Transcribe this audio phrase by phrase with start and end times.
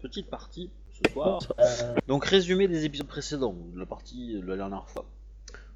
[0.00, 1.40] petite partie ce soir.
[2.06, 5.04] Donc résumé des épisodes précédents, de la partie de la dernière fois.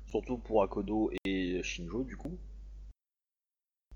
[0.07, 2.39] Surtout pour Akodo et Shinjo du coup.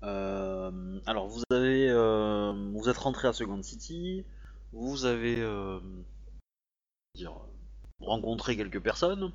[0.03, 4.23] Euh, alors vous avez, euh, vous êtes rentré à Second City,
[4.71, 5.79] vous avez euh,
[7.15, 7.33] dire,
[7.99, 9.33] rencontré quelques personnes.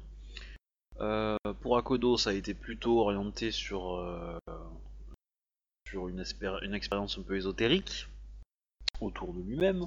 [1.00, 4.38] Euh, pour Akodo, ça a été plutôt orienté sur euh,
[5.88, 8.08] sur une, espé- une expérience un peu ésotérique
[9.00, 9.86] autour de lui-même,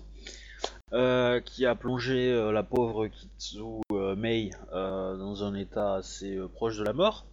[0.94, 3.60] euh, qui a plongé euh, la pauvre Kitsu
[3.92, 7.26] euh, Mei dans un état assez proche de la mort,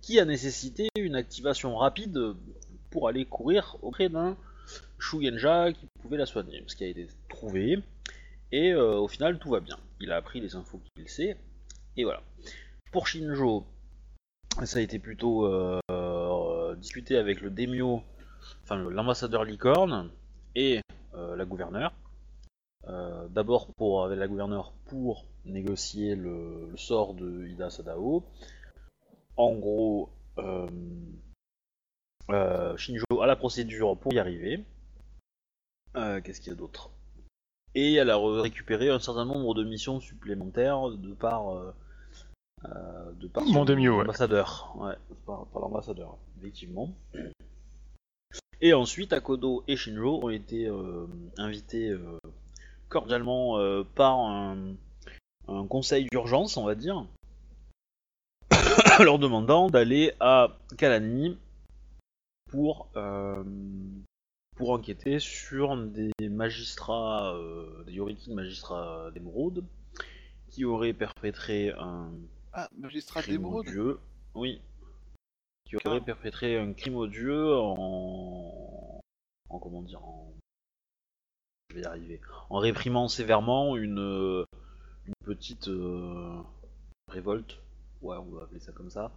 [0.00, 2.34] qui a nécessité une activation rapide
[2.90, 4.36] pour aller courir auprès d'un
[4.98, 7.78] Shugenja qui pouvait la soigner, ce qui a été trouvé,
[8.50, 9.78] et au final tout va bien.
[10.00, 11.36] Il a appris les infos qu'il sait,
[11.96, 12.22] et voilà.
[12.90, 13.64] Pour Shinjo,
[14.64, 15.48] ça a été plutôt
[16.76, 18.02] discuté avec le Demio,
[18.64, 20.10] enfin l'ambassadeur Licorne
[20.54, 20.80] et
[21.14, 21.92] la gouverneure.
[22.88, 28.24] Euh, D'abord pour avec la gouverneure pour négocier le, le sort de Ida Sadao.
[29.36, 30.68] En gros, euh,
[32.30, 34.64] euh, Shinjo a la procédure pour y arriver.
[35.96, 36.90] Euh, Qu'est-ce qu'il y a d'autre?
[37.74, 41.72] Et elle a récupéré un certain nombre de missions supplémentaires de par, euh,
[42.66, 43.88] euh, de par ouais.
[43.88, 44.74] ambassadeur.
[44.76, 46.90] Ouais, par, par l'ambassadeur, effectivement.
[48.60, 52.18] Et ensuite, Akodo et Shinjo ont été euh, invités euh,
[52.88, 54.74] cordialement euh, par un,
[55.48, 57.04] un conseil d'urgence, on va dire,
[59.00, 61.36] leur demandant d'aller à Kalani
[62.50, 63.42] pour, euh,
[64.56, 69.64] pour enquêter sur des magistrats, euh, des Yoriki magistrats d'émeraude,
[70.50, 72.10] qui auraient perpétré un
[72.52, 73.98] Ah, magistrat d'émeraude?
[74.34, 74.60] Oui.
[75.78, 75.88] Qui Ah.
[75.90, 79.00] aurait perpétré un crime odieux en.
[79.48, 80.34] en comment dire en...
[81.70, 82.20] Je vais y arriver.
[82.50, 84.44] En réprimant sévèrement une,
[85.06, 86.38] une petite euh,
[87.08, 87.58] révolte.
[88.02, 89.12] Ouais, on va appeler ça comme ça.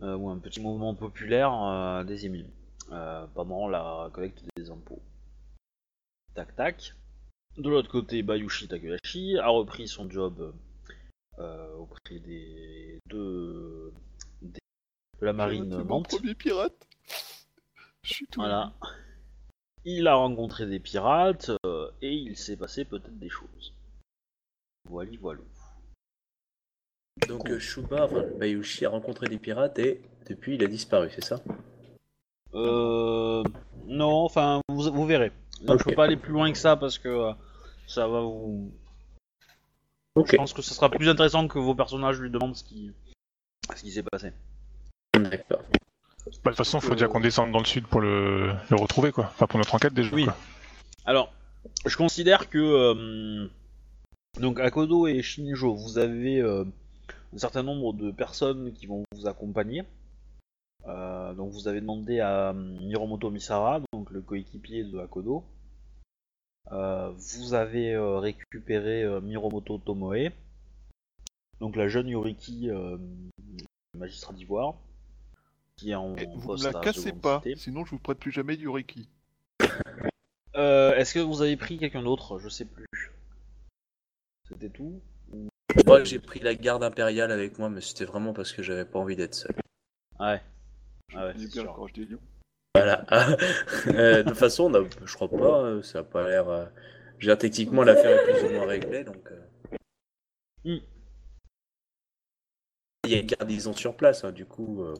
[0.00, 2.48] Euh, ou un petit mouvement populaire euh, des émiles.
[3.34, 5.02] pendant la collecte des impôts.
[6.34, 6.94] Tac tac.
[7.58, 10.54] De l'autre côté, Bayushi Takahashi a repris son job
[11.78, 13.92] auprès des deux
[15.20, 16.08] de la marine C'est mon Mante.
[16.08, 16.86] premier pirate.
[18.02, 18.40] Je suis tout.
[18.40, 18.72] Voilà.
[19.84, 23.72] Il a rencontré des pirates euh, et il s'est passé peut-être des choses.
[24.88, 25.40] Voilà, voilà.
[27.28, 31.24] Donc euh, Shuba, enfin Bayushi a rencontré des pirates et depuis il a disparu, c'est
[31.24, 31.40] ça?
[32.54, 33.42] Euh,
[33.86, 35.30] non, enfin, vous, vous verrez.
[35.62, 35.84] Donc, Je Ok.
[35.84, 37.32] peux pas aller plus loin que ça parce que euh,
[37.86, 38.72] ça va vous.
[40.14, 40.30] Ok.
[40.32, 42.92] Je pense que ce sera plus intéressant que vos personnages lui demandent ce qui,
[43.74, 44.32] ce qui s'est passé.
[45.18, 45.62] D'accord.
[45.70, 49.12] Bah, de toute façon, faut déjà qu'on descende dans le sud pour le, le retrouver,
[49.12, 49.26] quoi.
[49.26, 50.14] Enfin, pour notre enquête déjà.
[50.14, 50.24] Oui.
[50.24, 50.36] quoi.
[51.04, 51.32] Alors,
[51.84, 53.48] je considère que euh,
[54.40, 56.64] donc Akodo et Shinjo, vous avez euh,
[57.34, 59.84] un certain nombre de personnes qui vont vous accompagner.
[60.86, 65.44] Euh, donc vous avez demandé à Miromoto Misara, donc le coéquipier de Akodo.
[66.72, 70.30] Euh, vous avez euh, récupéré euh, Miromoto Tomoe,
[71.60, 72.96] donc la jeune Yoriki euh,
[73.96, 74.74] magistrat d'ivoire,
[75.76, 77.56] qui est en Eh, vous poste ne la à cassez Seconde pas, Cité.
[77.56, 79.08] sinon je vous prête plus jamais du Reiki.
[80.56, 82.38] Euh, Est-ce que vous avez pris quelqu'un d'autre?
[82.38, 82.86] Je sais plus.
[84.48, 85.02] C'était tout?
[85.84, 88.98] Moi j'ai pris la garde impériale avec moi, mais c'était vraiment parce que j'avais pas
[88.98, 89.54] envie d'être seul.
[90.18, 90.40] Ouais.
[91.10, 91.86] Je Ah ouais, c'est bien sûr.
[91.94, 92.18] lions.
[92.74, 93.04] Voilà.
[93.88, 96.48] Euh, de toute façon, on a- je crois pas, euh, ça a pas l'air.
[96.48, 96.64] euh,
[97.18, 99.30] je veux dire, techniquement, l'affaire est plus ou moins réglée, donc.
[99.30, 99.76] euh.
[100.64, 100.84] Hmm.
[103.04, 104.94] Il y a une garnison sur place, hein, du coup, euh,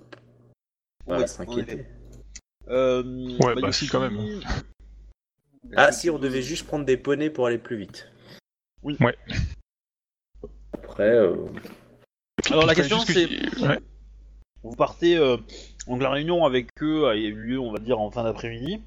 [1.06, 1.84] Oui, en s'inquiéter.
[2.68, 3.02] Euh,
[3.40, 4.18] Ouais, bah Bayushi- si, quand même.
[5.76, 8.08] Ah, si, on devait juste prendre des poneys pour aller plus vite.
[8.82, 8.96] Oui.
[9.00, 9.16] Ouais.
[10.72, 11.46] Après, euh,
[12.50, 13.78] Alors la question c'est, que- Ouais.
[14.62, 15.36] vous partez, euh,
[15.86, 18.80] donc la réunion avec eux a eu lieu, on va dire, en fin d'après-midi.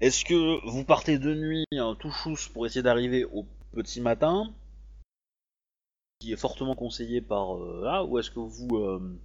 [0.00, 4.50] Est-ce que vous partez de nuit hein, tout chousse pour essayer d'arriver au petit matin,
[6.20, 9.18] qui est fortement conseillé par euh, là, ou est-ce que vous, euh,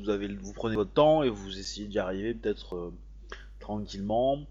[0.00, 2.92] vous avez, vous prenez votre temps et vous essayez d'y arriver peut-être euh,
[3.58, 4.46] tranquillement,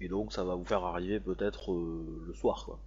[0.00, 2.78] et donc ça va vous faire arriver peut-être euh, le soir, quoi.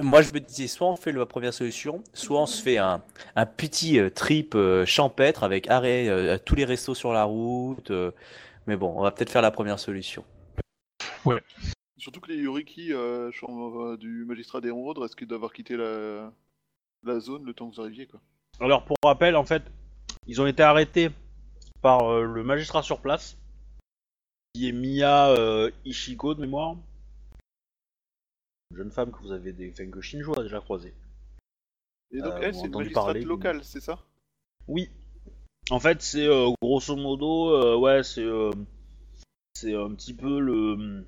[0.00, 3.02] Moi, je me disais, soit on fait la première solution, soit on se fait un,
[3.34, 7.90] un petit euh, trip champêtre avec arrêt à tous les restos sur la route.
[8.66, 10.24] mais bon, on va peut-être faire la première solution.
[11.96, 16.32] Surtout que les Yoriki euh, chambre, du magistrat d'émeraude risquent d'avoir quitté la...
[17.02, 18.06] la zone le temps que vous arriviez.
[18.06, 18.20] Quoi?
[18.60, 19.64] Alors pour rappel, en fait,
[20.28, 21.10] ils ont été arrêtés
[21.82, 23.36] par euh, le magistrat sur place,
[24.54, 26.76] qui est Miya euh, Ishiko de mémoire.
[28.70, 29.70] une jeune femme que vous avez, des...
[29.70, 30.94] enfin, que Shinjo a déjà croisée.
[32.12, 33.98] Et donc, Euh, elle, c'est une magistrate parler, locale, c'est ça?
[34.68, 34.90] Oui.
[35.70, 36.28] En fait, c'est
[36.62, 38.26] grosso modo, ouais, c'est
[39.58, 41.04] c'est un petit peu le,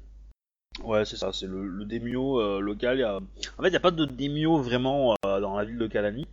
[0.82, 2.98] ouais, c'est ça, c'est le, le euh, local.
[2.98, 3.16] Y a...
[3.16, 6.26] En fait, il y a pas de daimyo vraiment euh, dans la ville de Kalani.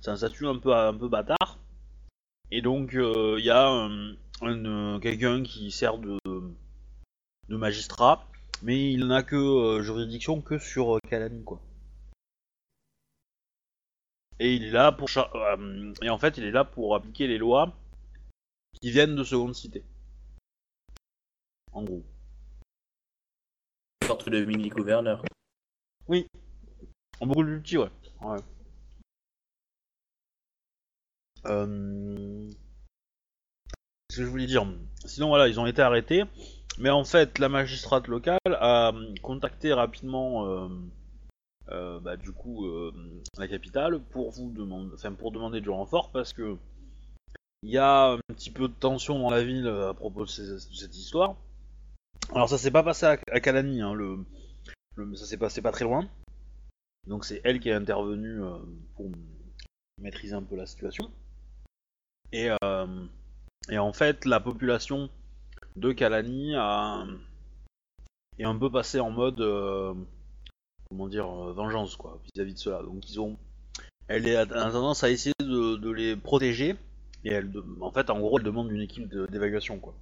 [0.00, 1.58] C'est un statut un peu un peu bâtard.
[2.50, 6.18] Et donc, euh, il y a euh, euh, quelqu'un qui sert de
[7.48, 8.26] de magistrat,
[8.62, 11.60] mais il n'a que euh, juridiction que sur euh, Kalani, quoi.
[14.38, 17.38] Et il est là pour euh, et en fait il est là pour appliquer les
[17.38, 17.72] lois
[18.82, 19.82] qui viennent de seconde cité.
[21.72, 22.02] En gros.
[24.04, 25.22] Sorte de mini gouverneur.
[27.20, 27.90] En beaucoup ouais.
[28.20, 28.38] ouais.
[31.48, 32.50] Euh...
[34.10, 34.66] Ce que je voulais dire?
[35.04, 36.24] Sinon voilà, ils ont été arrêtés.
[36.78, 40.68] Mais en fait, la magistrate locale a contacté rapidement, euh,
[41.70, 42.92] euh, bah, du coup, euh,
[43.38, 46.56] la capitale pour vous demander, enfin pour demander du renfort parce que
[47.62, 50.96] il y a un petit peu de tension dans la ville à propos de, cette
[50.96, 51.36] histoire.
[52.34, 54.18] Alors ça s'est pas passé à, Kalani, hein, le,
[55.14, 56.08] ça s'est passé pas très loin.
[57.06, 58.58] Donc c'est elle qui est intervenue euh,
[58.96, 59.10] pour
[59.98, 61.10] maîtriser un peu la situation.
[62.32, 63.06] Et, euh,
[63.68, 65.10] et en fait, la population
[65.76, 67.06] de Kalani a,
[68.38, 69.94] est un peu passée en mode euh,
[70.88, 72.82] comment dire euh, vengeance quoi vis-à-vis de cela.
[72.82, 73.04] Donc
[74.08, 76.76] elle a tendance à essayer de, les protéger
[77.24, 77.40] et
[77.80, 79.94] en fait, en gros, elle demande une équipe d'évacuation quoi.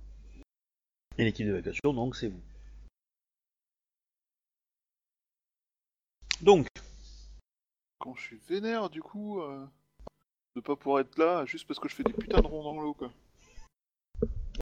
[1.16, 2.42] Et l'équipe d'évacuation, donc c'est vous.
[6.42, 6.66] Donc,
[7.98, 9.40] Quand je suis vénère, du coup,
[10.54, 12.80] de pas pouvoir être là juste parce que je fais des putains de ronds dans
[12.80, 13.10] l'eau, quoi.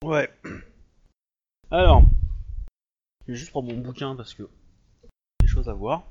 [0.02, 0.30] Ouais.
[1.70, 2.02] Alors,
[3.26, 4.44] je vais juste prendre mon bouquin parce que
[5.40, 6.04] des choses à voir.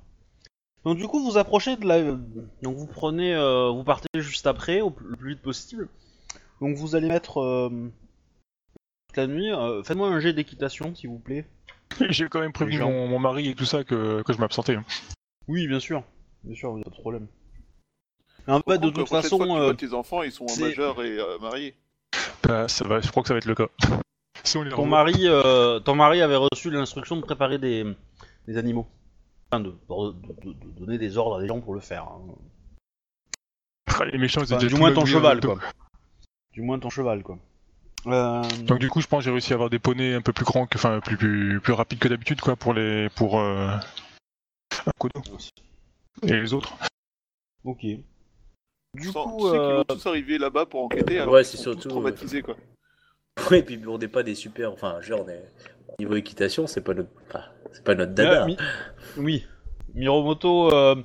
[0.84, 2.02] Donc du coup, vous approchez de la,
[2.64, 5.90] donc vous prenez, euh, vous partez juste après, au plus, le plus vite possible.
[6.60, 7.70] Donc vous allez mettre euh,
[9.08, 9.52] toute la nuit.
[9.52, 11.46] euh, Faites-moi un jet d'équitation, s'il vous plaît.
[12.10, 14.76] J'ai quand même prévenu mon, mon mari et tout ça que, que je m'absentais.
[14.76, 14.86] hein.
[15.48, 16.04] Oui, bien sûr,
[16.44, 17.28] bien sûr, pas de problème.
[18.48, 21.76] En fait, de toute façon, fois euh, tes enfants, ils sont majeurs et euh, mariés.
[22.44, 23.68] Bah, ça va, je crois que ça va être le cas.
[24.44, 27.86] si on les ton mari, euh, ton mari avait reçu l'instruction de préparer des,
[28.48, 28.88] des animaux,
[29.52, 32.04] enfin de, de- de- de donner des ordres à des gens pour le faire.
[32.04, 32.22] hein.
[34.00, 35.60] Ah, les méchants, ils Enfin, étaient du moins ton cheval, quoi.
[36.54, 37.38] Du moins ton cheval, quoi.
[38.08, 40.34] Euh, Donc du coup, je pense que j'ai réussi à avoir des poneys un peu
[40.34, 43.70] plus grands, que, enfin plus, plus, plus rapides que d'habitude, quoi, pour les pour euh,
[44.98, 45.22] Kodo
[46.24, 46.74] et les autres.
[47.64, 47.86] ok.
[48.94, 51.44] Du Sans- coup, tu sais qu'ils euh, vont tous arriver là-bas pour enquêter, alors Ouais,
[51.44, 52.58] qu'ils c'est surtout, tous traumatisés, quoi.
[53.50, 54.72] Ouais, et puis on n'est pas des super.
[54.74, 55.50] Enfin, genre, on est-
[56.00, 57.10] niveau équitation, c'est pas notre.
[57.30, 58.44] enfin, c'est pas notre dada.
[58.44, 58.58] euh, Mi-
[59.18, 59.48] oui,
[59.94, 60.96] Miromoto, euh,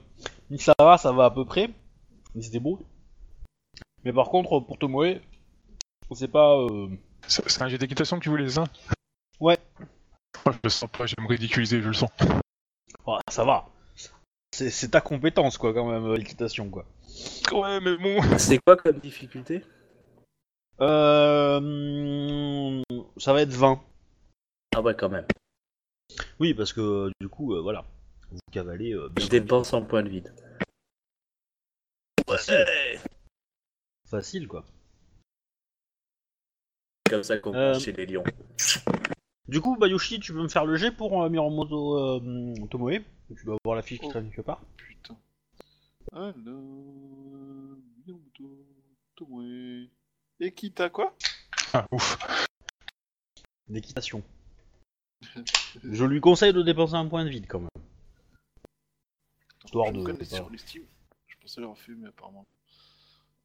[0.50, 1.70] Misara, ça va à peu près.
[2.34, 2.84] Ils se débrouillent.
[4.04, 5.20] Mais par contre, pour Tomoe,
[6.12, 6.56] c'est pas.
[6.58, 6.88] euh,
[7.28, 8.64] C'est un jet d'équitation que tu voulais, ça?
[9.40, 9.58] Ouais.
[10.44, 12.10] Moi, je le sens pas, je vais me ridiculiser, je le sens.
[13.06, 13.68] ouais, ça va.
[14.52, 16.84] C'est ta compétence, quoi, quand même, euh, l'équitation, quoi.
[17.52, 18.20] Ouais, mais bon.
[18.38, 19.62] C'est quoi comme difficulté
[20.80, 22.82] Euh,
[23.16, 23.80] ça va être 20.
[24.74, 25.26] Ah ouais, quand même.
[26.38, 27.84] Oui, parce que euh, du coup, euh, voilà.
[28.30, 30.34] Vous cavalez euh, bien Je dépense en point de vide.
[32.28, 32.66] Facile.
[34.08, 34.64] Facile, quoi.
[37.08, 38.24] Comme ça qu'on Euh, chez les lions.
[39.48, 42.98] Du coup, Bayushi, tu peux me faire le jet pour Miromoto euh, Tomoe?
[43.36, 44.60] Tu dois avoir la fiche qui traîne quelque part.
[44.76, 45.16] Putain.
[45.16, 45.16] Alors...
[45.16, 46.05] Minamoto, Tomoe...
[50.40, 51.14] Et qui t'a quoi?
[51.72, 52.18] Ah, ouf.
[53.68, 54.22] D'équitation.
[55.82, 57.68] Je lui conseille de dépenser un point de vide quand même.
[59.64, 60.84] Histoire Je de- de pas- sur les Steam.
[61.26, 62.46] Je pensais l'avoir fait, mais apparemment.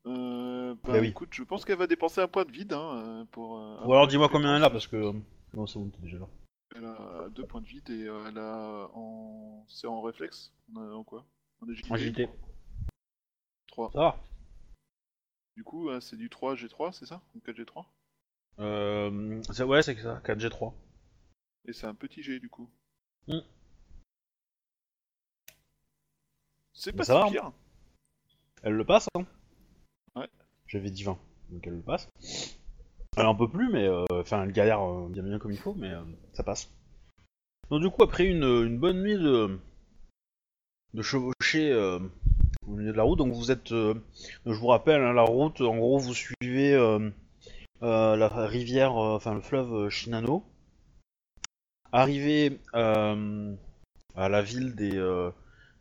[0.07, 1.07] Euh, bah, Bah oui.
[1.09, 3.57] écoute, je pense qu'elle va dépenser un point de vide hein, euh, pour.
[3.59, 5.13] euh, Ou alors dis-moi combien elle a parce que.
[5.53, 6.27] Non, c'est bon, t'es déjà là.
[6.75, 9.65] Elle a deux points de vide et euh, elle a en.
[9.67, 10.53] C'est en réflexe?
[10.73, 11.25] On a en quoi?
[11.61, 11.91] En agilité?
[11.91, 12.29] En agilité.
[13.71, 13.91] 3.
[13.93, 14.17] Ça va
[15.55, 17.21] Du coup, euh, c'est du 3 G3, c'est ça?
[17.35, 17.85] Ou 4 G3
[18.59, 20.73] euh, Ouais, c'est que ça, 4G3.
[21.67, 22.69] Et c'est un petit G du coup.
[23.27, 23.39] Hmm.
[26.73, 27.31] C'est Bah, pas ça va, hein.
[27.31, 27.51] pire.
[28.63, 29.25] Elle le passe, hein
[30.15, 30.27] Ouais.
[30.67, 31.17] J'avais dit 20,
[31.49, 32.09] donc elle le passe.
[33.17, 33.87] Elle en peut plus, mais.
[33.87, 36.71] euh, Enfin, elle galère euh, bien bien comme il faut, mais euh, ça passe.
[37.69, 39.59] Donc, du coup, après une, une bonne nuit de.
[40.93, 41.99] de chevaucher euh,
[42.75, 43.71] de la route, donc vous êtes.
[43.71, 43.93] euh,
[44.45, 47.09] je vous rappelle, hein, la route, en gros, vous suivez euh,
[47.83, 50.43] euh, la rivière, enfin le fleuve Shinano.
[51.91, 54.91] Arrivé à la ville des,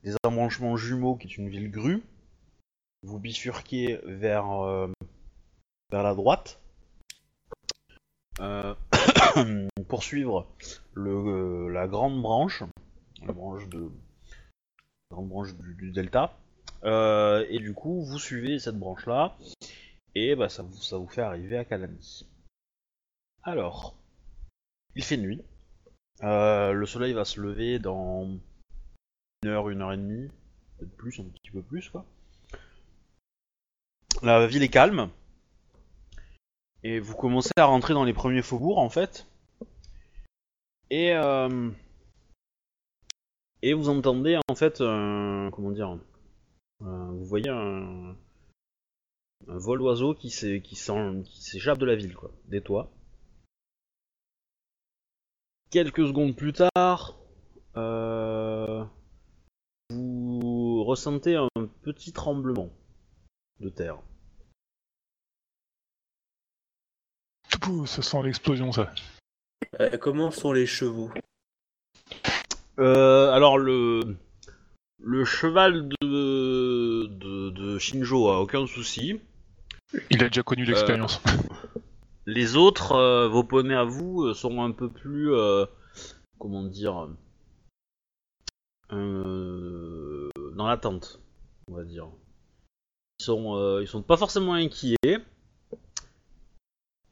[0.03, 2.03] des embranchements jumeaux, qui est une ville grue.
[3.03, 4.49] Vous bifurquez vers,
[5.93, 6.61] vers la droite.
[8.41, 8.75] Euh,
[9.89, 10.47] pour suivre
[10.95, 12.63] le, la grande branche,
[13.27, 13.91] la branche de
[15.11, 16.37] la grande branche du delta.
[16.85, 19.37] Euh, et du coup, vous suivez cette branche-là,
[20.15, 22.27] et bah, ça, vous, fait arriver à Calami.
[23.43, 23.95] Alors,
[24.95, 25.43] il fait nuit.
[26.23, 28.29] Euh, le soleil va se lever dans
[29.43, 30.29] une heure, une heure et demie,
[30.79, 32.05] peut-être plus, un petit peu plus, quoi.
[34.23, 35.11] La ville est calme.
[36.83, 39.27] Et vous commencez à rentrer dans les premiers faubourgs, en fait.
[40.91, 41.71] Et, euh,
[43.63, 45.99] et vous entendez, en fait, comment dire,
[46.81, 48.17] vous voyez un,
[49.49, 52.91] un vol d'oiseau qui s'est- qui s'en- qui s'échappe de la ville, quoi, des toits.
[55.71, 57.17] Quelques secondes plus tard,
[57.77, 58.85] euh,
[59.91, 61.49] vous ressentez un
[61.83, 62.71] petit tremblement
[63.61, 63.99] de terre.
[67.87, 68.93] Ça sent l'explosion, ça.
[69.81, 71.11] Euh, comment sont les chevaux?
[72.79, 74.17] Euh, alors le
[74.99, 75.97] le cheval de,
[77.73, 79.21] de, Shinjo a aucun souci.
[80.11, 81.21] Il a déjà connu l'expérience.
[82.27, 85.67] Les autres, euh, vos poneys à vous, euh, sont un peu plus, euh,
[86.39, 87.09] comment dire,
[88.93, 91.21] euh, dans l'attente,
[91.69, 92.09] on va dire.
[93.19, 94.97] Ils sont, euh, ils sont pas forcément inquiets.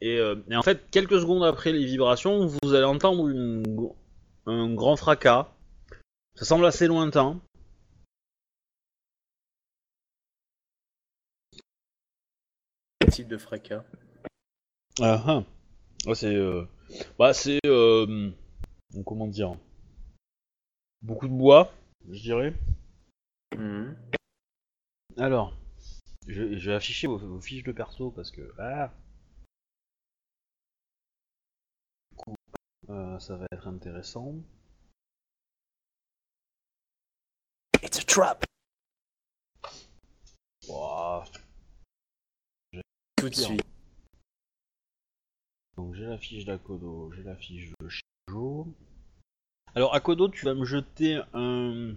[0.01, 3.63] Et, euh, et en fait, quelques secondes après les vibrations, vous allez entendre une,
[4.45, 5.51] un grand fracas.
[6.35, 7.39] Ça semble assez lointain.
[12.99, 13.83] Quel type de fracas
[15.01, 15.43] Ah ah.
[16.05, 16.33] Ouais, c'est.
[16.35, 16.65] euh,
[17.17, 17.59] Bah, c'est.
[17.65, 18.31] euh,
[19.05, 19.55] Comment dire
[21.01, 21.71] Beaucoup de bois,
[22.09, 22.53] je dirais.
[23.55, 23.95] Mhm.
[25.17, 25.55] Alors.
[26.27, 28.53] Je, je vais afficher vos, vos fiches de perso parce que.
[28.59, 28.91] Ah
[32.11, 32.35] Du coup,
[32.89, 34.35] euh, ça va être intéressant.
[37.81, 38.43] It's a trap
[40.67, 41.23] Ouah.
[43.19, 43.45] Tout de Pire.
[43.45, 43.63] suite.
[45.75, 48.67] Donc j'ai la fiche d'Akodo, j'ai la fiche de Shinjo.
[49.75, 51.95] Alors Akodo, tu vas me jeter un.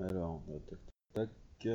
[0.00, 0.78] Alors, tac
[1.14, 1.28] tac
[1.60, 1.68] tac.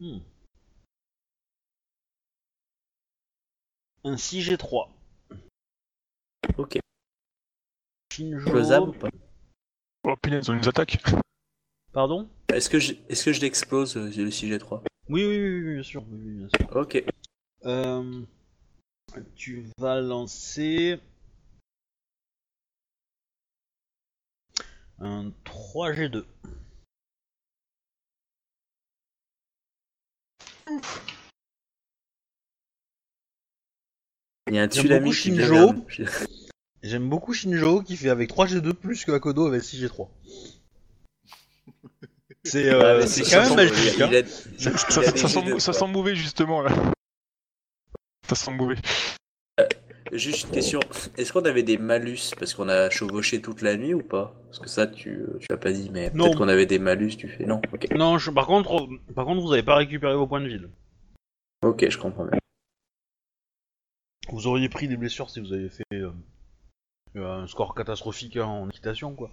[0.00, 0.18] Hmm.
[4.04, 4.88] Un 6G3.
[6.56, 6.78] Ok.
[8.12, 8.50] Shinjo.
[8.50, 9.08] Closable ou pas?
[10.04, 11.02] Oh punaise, on nous attaque.
[11.98, 12.28] Pardon?
[12.54, 15.82] Est-ce que je, est-ce que je l'explose euh, le 6G3 oui, oui, oui, oui, bien
[15.82, 16.04] sûr.
[16.08, 16.76] Oui, oui, bien sûr.
[16.76, 17.04] Ok.
[17.64, 18.22] Euh,
[19.34, 21.00] tu vas lancer
[25.00, 26.24] un 3G2.
[34.46, 35.74] Il y a un J'aime tsunami beaucoup Shinjo.
[36.84, 40.06] J'aime beaucoup Shinjo qui fait avec 3G2 plus que Akodo avec 6G3.
[42.44, 44.00] C'est euh, Ah, c'est c'est- quand même magique.
[44.00, 44.10] hein.
[44.12, 44.26] a-
[44.58, 46.70] Ça, sent, jets de- ça sent mauvais, justement, là.
[48.28, 48.76] Ça sent mauvais.
[50.12, 50.80] Juste une question.
[51.18, 52.30] Est-ce qu'on avait des malus?
[52.38, 54.34] Parce qu'on a chevauché toute la nuit ou pas?
[54.46, 56.24] Parce que ça, tu, tu l'as pas dit, mais Non.
[56.24, 57.44] peut-être qu'on avait des malus, tu fais.
[57.44, 57.60] Non.
[57.94, 60.60] Non, je- par contre, euh, par contre, vous avez pas récupéré vos points de vie.
[61.62, 62.38] Ok, je comprends bien.
[64.30, 66.10] Vous auriez pris des blessures si vous avez fait euh,
[67.16, 69.30] un score catastrophique hein, en équitation, quoi.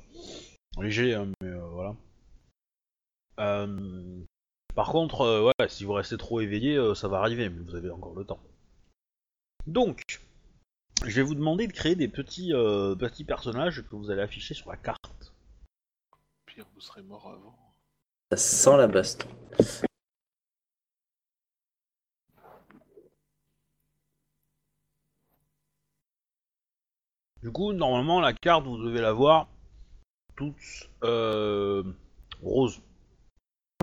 [0.81, 1.95] Léger, hein, mais euh, voilà.
[3.39, 4.23] Euh,
[4.75, 7.75] par contre, euh, ouais, si vous restez trop éveillé, euh, ça va arriver, mais vous
[7.75, 8.41] avez encore le temps.
[9.67, 10.21] Donc,
[11.05, 14.53] je vais vous demander de créer des petits, euh, petits personnages que vous allez afficher
[14.53, 15.33] sur la carte.
[16.45, 17.57] Pire, vous serez mort avant.
[18.31, 19.27] Ça sent la baston.
[27.41, 29.47] Du coup, normalement, la carte, vous devez la voir
[30.35, 30.55] toute
[31.03, 31.83] euh,
[32.41, 32.81] rose.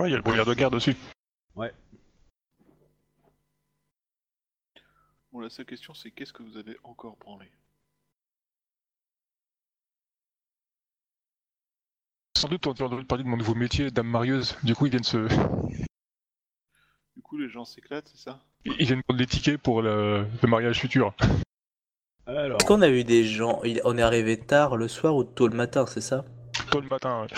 [0.03, 0.97] Ouais, il y a le brouillard de guerre dessus.
[1.55, 1.71] Bon,
[5.39, 7.47] la seule question, c'est qu'est-ce que vous avez encore branlé?
[12.37, 14.57] Sans doute, on a entendu parler de mon nouveau métier, dame marieuse.
[14.65, 15.29] Du coup, ils viennent se.
[17.15, 18.43] Du coup, les gens s'éclatent, c'est ça?
[18.65, 21.15] Ils viennent prendre les tickets pour le, le mariage futur.
[22.27, 23.63] Alors, Est-ce qu'on a eu des gens?
[23.63, 26.25] Il- On est arrivé tard le soir ou tôt le matin, c'est ça?
[26.73, 27.29] Tôt le matin, ouais.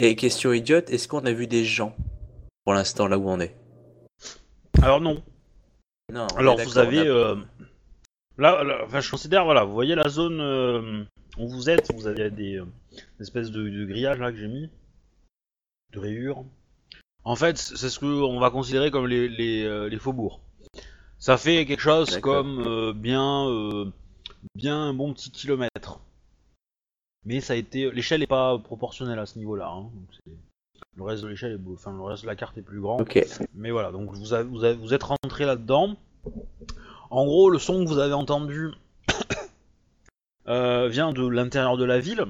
[0.00, 1.96] Et question idiote, est-ce qu'on a vu des gens
[2.64, 3.54] Pour l'instant, là où on est?
[4.82, 5.22] alors non.
[6.12, 6.26] Non.
[6.36, 7.36] Alors vous avez, a- euh,
[8.36, 11.02] Là, là, enfin, je considère, voilà, vous voyez la zone euh,
[11.38, 12.66] où vous êtes, vous avez des, euh,
[13.20, 14.68] espèces de, de grillages là que j'ai mis,
[15.94, 16.44] de rayures.
[17.24, 20.40] En fait, c'est ce qu'on va considérer comme les, les, les faubourgs.
[21.18, 23.90] Ça fait quelque chose comme bien,
[24.54, 25.72] bien un bon petit kilomètre.
[27.26, 29.68] Mais ça a été, l'échelle n'est pas proportionnelle à ce niveau-là.
[29.68, 29.90] hein.
[30.96, 33.00] Le reste de l'échelle, est beau- enfin le reste de la carte est plus grand.
[33.54, 35.96] Mais voilà, donc vous, avez- vous, avez- vous êtes rentré là-dedans.
[37.10, 38.70] En gros, le son que vous avez entendu
[40.48, 42.24] euh, vient de l'intérieur de la ville,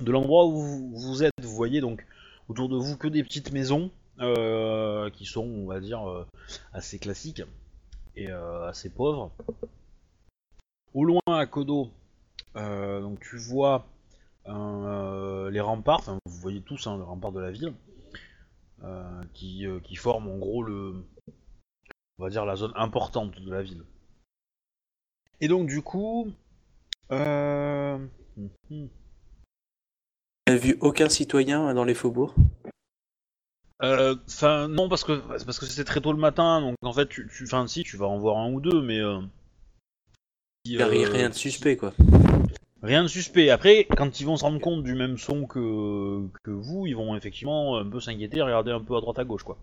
[0.00, 1.32] de l'endroit où vous, vous êtes.
[1.40, 2.04] Vous voyez donc
[2.48, 6.26] autour de vous que des petites maisons euh, qui sont, on va dire, euh,
[6.72, 7.42] assez classiques
[8.16, 9.30] et assez pauvres.
[10.94, 11.88] Au loin, à Kodo,
[12.54, 13.86] donc tu vois
[14.48, 17.74] euh, les remparts, enfin vous voyez tous hein, les remparts de la ville,
[18.82, 21.04] euh, qui, euh, qui forment en gros le,
[22.18, 23.84] on va dire la zone importante de la ville.
[25.40, 26.32] Et donc du coup,
[27.12, 27.98] euh...
[30.44, 32.34] T'as vu aucun citoyen dans les faubourgs?
[33.82, 34.16] Euh,
[34.68, 37.28] non, parce que c'est parce que c'était très tôt le matin, donc en fait, tu,
[37.28, 39.20] tu, enfin, si, tu vas en voir un ou deux, mais euh,
[40.68, 41.92] si, Y a euh, ri- rien de suspect, quoi.
[42.82, 43.50] rien de suspect.
[43.50, 47.16] Après, quand ils vont se rendre compte du même son que, que vous, ils vont
[47.16, 49.56] effectivement un peu s'inquiéter, regarder un peu à droite à gauche, quoi.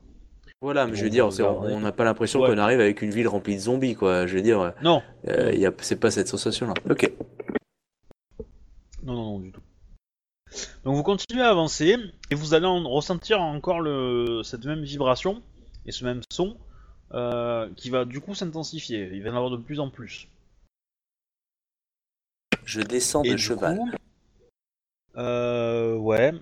[0.62, 2.50] Voilà, mais je veux dire, on n'a pas l'impression Ouais.
[2.50, 4.26] qu'on arrive avec une ville remplie de zombies, quoi.
[4.26, 6.74] Je veux dire, Non, euh, y a- c'est pas cette sensation-là.
[6.90, 7.12] Ok.
[9.04, 9.62] non, non, non, du tout.
[10.84, 11.98] Donc vous continuez à avancer
[12.32, 15.42] et vous allez en ressentir encore le, cette même vibration
[15.86, 16.56] et ce même son
[17.14, 19.10] euh, qui va du coup s'intensifier.
[19.14, 20.28] Il va y en avoir de plus en plus.
[22.66, 23.78] Je descends Et de du cheval.
[23.78, 23.90] coup,
[25.18, 26.34] euh, ouais.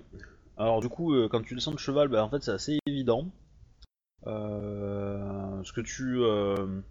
[0.57, 3.27] Alors du coup, euh, quand tu descends de cheval, bah, en fait c'est assez évident.
[4.27, 6.81] Euh, ce que tu, euh,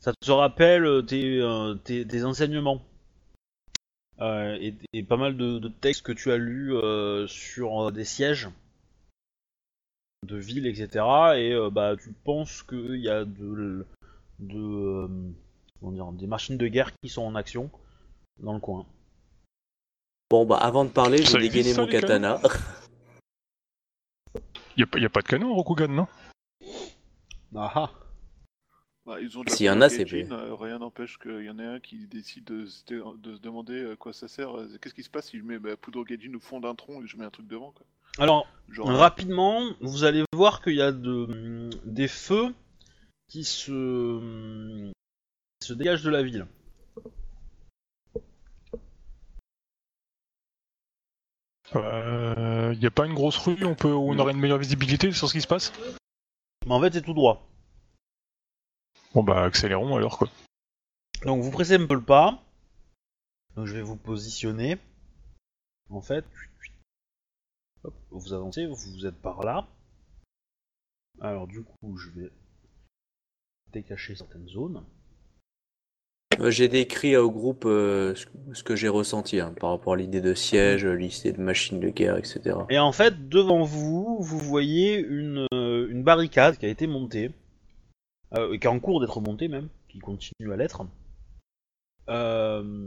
[0.00, 2.82] ça te rappelle tes, euh, tes, tes enseignements
[4.20, 7.90] Euh, et, et pas mal de, de textes que tu as lus euh, sur euh,
[7.92, 8.48] des sièges
[10.26, 11.04] de villes, etc.
[11.36, 13.84] Et euh, bah tu penses qu'il y a de,
[14.38, 15.08] de euh,
[15.80, 17.70] comment dire, des machines de guerre qui sont en action
[18.40, 18.86] dans le coin.
[20.30, 22.40] Bon, bah, avant de parler, je Ça vais ça, mon les katana.
[24.76, 26.08] Y a, pas- y a pas de canon, Rokugan, non?
[27.54, 27.90] Ah ah.
[29.06, 30.38] Bah, ils ont de la S'il y en a, c'est Gaijin, bien.
[30.38, 33.40] euh, rien n'empêche qu'il y en ait un qui décide de, se dé- de se
[33.40, 34.56] demander à quoi ça sert.
[34.58, 37.02] euh, Qu'est-ce qui se passe si je mets bah, poudre Gaijin au fond d'un tronc
[37.02, 37.86] et je mets un truc devant quoi.
[38.18, 42.54] Alors, Genre, rapidement, vous allez voir qu'il y a de, des feux
[43.28, 44.90] qui se,
[45.60, 46.46] qui se dégagent de la ville.
[51.76, 55.10] Euh, Y a pas une grosse rue on peut, où on aurait une meilleure visibilité
[55.12, 55.72] sur ce qui se passe?
[56.66, 57.46] Mais en fait, c'est tout droit.
[59.14, 60.28] Bon bah accélérons alors quoi.
[61.24, 62.42] Donc, vous pressez un peu le pas.
[63.56, 64.78] Donc, je vais vous positionner.
[65.88, 66.24] En fait,
[67.84, 69.68] Hop, vous avancez, vous êtes par là.
[71.20, 72.32] Alors, du coup, je vais
[73.72, 74.84] décacher certaines zones.
[76.40, 78.14] Euh, J'ai décrit au groupe euh,
[78.52, 81.88] ce que j'ai ressenti hein, par rapport à l'idée de siège, l'idée de machines de
[81.90, 82.56] guerre, etc.
[82.70, 87.30] Et en fait, devant vous, vous voyez une, euh, barricade qui a été montée,
[88.36, 90.82] euh, qui est en cours d'être montée même, qui continue à l'être.
[92.10, 92.84] Euh,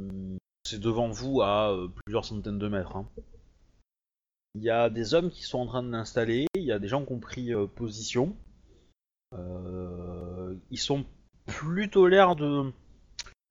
[0.65, 2.95] c'est devant vous à euh, plusieurs centaines de mètres.
[2.97, 3.07] hein.
[4.55, 6.87] Il y a des hommes qui sont en train de l'installer, il y a des
[6.87, 8.35] gens qui ont pris euh, position.
[9.33, 11.05] Euh, ils sont
[11.45, 12.71] plutôt l'air de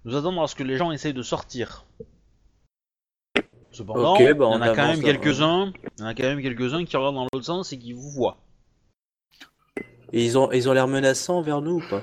[0.07, 1.85] nous attendre à ce que les gens essayent de sortir.
[3.73, 6.15] Cependant, Ok, bah, il y on en a quand même quelques-uns, il y en a
[6.15, 8.39] quand même quelques-uns qui regardent dans l'autre sens et qui vous voient.
[10.13, 12.03] Et ils ont ils ont l'air menaçants vers nous ou pas?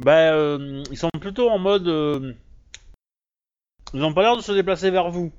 [0.00, 1.88] Bah, euh, ils sont plutôt en mode.
[1.88, 2.32] euh,
[3.92, 5.30] ils ont pas l'air de se déplacer vers vous.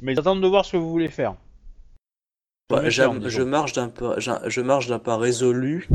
[0.00, 1.34] Mais ils attendent de voir ce que vous voulez faire.
[2.70, 5.88] Bah, je marche d'un pas, j'a- je marche d'un pas résolu,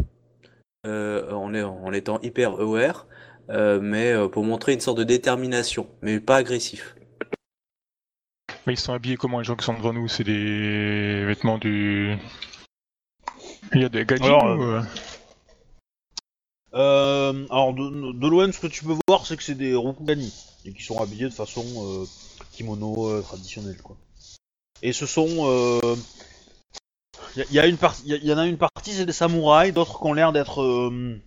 [0.87, 3.07] euh, en, est- en étant hyper aware,
[3.49, 6.95] mais euh, pour montrer une sorte de détermination, mais pas agressif.
[8.65, 10.07] Mais ils sont habillés comment les gens qui sont devant nous?
[10.07, 12.15] C'est des vêtements du.
[13.73, 14.81] Il y a des gadgets Alors, ou, euh,
[16.75, 20.33] Euh, alors, de, de loin, ce que tu peux voir, c'est que c'est des Rokugani.
[20.65, 22.05] Et qui sont habillés de façon euh,
[22.53, 23.97] kimono euh, traditionnelle, quoi.
[24.81, 25.27] Et ce sont.
[25.41, 25.95] euh,
[27.35, 29.73] Il y, a- y a une partie, y, en a une partie, c'est des samouraïs,
[29.73, 31.19] d'autres qui ont l'air d'être euh,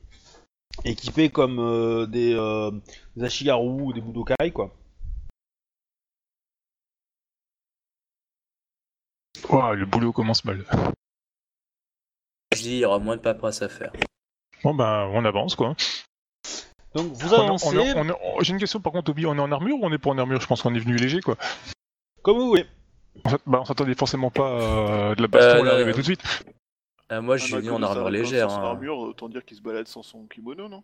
[0.85, 2.71] équipés comme euh, des, euh,
[3.17, 4.73] des Ashigaru ou des Budokai, quoi.
[9.51, 10.65] ouah, le boulot commence mal.
[12.55, 13.93] Je dis, il y aura moins de paperasse à faire.
[14.63, 15.77] Bon bah on avance quoi.
[16.95, 19.05] Donc vous On est- avancez on est- on est- oh, J'ai une question par contre,
[19.05, 20.41] Toby, on est en armure ou on est pas en armure?
[20.41, 21.37] Je pense qu'on est venu léger quoi.
[22.23, 22.67] comme vous voulez.
[23.25, 25.71] On s'att- bah, on s'attendait forcément pas euh, de la baston Euh, elle est non,
[25.75, 25.95] arrivée non.
[25.95, 26.23] tout de suite.
[27.09, 28.51] Ah, moi, je suis venu en armure légère.
[28.51, 28.65] Sans hein.
[28.71, 30.83] armure, autant dire qu'il se balade sans son kimono, non?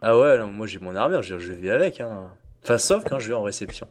[0.00, 2.00] Ah ouais, non, moi j'ai mon armure, je, je vis avec.
[2.00, 2.30] Hein.
[2.62, 3.86] Enfin, sauf quand je vais en réception.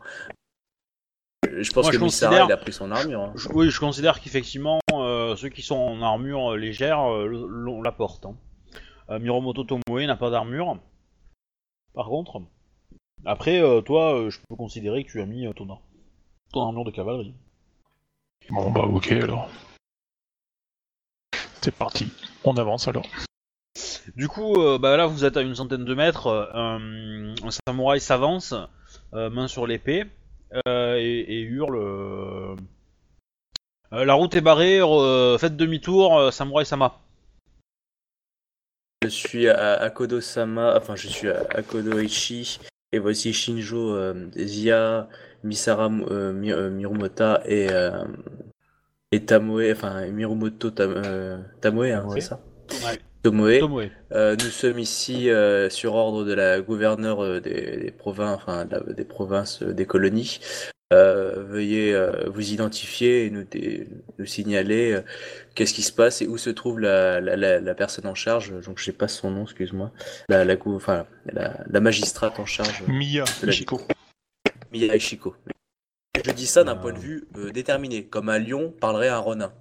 [1.44, 3.22] Je pense Moi, que je Missara, considère- il a pris son armure.
[3.22, 3.34] hein.
[3.36, 7.92] Je- oui, je considère qu'effectivement, euh, ceux qui sont en armure euh, légère euh, la
[7.92, 8.26] porte.
[8.26, 8.36] hein.
[9.10, 10.78] Euh, Miromoto Tomoe n'a pas d'armure.
[11.94, 12.42] Par contre,
[13.26, 15.82] après, euh, toi, euh, je peux considérer que tu as mis euh, ton, ar-
[16.52, 17.34] ton armure de cavalerie.
[18.50, 19.50] Bon bah ok alors.
[21.63, 22.12] C'est parti.
[22.43, 23.08] On avance alors.
[24.17, 26.28] Du coup, euh, bah là, vous êtes à une centaine de mètres.
[26.28, 27.34] euh, un,
[27.65, 28.54] samouraï s'avance,
[29.13, 30.06] euh, main sur l'épée,
[30.67, 32.58] euh, et, et hurle.
[33.91, 36.99] la route est barrée, euh, faites demi-tour, euh, samouraï Sama.
[39.04, 42.60] Je suis à Akodo-sama, enfin je suis à Akodo Ichi,
[42.91, 45.08] et voici Shinjo, euh, Zia,
[45.43, 48.06] Misara, euh, Mi- euh, Mirumota et, euh,
[49.15, 52.39] et Tamoe, enfin Mirumoto Tam- euh, Tamoe, hein, ça
[52.86, 52.97] Ouais.
[53.21, 53.60] Tomoe.
[53.60, 53.89] Tomoe.
[54.12, 58.65] Euh, nous sommes ici euh, sur ordre de la gouverneure euh, des, des provinces, enfin
[58.65, 60.39] de la- des provinces des colonies.
[60.91, 63.45] Veuillez vous identifier et nous,
[64.26, 64.99] signaler
[65.56, 68.54] qu'est-ce qui se passe et où se trouve la, la, la, la personne en charge.
[68.62, 69.91] Donc je sais pas son nom, excuse-moi.
[70.30, 73.82] La, la, magistrate en charge, Mia, Ishiko.
[74.71, 75.36] Miya Ishiko.
[76.23, 79.19] Je dis ça d'un point de vue euh, déterminé, comme un lion parlerait à un
[79.19, 79.54] renard.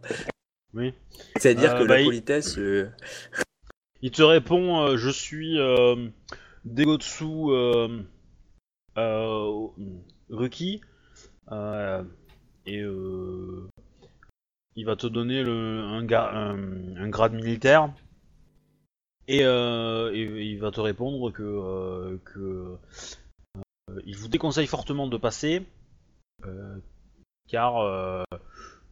[0.74, 0.92] Oui.
[1.36, 2.90] C'est-à-dire Euh, que bah, la politesse, euh,
[4.02, 5.56] Il te répond Je suis
[6.64, 7.24] Degotsu
[10.30, 10.80] Ruki.
[12.66, 13.68] et euh,
[14.76, 17.92] il va te donner le, un, ga- un- un grade militaire.
[19.28, 22.76] Et, euh, et il va te répondre que, euh, que
[23.90, 25.62] euh, il vous déconseille fortement de passer.
[26.46, 26.76] Euh,
[27.48, 28.22] car euh,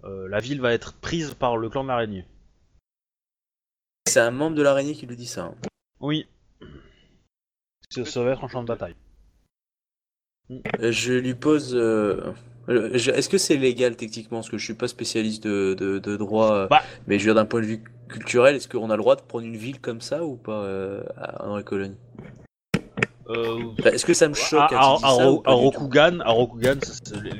[0.04, 2.24] euh, la ville va être prise par le clan de l'araignée.
[4.06, 5.44] c'est un membre de l'araignée qui lui dit ça.
[5.44, 5.54] hein.
[6.00, 6.26] Oui.
[7.90, 8.94] Ça, ça va être un champ de bataille.
[10.80, 11.74] Je lui pose.
[12.68, 14.38] Est-ce que c'est légal techniquement?
[14.38, 16.82] Parce que je suis pas spécialiste de, de, de droit, Bah.
[17.06, 19.22] mais je veux dire d'un point de vue culturel, est-ce qu'on a le droit de
[19.22, 21.02] prendre une ville comme ça ou pas euh,
[21.40, 21.96] dans les colonies
[23.84, 25.12] Est-ce que ça me choque à, à-
[25.52, 26.78] Rokugan, à Rokugan,
[27.24, 27.30] les,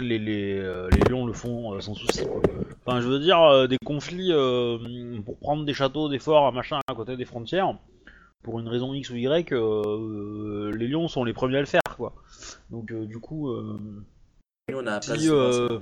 [0.00, 2.22] les, les, euh, les lions le font euh, sans souci.
[2.86, 4.78] Enfin, je veux dire, euh, des conflits euh,
[5.24, 7.74] pour prendre des châteaux, des forts, machin, à côté des frontières,
[8.42, 11.82] pour une raison X ou Y, euh, les lions sont les premiers à le faire,
[11.96, 12.14] quoi.
[12.70, 13.78] Donc, euh, du coup, euh,
[15.02, 15.78] Si, euh,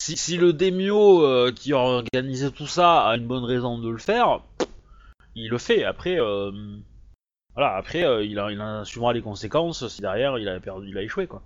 [0.00, 3.98] si, le Demio euh, qui a organisé tout ça a une bonne raison de le
[3.98, 4.40] faire,
[5.34, 5.84] il le fait.
[5.84, 6.50] Après, euh,
[7.56, 10.88] voilà, après, euh, il, a, il en assumera les conséquences si derrière il a perdu,
[10.90, 11.42] il a échoué, quoi.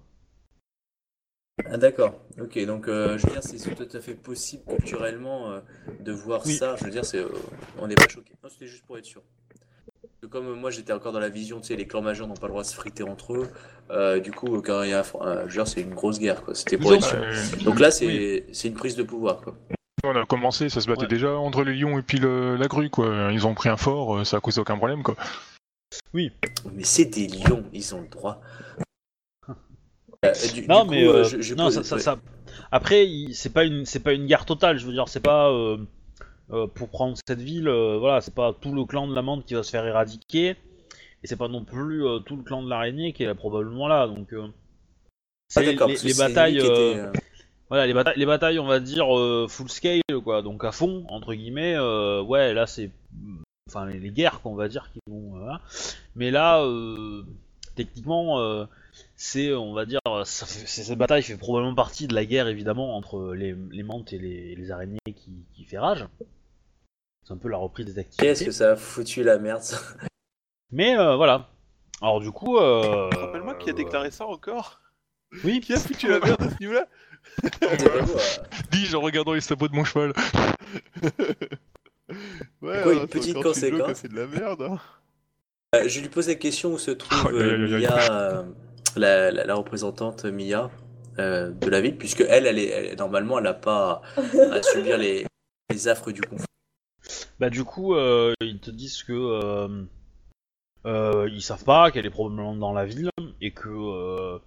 [1.71, 2.15] Ah, d'accord.
[2.41, 5.61] Ok, donc euh, je veux dire, c'est tout à fait possible culturellement euh,
[6.01, 6.55] de voir Oui.
[6.55, 6.75] ça.
[6.79, 7.29] Je veux dire, c'est, euh,
[7.79, 8.33] on n'est pas choqué.
[8.43, 9.21] Non, c'était juste pour être sûr.
[10.03, 12.35] Parce que Comme moi j'étais encore dans la vision, tu sais, les clans majeurs n'ont
[12.35, 13.49] pas le droit de se friter entre eux.
[13.91, 16.19] euh, du coup, quand il y a un, euh, je veux dire, c'est une grosse
[16.19, 16.55] guerre, quoi.
[16.55, 17.05] C'était pour Ils être
[17.45, 17.63] sûr.
[17.65, 18.45] Donc là, c'est Oui.
[18.53, 19.55] c'est une prise de pouvoir, quoi.
[20.05, 21.09] on a commencé, ça se battait Ouais.
[21.09, 23.29] déjà entre les lions et puis le- la grue quoi.
[23.33, 25.15] Ils ont pris un fort, ça a causé aucun problème quoi.
[26.15, 26.31] Mais
[26.83, 28.41] c'est des lions, ils ont le droit.
[30.23, 32.03] Euh, du- Non, du mais coup, euh, je- je non, peux- ça, ça, ouais.
[32.03, 32.19] ça-
[32.71, 34.77] Après, c'est pas une, c'est pas une guerre totale.
[34.79, 35.79] Je veux dire, c'est pas euh,
[36.53, 37.69] euh, pour prendre cette ville.
[37.69, 40.57] euh, voilà, c'est pas tout le clan de l'amande qui va se faire éradiquer, et
[41.27, 44.07] c'est pas non plus tout le clan de l'araignée qui est là, probablement là.
[44.09, 44.47] Donc, Ah,
[45.49, 46.61] c'est les, batailles.
[47.71, 50.43] Voilà, les batailles, les batailles, on va dire euh, full scale, quoi.
[50.43, 51.77] Donc à fond, entre guillemets.
[51.77, 52.91] euh, ouais, là c'est,
[53.71, 55.37] enfin les, les guerres, qu'on va dire, qui vont.
[55.37, 55.61] euh, voilà.
[56.17, 57.23] Mais là, euh,
[57.77, 58.65] techniquement, euh,
[59.17, 62.49] c'est, on va dire, ça fait- c'est- cette bataille fait probablement partie de la guerre,
[62.49, 66.07] évidemment, entre les, les mantes et les, les araignées qui, qui fait rage.
[67.27, 68.45] C'est un peu la reprise des Qu'est-ce activités.
[68.47, 69.79] que ça a foutu la merde, ça?
[70.73, 71.49] Mais euh, voilà.
[72.03, 72.57] Alors du coup.
[72.59, 74.81] Euh, Rappelle-moi qui a déclaré ça encore
[75.45, 75.61] Oui.
[75.61, 76.87] Qui a foutu la merde à ce niveau-là?
[77.43, 80.13] C'est pas vous, euh, Dis en regardant les sabots de mon cheval.
[82.63, 84.63] Ouais, Quoi, une hein, petite quand conséquence C'est de la merde.
[84.63, 84.79] Hein.
[85.75, 87.79] Euh, je lui pose la question où se trouve Oh, euh.
[87.79, 88.43] Mia, euh,
[88.97, 90.71] la, la, la représentante Mia
[91.19, 94.99] euh, de la ville, puisque elle, elle est elle- normalement, elle n'a pas à subir
[94.99, 95.27] les,
[95.71, 96.47] les affres du conflit.
[97.39, 99.85] Bah du coup, euh, ils te disent que euh,
[100.87, 104.39] euh, ils savent pas qu'elle est probablement dans la ville et que euh,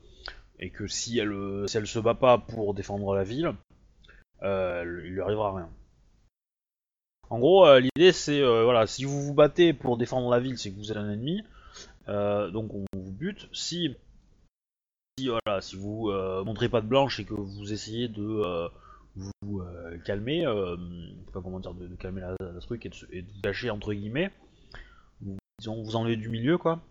[0.60, 3.54] et que si elle si elle se bat pas pour défendre la ville,
[4.44, 5.70] euh, il lui arrivera rien.
[7.34, 10.60] En gros, euh, l'idée c'est euh, voilà, si vous vous battez pour défendre la ville,
[10.60, 11.42] c'est que vous êtes un ennemi.
[12.08, 13.50] Euh, donc on vous bute.
[13.52, 13.96] Si,
[15.18, 16.12] voilà, si vous
[16.46, 18.70] montrez pas de blanche et que vous essayez de
[19.16, 19.64] vous
[20.06, 20.46] calmer,
[21.34, 23.94] pas comment dire, de, calmer la, la truc et de, et de vous cacher entre
[23.94, 24.32] guillemets,
[25.20, 26.82] vous, vous enlevez du milieu quoi.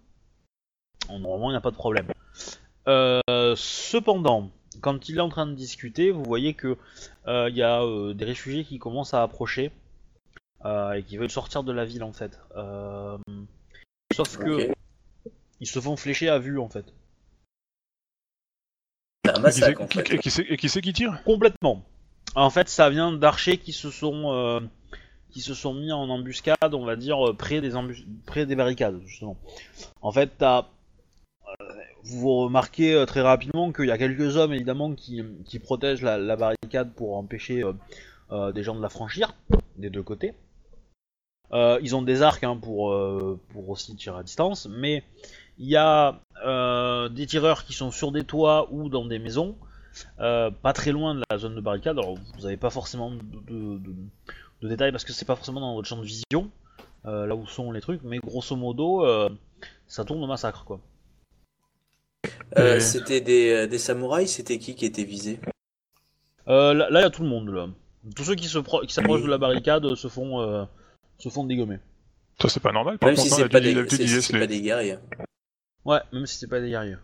[1.08, 2.08] Normalement il n'y a pas de problème.
[3.54, 4.50] Cependant,
[4.80, 6.76] quand il est en train de discuter, vous voyez que
[7.28, 7.80] il y a
[8.12, 9.70] des réfugiés qui commencent à approcher
[10.64, 12.38] et qui veulent sortir de la ville en fait.
[12.56, 13.18] Euh,
[14.14, 14.70] sauf que
[15.60, 16.84] ils se font flécher à vue en fait.
[19.24, 20.14] Et qui c'est en qui, fait.
[20.14, 21.22] et qui c'est- et qui c'est qui tire?
[21.24, 21.84] Complètement.
[22.34, 24.60] En fait, ça vient d'archers qui se sont euh,
[25.30, 28.56] qui se sont mis en embuscade, on va dire euh, près des embus- près des
[28.56, 29.36] barricades justement.
[30.00, 30.66] En fait, t'as
[31.60, 31.64] euh,
[32.04, 36.18] vous remarquez euh, très rapidement qu'il y a quelques hommes évidemment qui, qui protègent la,
[36.18, 37.72] la barricade pour empêcher euh,
[38.32, 39.34] euh, des gens de la franchir
[39.76, 40.34] des deux côtés.
[41.52, 45.04] Euh, ils ont des arcs hein, pour, euh, pour aussi tirer à distance, mais
[45.58, 49.56] il y a euh, des tireurs qui sont sur des toits ou dans des maisons,
[50.20, 51.98] euh, pas très loin de la zone de barricade.
[51.98, 53.94] Alors vous n'avez pas forcément de, de- de-
[54.62, 56.50] de détails parce que c'est pas forcément dans votre champ de vision,
[57.04, 59.28] euh, là où sont les trucs, mais grosso modo, euh,
[59.86, 60.80] ça tourne au massacre quoi.
[62.56, 65.38] Euh, C'était des, des samouraïs, c'était qui qui était visé?
[66.48, 67.66] Euh, là, il y a tout le monde là.
[68.16, 70.64] Tous ceux qui se pro- qui s'approchent de la barricade se font euh,
[71.18, 71.78] se font dégommer.
[72.40, 72.98] Ça, c'est pas normal.
[72.98, 74.98] Par Même si contre, c'est hein, pas, des- c'est- la- c'est la- pas des guerriers.
[75.84, 76.96] Ouais, même si c'est pas des guerriers.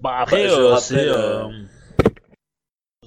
[0.00, 1.48] Bah après, Bah, euh, rappelle, c'est, euh, euh,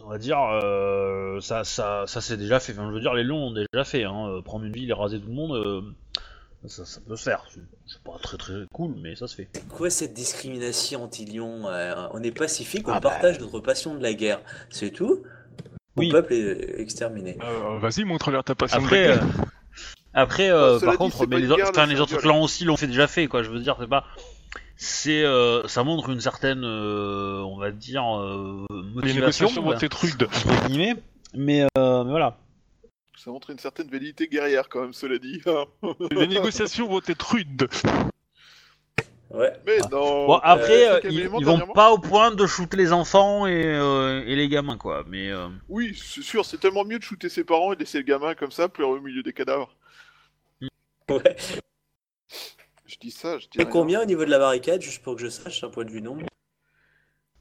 [0.03, 2.73] on va dire, euh, ça, ça, ça c'est déjà fait.
[2.73, 4.03] Enfin, je veux dire, les lions ont déjà fait.
[4.03, 4.41] Hein.
[4.43, 5.81] Prendre une ville et raser tout le monde, euh,
[6.67, 7.45] ça, ça peut se faire.
[7.53, 9.49] C'est c'est pas très très cool, mais ça se fait.
[9.69, 13.09] Quoi cette discrimination anti-lion euh, On est pacifique, on Ah bah.
[13.11, 14.41] partage notre passion de la guerre.
[14.69, 15.23] C'est tout?
[15.95, 16.07] Oui.
[16.07, 17.37] Mon peuple est exterminé.
[17.43, 18.79] Euh, Vas-y, montre-leur ta passion.
[18.79, 19.45] de Après, la euh, guerre.
[20.13, 22.41] Après, euh, Bah, par dit, contre, c'est mais les, autres- guerre, enfin, les c'est clans
[22.41, 23.43] aussi l'ont fait déjà fait, quoi.
[23.43, 24.05] Je veux dire, c'est pas,
[24.75, 29.73] c'est, euh, ça montre une certaine, euh, on va dire, euh, les motivation, négociations vont
[29.79, 30.23] être rudes.
[30.23, 30.95] entre guillemets.
[31.35, 32.37] Mais, euh, mais voilà.
[33.17, 35.41] Ça montre une certaine validité guerrière quand même, cela dit.
[36.11, 37.69] Les négociations vont être rudes.
[39.31, 39.51] Ouais.
[39.65, 40.27] Mais non.
[40.27, 44.23] Bon, après, euh, ils, ils vont pas au point de shooter les enfants et, euh,
[44.27, 45.03] et les gamins, quoi.
[45.07, 47.97] Mais euh, Oui, c'est sûr, c'est tellement mieux de shooter ses parents et de laisser
[47.97, 49.73] le gamin comme ça pleurer au milieu des cadavres.
[51.09, 51.35] Ouais.
[52.85, 53.71] Je dis ça, je dis Et rien.
[53.71, 56.01] combien au niveau de la barricade, juste pour que je sache, d'un point de vue
[56.01, 56.25] nombre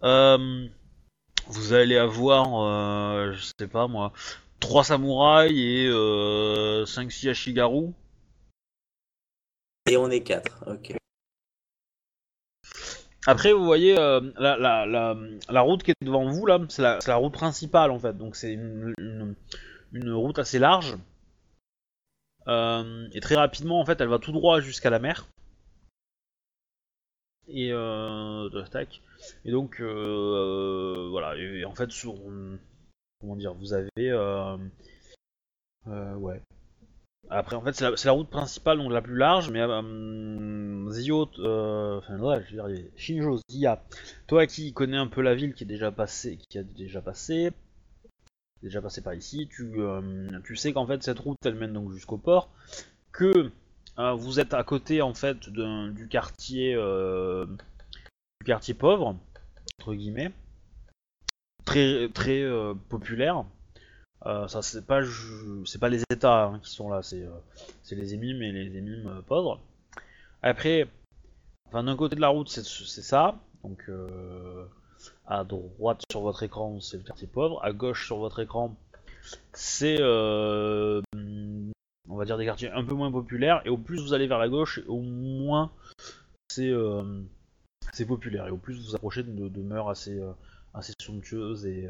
[0.03, 0.69] euh,
[1.47, 4.13] vous allez avoir, euh, je sais pas moi,
[4.61, 7.93] 3 samouraïs et euh, 5-6 Ashigaru.
[9.87, 10.95] Et on est 4, ok.
[13.27, 15.17] Après, vous voyez, euh, la, la, la,
[15.49, 18.17] la route qui est devant vous, là, c'est la, c'est la route principale, en fait.
[18.17, 19.37] Donc, c'est une, une,
[19.93, 20.97] une route assez large.
[22.49, 25.27] Euh, et très rapidement, en fait, elle va tout droit jusqu'à la mer.
[27.49, 29.01] Et, euh, tac.
[29.45, 31.37] et donc, euh, voilà.
[31.37, 32.15] Et, en fait, sur,
[33.21, 33.91] comment dire, vous avez,
[35.87, 36.41] ouais.
[37.31, 41.29] Après, en fait, c'est la, la route principale, donc la plus large, mais euh, Zio,
[41.39, 43.83] euh, enfin, ouais, je veux dire, Shinjo, Zia,
[44.27, 47.53] toi qui connais un peu la ville, qui est déjà passé, qui a déjà passé,
[48.63, 51.93] déjà passé par ici, tu, euh, tu sais qu'en fait cette route elle mène donc
[51.93, 52.49] jusqu'au port,
[53.11, 53.51] que
[53.99, 57.47] euh, vous êtes à côté en fait du quartier, euh,
[58.41, 59.17] du quartier pauvre
[59.81, 60.33] entre guillemets,
[61.65, 62.45] très très
[62.89, 63.45] populaire.
[64.25, 65.01] Ça c'est pas
[65.65, 67.27] c'est pas les États hein, qui sont là, c'est
[67.91, 69.61] les émimes et les émimes pauvres.
[70.43, 70.89] Après,
[71.69, 73.91] enfin d'un côté de la route c'est ça, donc
[75.27, 78.77] à droite sur votre écran c'est le quartier pauvre, à gauche sur votre écran
[79.53, 81.01] c'est euh,
[82.09, 84.39] on va dire des quartiers un peu moins populaires et au plus vous allez vers
[84.39, 85.71] la gauche au moins
[86.49, 87.23] c'est euh,
[87.93, 90.33] c'est populaire et au plus vous approchez de demeures assez euh,
[91.01, 91.89] somptueuses et,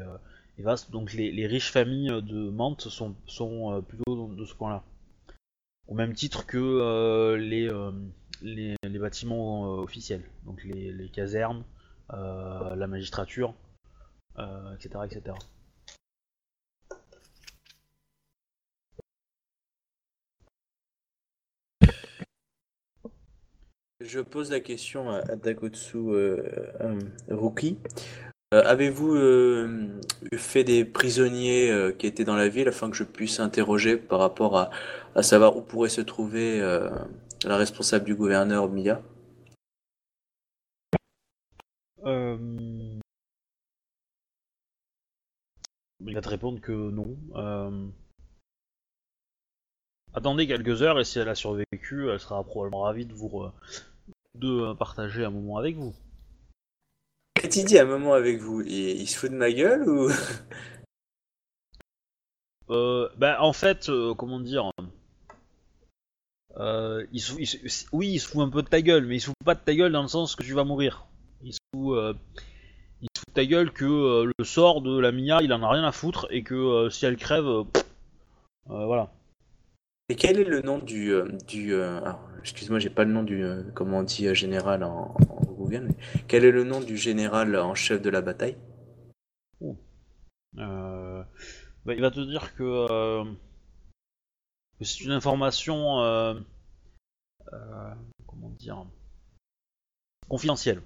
[0.59, 0.91] vastes.
[0.91, 3.15] Donc les, riches familles de Mantes sont,
[3.87, 4.83] plutôt de ce coin-là.
[5.87, 11.63] Au même titre que les, bâtiments officiels, donc les, casernes,
[12.09, 13.53] la magistrature,
[14.39, 15.33] euh, etc..
[24.03, 26.43] Je pose la question à, Dagotsu euh,
[26.81, 26.99] euh.
[28.53, 29.87] Euh, Avez-vous euh,
[30.35, 34.19] fait des prisonniers euh, qui étaient dans la ville afin que je puisse interroger par
[34.19, 34.69] rapport à,
[35.15, 36.89] à savoir où pourrait se trouver euh,
[37.45, 39.01] la responsable du gouverneur Mia?
[39.01, 39.12] Euh...
[42.05, 42.99] Il
[46.13, 47.15] va te répondre que non.
[47.35, 47.87] Euh...
[50.13, 53.45] Attendez quelques heures et si elle a survécu, elle sera probablement ravie de vous,
[54.35, 55.93] de partager un moment avec vous.
[57.35, 60.09] Qu'est-ce dit un moment avec vous il, il se fout de ma gueule ou?
[62.69, 64.71] Euh, bah, en fait, euh, comment dire
[66.57, 69.17] euh, il se- il se- Oui, il se fout un peu de ta gueule, mais
[69.17, 71.05] il se fout pas de ta gueule dans le sens que tu vas mourir.
[71.73, 72.13] Il se fout, euh,
[73.01, 75.83] il se ta gueule que euh, le sort de la Mia, il en a rien
[75.83, 77.85] à foutre et que euh, si elle crève, euh, pff,
[78.67, 79.11] voilà.
[80.09, 81.13] Et quel est le nom du.
[81.47, 81.73] du
[82.41, 83.45] excuse-moi, j'ai pas le nom du.
[83.73, 85.95] comment on dit général en, en Google, mais
[86.27, 88.57] quel est le nom du général en chef de la bataille?
[90.55, 93.23] Bah, il va te dire que,
[94.79, 96.33] que c'est une information, euh,
[98.27, 98.85] comment dire,
[100.27, 100.81] confidentielle.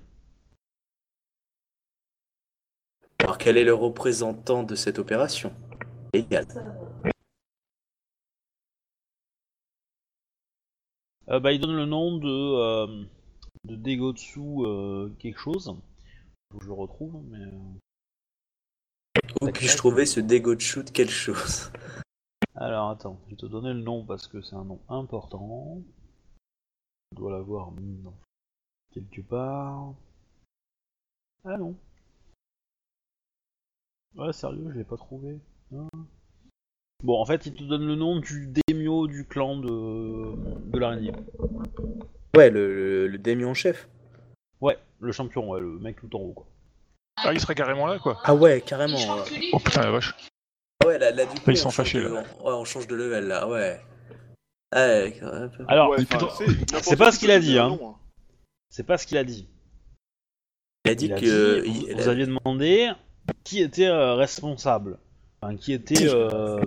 [3.19, 5.53] Alors, quel est le représentant de cette opération?
[6.13, 6.45] Égal.
[11.29, 13.05] Euh, bah, il donne le nom de, euh,
[13.65, 15.75] de Degotsu euh, quelque chose.
[16.51, 17.45] Faut que je le retrouve, mais.
[19.41, 21.71] Où puis-je trouver ce dégot de quelque chose?
[22.55, 25.81] Alors attends, je vais te donner le nom parce que c'est un nom important.
[27.11, 27.71] Je dois l'avoir
[28.93, 29.93] quelque part.
[31.43, 31.75] Ah non.
[34.17, 35.37] Ouais, sérieux, je l'ai pas trouvé.
[35.75, 35.87] Ah.
[37.03, 40.35] Bon, en fait, il te donne le nom du daimyo du clan de,
[40.71, 41.11] de l'araignée.
[42.35, 43.87] Ouais, le, le, le démion chef.
[44.61, 46.47] Ouais, le champion, ouais, le mec tout en haut, quoi.
[47.17, 48.19] Ah, il serait carrément là, quoi.
[48.23, 48.97] Ah ouais, carrément.
[48.97, 49.49] ouais.
[49.53, 50.15] Oh putain, la vache.
[50.83, 52.21] Ah ouais, là, là, du coup, ils sont fâchés, de- là.
[52.43, 53.79] Ouais, on change de level là, ouais.
[54.71, 55.97] Alors, Ouais,
[56.81, 57.69] c'est pas ce qu'il a dit, hein.
[57.69, 57.95] nom,
[58.69, 59.47] c'est pas ce qu'il a dit.
[60.85, 61.61] il a dit Il a que.
[61.61, 62.91] dit, il- vous, vous aviez demandé
[63.43, 64.97] qui était euh, responsable.
[65.41, 66.07] Enfin, qui était.
[66.07, 66.59] euh,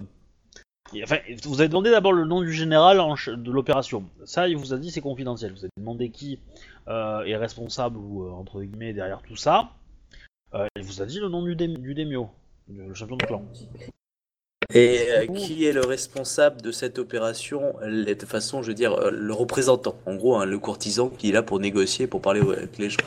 [1.04, 4.04] Enfin, vous avez demandé d'abord le nom du général en ch- de l'opération.
[4.24, 5.52] Ça, il vous a dit c'est confidentiel.
[5.52, 6.40] Vous avez demandé qui
[6.88, 9.70] euh, est responsable ou euh, entre guillemets derrière tout ça.
[10.54, 12.28] Euh, il vous a dit le nom du, dé- du démio,
[12.68, 13.44] le champion de clan.
[14.74, 17.74] Et euh, qui est le responsable de cette opération?
[17.86, 19.94] Les- De façon, je veux dire, euh, le représentant.
[20.06, 22.98] En gros, hein, le courtisan qui est là pour négocier, pour parler avec les gens.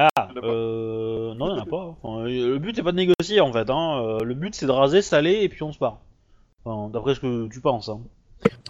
[0.00, 1.96] Ah, euh, non, il n'y en a pas.
[2.00, 3.68] Enfin, le but c'est pas de négocier en fait.
[3.68, 4.00] Hein.
[4.00, 5.98] Euh, Le but c'est de raser, saler et puis on se part.
[6.64, 7.88] Enfin, D'après ce que tu penses.
[7.88, 8.00] Hein.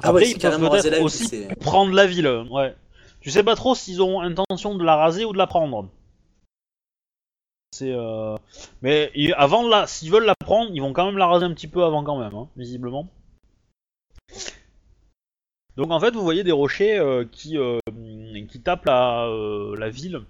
[0.03, 2.75] Ah ouais, Après, c'est ils peuvent peut-être la aussi prendre la ville, ouais.
[3.21, 5.91] Tu sais pas trop s'ils ont intention de la raser ou de la prendre.
[7.73, 8.37] C'est euh...
[8.81, 11.53] Mais avant de la, s'ils veulent la prendre, ils vont quand même la raser un
[11.53, 13.07] petit peu avant quand même, hein, visiblement.
[15.77, 17.79] Donc en fait, vous voyez des rochers euh, qui euh,
[18.49, 20.23] qui tapent la euh, la ville.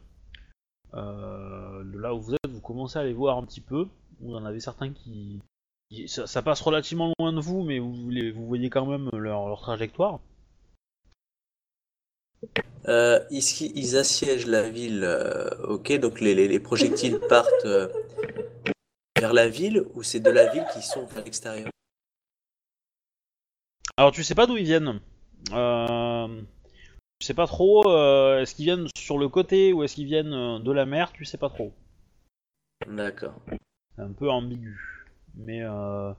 [0.94, 3.86] Euh, de là où vous êtes, vous commencez à les voir un petit peu.
[4.20, 5.40] Vous en avez certains qui,
[6.06, 9.48] ça, ça passe relativement loin de vous, mais vous, les- vous voyez quand même leur,
[9.48, 10.20] leur trajectoire.
[12.86, 17.88] Euh, ici, ils assiègent la ville, euh, ok, donc les, les- les projectiles partent euh,
[19.18, 21.68] vers la ville ou c'est de la ville qui sont vers l'extérieur?
[23.96, 25.00] Alors tu sais pas d'où ils viennent.
[27.20, 27.88] Tu sais pas trop.
[27.90, 31.12] euh, est-ce qu'ils viennent sur le côté ou est-ce qu'ils viennent euh, de la mer
[31.12, 31.72] Tu sais pas trop.
[32.86, 33.40] D'accord.
[33.96, 34.78] C'est un peu ambigu.
[35.34, 36.12] Mais euh...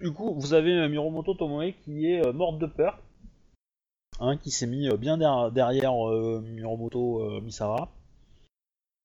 [0.00, 3.00] du coup, vous avez euh, Miromoto Tomoe qui est morte de peur,
[4.20, 7.90] hein, qui s'est mis bien der- derrière euh, Miromoto Misara.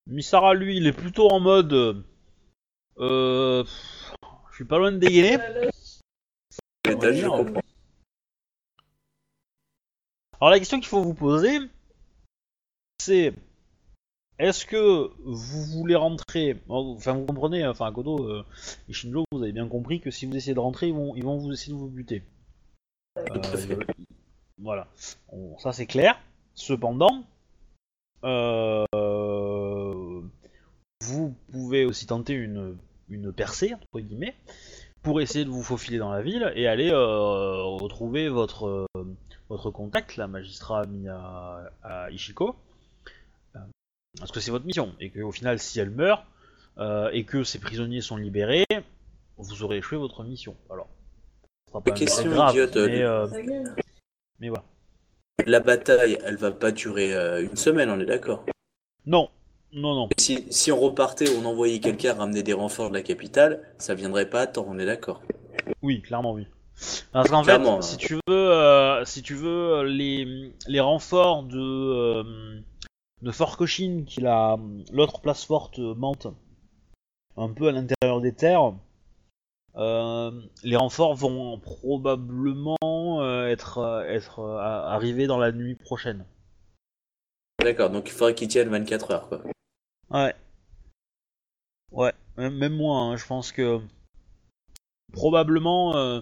[0.07, 2.03] Misara, lui, il est plutôt en mode.
[2.97, 3.63] Euh,
[4.59, 5.37] suis pas loin de dégainer.
[6.85, 7.61] je comprends.
[10.41, 11.59] Alors la question qu'il faut vous poser,
[12.99, 13.33] c'est
[14.37, 18.45] est-ce que vous voulez rentrer Enfin, vous comprenez, enfin, Kodo euh,
[18.89, 21.23] et Shinjo, vous avez bien compris que si vous essayez de rentrer, ils vont, ils
[21.23, 22.23] vont vous essayer de vous buter.
[23.17, 23.79] Euh,
[24.57, 24.87] voilà,
[25.31, 26.19] Bon, ça c'est clair.
[26.53, 27.23] Cependant,
[28.25, 28.83] euh,
[31.01, 32.77] vous pouvez aussi tenter une,
[33.09, 34.35] une percée, entre guillemets,
[35.01, 39.15] pour essayer de vous faufiler dans la ville et aller euh, retrouver votre, euh,
[39.49, 42.55] votre contact, la magistrat Miya à Ishiko.
[43.55, 43.59] Euh,
[44.17, 44.93] Parce que c'est votre mission.
[44.99, 46.23] Et qu'au final, si elle meurt,
[46.77, 48.65] euh, et que ces prisonniers sont libérés,
[49.37, 50.55] vous aurez échoué votre mission.
[50.69, 50.87] Alors,
[51.65, 53.03] ce sera pas Question grave, idiote, mais,
[54.39, 54.63] mais voilà.
[55.45, 58.45] La bataille, elle va pas durer euh, une semaine, on est d'accord?
[59.05, 59.29] Non,
[59.73, 60.09] non, non.
[60.17, 64.29] Si, si on repartait, on envoyait quelqu'un ramener des renforts de la capitale, ça viendrait
[64.29, 65.21] pas à temps, on est d'accord.
[65.81, 66.47] Oui, clairement oui.
[67.11, 67.81] Parce qu'en fait, Clairement, hein.
[67.81, 72.23] si tu veux, euh, si tu veux, les, les renforts de euh,
[73.21, 74.57] de Fort Cochin, qui est la
[74.91, 76.27] l'autre place forte euh, Mante,
[77.35, 78.73] un peu à l'intérieur des terres,
[79.75, 80.31] euh,
[80.63, 86.25] les renforts vont probablement euh, être, euh, être euh, arrivés dans la nuit prochaine.
[87.61, 89.41] D'accord, donc il faudrait qu'ils tiennent 24 heures, quoi.
[90.11, 90.33] Ouais.
[91.91, 93.79] Ouais, même, moi, hein, je pense que
[95.13, 96.21] probablement, euh,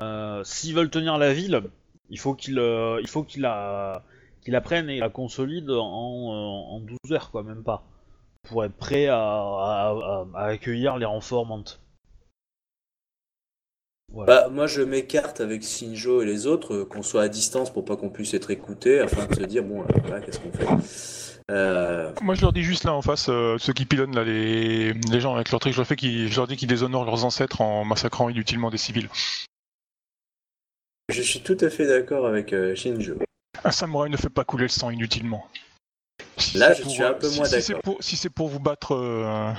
[0.00, 1.62] euh, s'ils veulent tenir la ville,
[2.08, 4.02] il faut qu'ils euh, qu'ils la,
[4.46, 7.84] la prennent et la consolident en, euh, en 12 heures, quoi, même pas.
[8.48, 11.46] Pour être prêt à, à- accueillir les renforts.
[14.26, 17.96] Bah, moi je m'écarte avec Shinjo et les autres, qu'on soit à distance pour pas
[17.96, 20.66] qu'on puisse être écouté, afin de se dire, bon, voilà, qu'est-ce qu'on fait
[21.50, 24.92] Euh, Moi, je leur dis juste là en face, euh, ceux qui pilonnent là, les,
[24.92, 27.24] les gens avec leur truc, je leur, fais qu'ils- je leur dis qu'ils déshonorent leurs
[27.24, 29.08] ancêtres en massacrant inutilement des civils.
[31.08, 33.16] Je suis tout à fait d'accord avec euh, Shinjo.
[33.64, 35.44] Un samouraï ne fait pas couler le sang inutilement.
[36.36, 37.82] Si Là, je pour, suis un peu si- moins si c'est d'accord.
[37.82, 39.52] pour, si c'est pour vous battre, euh,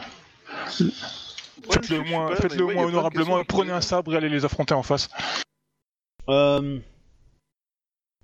[0.80, 4.74] Ouais, faites-le moins, ouais, moins plein de honorablement prenez un sabre et allez les affronter
[4.74, 5.10] en face.
[6.30, 6.80] Euh...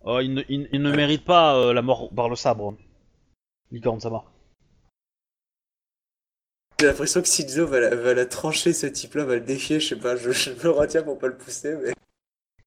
[0.01, 2.76] oh, il, ne, il- il ne mérite pas euh, la mort par le sabre.
[3.72, 4.24] Licorne Sama.
[6.80, 9.89] J'ai l'impression que Shinjo va la, va la trancher, ce type-là, va le défier, je
[9.89, 11.93] sais pas, je, je me retiens pour pas le pousser, mais.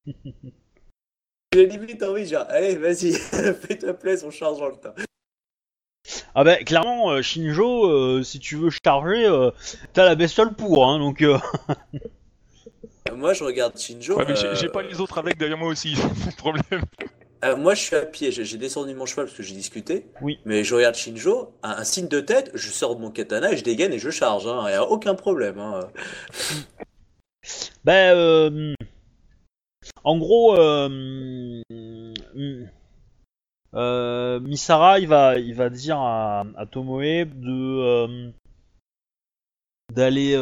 [1.53, 3.13] J'ai limite envie, genre, allez, vas-y,
[3.61, 4.95] fais-toi plaisir, on charge dans le tas.
[6.35, 9.51] Ah bah clairement, euh, Shinjo, euh, si tu veux charger, euh,
[9.93, 11.21] t'as la bestiole pour, hein, donc...
[11.21, 11.37] euh,
[13.13, 14.17] Moi, je regarde Shinjo.
[14.17, 16.81] Ouais, mais j'ai euh, j'ai pas les autres avec derrière moi aussi, c'est le problème.
[17.43, 20.05] Euh, moi, je suis à pied, j'ai descendu mon cheval parce que j'ai discuté.
[20.21, 20.39] Oui.
[20.45, 23.57] Mais je regarde Shinjo, un, un signe de tête, je sors de mon katana et
[23.57, 25.59] je dégaine et je charge, hein, y a aucun problème.
[25.59, 25.79] Hein.
[27.83, 28.75] Bah, euh,
[30.03, 31.63] en gros, euh,
[34.41, 38.31] Misara, il va, il va dire à, à Tomoe de
[39.91, 40.37] d'aller,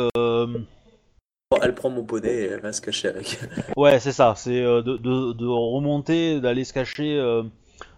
[1.62, 3.39] elle prend mon poney et elle va se cacher avec.
[3.78, 7.43] ouais, c'est ça, c'est euh, de, de, de remonter, d'aller se cacher euh,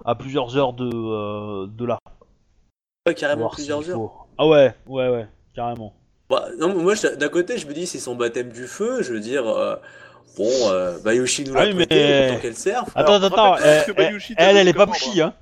[0.05, 1.97] à plusieurs heures de, euh, de là.
[3.07, 4.27] Ouais, carrément voir plusieurs heures.
[4.37, 5.93] Ah ouais, ouais, ouais, carrément.
[6.29, 9.11] Bah, non, moi, je- d'un côté, je me dis, c'est son baptême du feu, je
[9.13, 9.75] veux dire, euh,
[10.37, 12.89] bon, euh, Bayushi nous l'a Ah oui, prêté, mais- autant qu'elle serve.
[12.95, 15.33] Attends, Alors, attends, elle, elle, t'avait elle est pas Bushi, hein.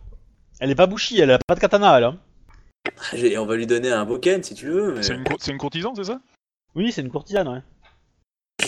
[0.59, 2.03] Elle est pas Bushi, elle a pas de katana, elle.
[2.05, 2.17] Hein.
[3.37, 6.05] On va lui donner un boken si tu veux, mais C'est une, une courtisane, c'est
[6.05, 6.19] ça?
[6.75, 7.61] Oui, c'est une courtisane, ouais.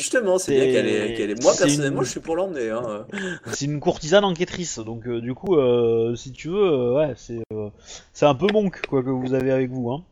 [0.02, 2.70] Justement, c'est bien qu'elle est, qu'elle est- Moi, personnellement, une- je suis pour l'emmener.
[2.72, 3.06] Hein.
[3.54, 7.42] C'est une courtisane enquêtrice, donc euh, du coup, euh, si tu veux, euh, ouais, c'est
[7.54, 7.70] euh,
[8.14, 10.04] c'est un peu monk quoi que vous avez avec vous, hein.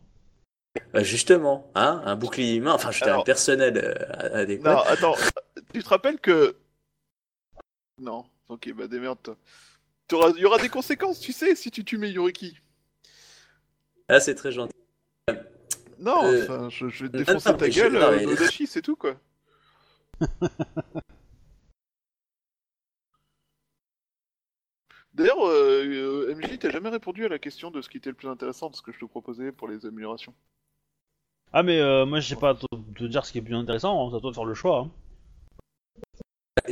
[0.94, 4.72] Bah, justement, hein, un bouclier humain, enfin, je un Alors- personnel euh, adéquat.
[4.74, 5.14] Non, attends,
[5.74, 6.56] tu te rappelles que.
[8.00, 9.36] Non, ok, bah démerde-toi.
[10.06, 12.56] T'auras- Il y aura des conséquences, tu sais, si tu tues Meyuriki.
[14.08, 14.72] Ah, c'est très gentil.
[15.98, 18.66] Non, Euh, enfin, je, je vais te défoncer non, ta je- gueule, euh, mais- Nodashi,
[18.66, 19.16] c'est tout quoi.
[25.14, 28.28] D'ailleurs, euh, MJ, t'as jamais répondu à la question de ce qui était le plus
[28.28, 30.34] intéressant de ce que je te proposais pour les améliorations.
[31.52, 32.66] Ah mais euh, moi je sais pas te,
[32.96, 34.78] te dire ce qui est plus intéressant, hein, c'est à toi de faire le choix.
[34.80, 34.90] Hein.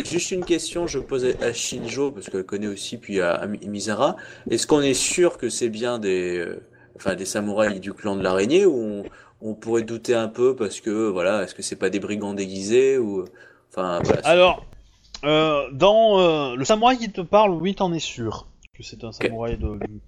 [0.05, 3.67] Juste une question, je posais à Shinjo, parce qu'elle connaît aussi, puis à, à Mi-
[3.67, 4.17] Misara.
[4.51, 6.61] Est-ce qu'on est sûr que c'est bien des, euh,
[6.97, 9.05] enfin, des samouraïs du clan de l'araignée, ou on,
[9.41, 12.99] on pourrait douter un peu parce que, voilà, est-ce que c'est pas des brigands déguisés,
[12.99, 13.24] ou.
[13.70, 14.20] Enfin, voilà.
[14.26, 14.66] Alors,
[15.24, 19.12] euh, dans euh, le samouraï qui te parle, oui, t'en es sûr que c'est un
[19.12, 20.01] samouraï de, du,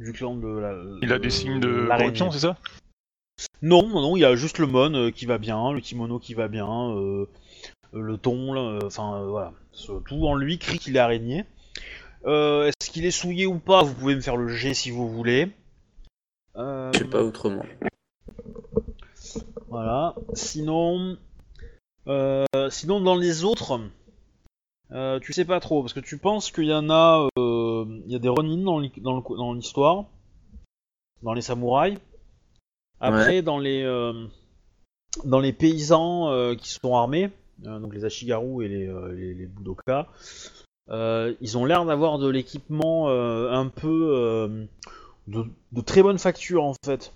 [0.00, 0.74] du clan de la.
[1.02, 2.56] Il a des signes de corruption, c'est ça?
[3.62, 6.18] Non, non, non, il y a juste le mon euh, qui va bien, le kimono
[6.20, 7.26] qui va bien, euh,
[7.92, 9.52] le ton, euh, enfin euh, voilà.
[9.72, 11.44] Ce- Tout en lui crie qu'il est araignée.
[12.26, 13.82] Euh, Est-ce qu'il est souillé ou pas?
[13.82, 15.50] Vous pouvez me faire le G si vous voulez.
[16.56, 17.64] Euh, Je sais pas autrement.
[19.74, 20.14] Voilà.
[20.34, 21.16] Sinon,
[22.06, 23.80] euh, sinon dans les autres,
[24.92, 28.12] euh, tu sais pas trop parce que tu penses qu'il y en a, euh, il
[28.12, 30.04] y a des Ronin dans l'histoire,
[31.22, 31.98] dans les samouraïs.
[33.00, 33.82] Après, dans les
[35.24, 40.06] dans les paysans qui sont armés, donc les Ashigaru et les, les, les Budoka,
[40.88, 44.68] ils ont l'air d'avoir de l'équipement un peu
[45.26, 47.12] de, de très bonne facture en fait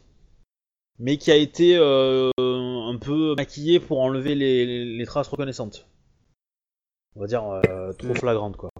[0.99, 5.87] mais qui a été euh, un peu maquillé pour enlever les, traces reconnaissantes.
[7.17, 8.71] On va dire euh, trop flagrantes quoi.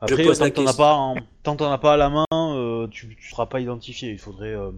[0.00, 3.16] Après, tant que t'en as pas, en- tant as pas à la main, euh, tu,
[3.16, 4.10] tu seras pas identifié.
[4.10, 4.54] Il faudrait.
[4.54, 4.70] euh,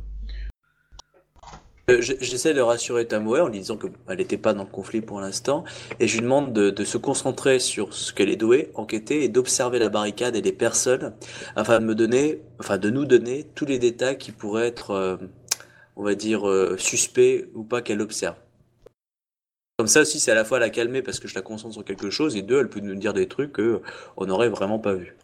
[2.01, 5.65] J'essaie de rassurer Tamoe en lui disant qu'elle n'était pas dans le conflit pour l'instant,
[6.01, 9.29] et je lui demande de, de se concentrer sur ce qu'elle est douée, enquêter, et
[9.29, 11.13] d'observer la barricade et les personnes,
[11.57, 15.19] afin de me donner, enfin de nous donner tous les détails qui pourraient être,
[15.97, 18.37] on va dire, euh, suspects ou pas qu'elle observe.
[19.79, 21.85] Comme ça aussi, c'est à la fois la calmer parce que je la concentre sur
[21.85, 25.17] quelque chose, et deux, elle peut nous dire des trucs qu'on n'aurait vraiment pas vu.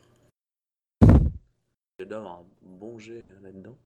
[2.01, 3.77] J'ai d'avoir un bon jet là-dedans.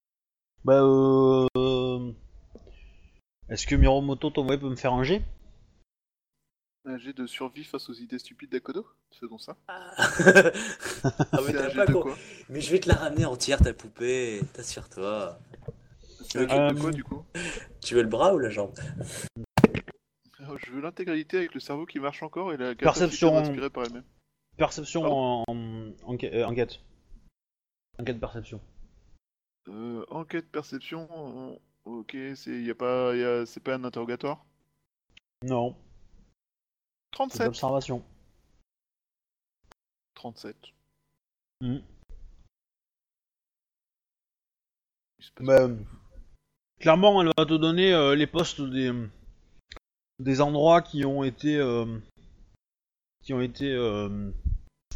[0.65, 2.13] Bah, euh...
[3.49, 5.23] Est-ce que Miromoto Tomoe peut me faire un jet?
[6.85, 8.87] Un jet de survie face aux idées stupides d'Akodo?
[9.13, 9.93] C'est donc ça Ah,
[11.33, 12.15] Ah, mais jet pas con-
[12.49, 14.41] Mais je vais te la ramener entière, ta poupée.
[14.53, 15.39] T'assure-toi.
[16.37, 17.25] Euh, de quoi du coup
[17.81, 18.73] Tu veux le bras ou la jambe?
[20.39, 23.33] Alors, Je veux l'intégralité avec le cerveau qui marche encore et la capacité Perception.
[23.33, 24.05] de respirer par elle-même.
[24.57, 26.81] Perception en, en- enquête, euh, enquête.
[27.99, 28.61] Enquête perception.
[29.69, 34.45] Euh, enquête, perception, euh, ok, c'est y a pas, y a- c'est pas un interrogatoire?
[35.45, 35.77] Non,
[37.13, 38.05] c'est 37 l'observation.
[40.15, 40.57] 37.
[41.61, 41.79] Hmm.
[45.19, 45.69] Il se passe Bah,
[46.83, 48.93] clairement, elle va te donner euh, les postes des,
[50.19, 51.87] des endroits qui ont été euh,
[53.23, 54.31] qui ont été euh,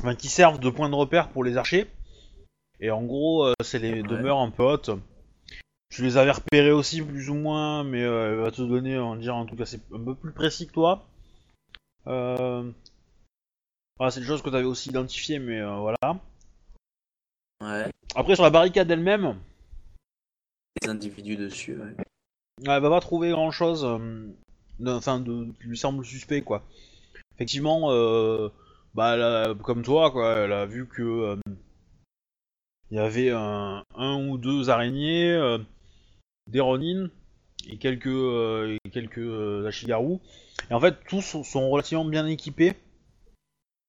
[0.01, 1.87] enfin, qui servent de point de repère pour les archers.
[2.81, 4.09] Et en gros, c'est les Ouais.
[4.09, 4.91] demeures un peu hautes.
[5.89, 9.35] Tu les avais repérées aussi plus ou moins, mais elle va te donner, on dire
[9.35, 11.07] en tout cas, c'est un peu plus précis que toi.
[12.05, 12.75] Voilà,
[14.11, 16.21] c'est des choses que tu avais aussi identifiées, mais voilà.
[17.63, 17.91] Ouais.
[18.15, 19.39] Après, sur la barricade elle-même,
[20.83, 21.79] Les individus dessus,
[22.61, 23.85] elle va pas trouver grand chose
[24.85, 26.65] enfin, de, qui lui semble suspect, quoi.
[27.35, 28.49] Effectivement, euh,
[28.95, 31.37] bah, comme toi, quoi, elle a vu que euh,
[32.91, 35.59] il y avait un, ou deux araignées, euh,
[36.47, 37.11] des Ronin
[37.69, 40.19] et quelques, euh, et quelques euh, Ashigaru.
[40.71, 42.75] Et en fait, tous sont, relativement bien équipés.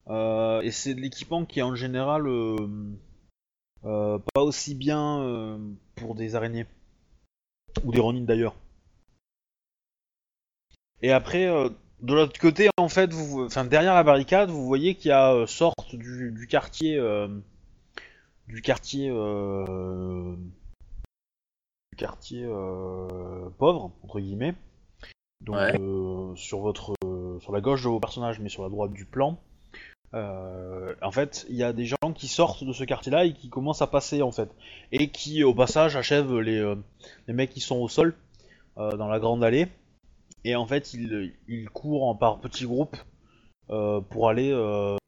[0.08, 2.56] Euh, et c'est de l'équipement qui est en général euh,
[3.86, 5.58] euh, pas aussi bien euh,
[5.96, 6.66] pour des araignées.
[7.84, 8.56] Ou des Ronin d'ailleurs.
[11.02, 11.70] Et après, euh,
[12.02, 15.34] de l'autre côté, en fait, vous, enfin derrière la barricade, vous voyez qu'il y a
[15.34, 17.28] euh, sorte du, du quartier, euh,
[18.48, 20.36] du quartier, euh,
[21.92, 22.46] du quartier
[23.58, 24.56] pauvre entre guillemets.
[25.42, 26.36] Donc Ouais.
[26.36, 26.96] sur votre,
[27.42, 29.40] sur la gauche de vos personnages, mais sur la droite du plan.
[30.14, 33.50] Euh, en fait, il y a des gens qui sortent de ce quartier-là et qui
[33.50, 34.50] commencent à passer en fait,
[34.92, 36.76] et qui au passage achèvent les, euh,
[37.28, 38.16] les mecs qui sont au sol
[38.78, 39.68] euh, dans la grande allée.
[40.44, 42.96] Et en fait, ils, ils courent en par petits groupes
[43.68, 44.52] pour aller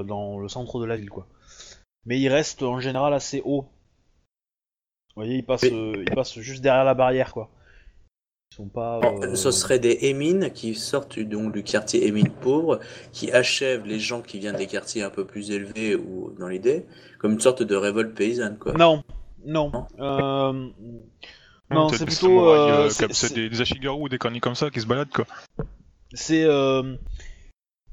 [0.06, 1.28] dans le centre de la ville, quoi.
[2.06, 3.62] Mais ils restent en général assez haut.
[3.62, 7.50] Vous voyez, ils passent, ils passent juste derrière la barrière, quoi.
[8.60, 9.00] Sont pas.
[9.00, 12.80] Bon, euh, Ce serait des émines qui sortent du- donc du quartier émine pauvre,
[13.14, 16.86] qui achèvent les gens qui viennent des quartiers un peu plus élevés ou dans l'idée,
[17.20, 18.74] comme une sorte de révolte paysanne, quoi.
[18.74, 19.02] Non,
[19.46, 19.72] non.
[19.72, 20.70] Non Euh,
[21.72, 22.50] Non, c'est des plutôt.
[22.50, 25.26] euh, euh, c'est- des, des ashigaru ou des conneries comme ça qui se baladent quoi.
[26.14, 26.96] c'est euh,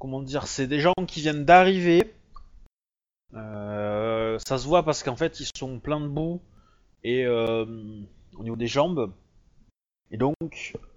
[0.01, 2.13] comment dire, c'est des gens qui viennent d'arriver.
[3.35, 6.41] Euh, ça se voit parce qu'en fait ils sont pleins de boue
[7.05, 7.67] et euh,
[8.37, 9.13] au niveau des jambes.
[10.11, 10.35] Et donc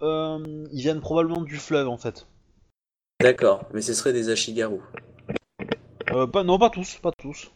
[0.02, 2.26] euh, ils viennent probablement du fleuve en fait.
[3.20, 4.78] D'accord, mais ce serait des ashigaru.
[6.12, 7.50] Euh, pas, non, pas tous, pas tous.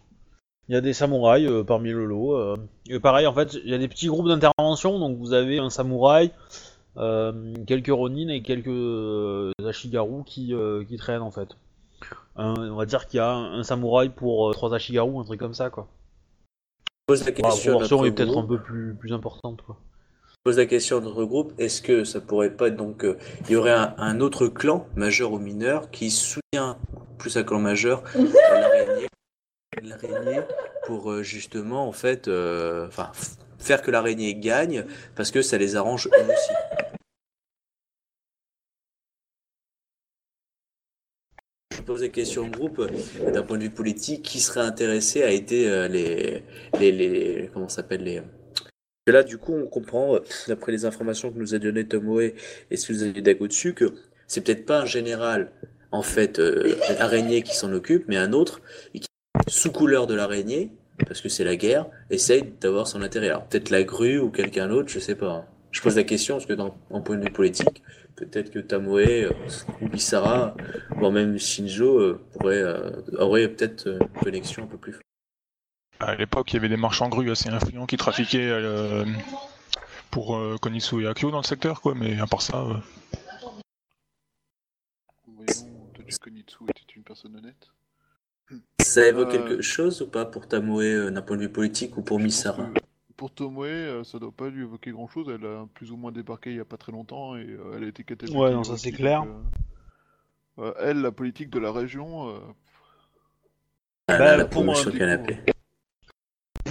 [0.68, 2.36] Il y a des samouraïs euh, parmi le lot.
[2.36, 2.56] euh.
[2.88, 4.98] Et pareil, en fait, il y a des petits groupes d'intervention.
[4.98, 6.30] Donc vous avez un samouraï,
[7.66, 10.54] quelques ronin et quelques ashigaru qui,
[10.88, 11.56] qui traînent en fait.
[12.36, 15.40] Un- on va dire qu'il y a un, un samouraï pour trois ashigaru, un truc
[15.40, 15.88] comme ça quoi.
[16.80, 19.76] Je pose la question, proportion est peut-être un peu plus, plus importante quoi.
[20.44, 23.16] Pose la question à notre groupe, est-ce que ça pourrait pas être donc, euh,
[23.46, 26.78] il y aurait un, autre clan, majeur ou mineur, qui soutient
[27.16, 28.04] plus un clan majeur,
[29.82, 30.42] l'araignée,
[30.84, 32.90] pour euh, justement, en fait, euh,
[33.58, 34.84] faire que l'araignée gagne,
[35.16, 36.52] parce que ça les arrange eux aussi.
[41.74, 42.86] Je pose la question au groupe,
[43.32, 46.42] d'un point de vue politique, qui serait intéressé à aider les,
[46.78, 48.20] les, les, comment s'appelle les,
[49.12, 52.32] là, du coup, on comprend, euh, d'après les informations que nous a donné Tomoe
[52.70, 53.92] et ce que vous avez dit Dago dessus, que
[54.26, 55.50] c'est peut-être pas un général,
[55.92, 58.60] en fait, euh, araignée qui s'en occupe, mais un autre,
[58.94, 59.08] et qui,
[59.48, 60.70] sous couleur de l'araignée,
[61.06, 63.28] parce que c'est la guerre, essaye d'avoir son intérêt.
[63.28, 65.30] Alors, peut-être la grue ou quelqu'un d'autre, je sais pas.
[65.30, 65.44] hein.
[65.72, 67.82] Je pose la question, parce que dans, en point de vue politique,
[68.16, 69.30] peut-être que Tomoe euh,
[69.82, 70.56] ou Bisara,
[70.96, 75.03] voire même Shinjo, euh, pourrait, euh, aurait peut-être euh, une connexion un peu plus forte.
[76.00, 79.04] À l'époque, il y avait des marchands grues assez influents qui trafiquaient euh,
[80.10, 81.94] pour euh, Konitsu et Akio dans le secteur, quoi.
[81.94, 82.74] Mais à part ça, euh,
[85.26, 87.70] Voyons, Toji Konitsu était une personne honnête?
[88.80, 91.96] Ça évoque Euh, quelque chose ou pas pour Tomoe euh, d'un point de vue politique
[91.96, 92.68] ou pour Misara
[93.16, 95.28] Pour Tomoe, euh, ça doit pas lui évoquer grand chose.
[95.34, 97.84] Elle a plus ou moins débarqué il y a pas très longtemps et euh, elle
[97.84, 98.38] a été catapultée.
[98.38, 99.22] Ouais, non, ça, c'est clair.
[99.22, 99.42] euh,
[100.58, 102.28] Euh, elle, la politique de la région.
[102.28, 102.38] euh,
[104.06, 104.64] Ah, Bah, la pour,
[104.96, 105.40] canapé.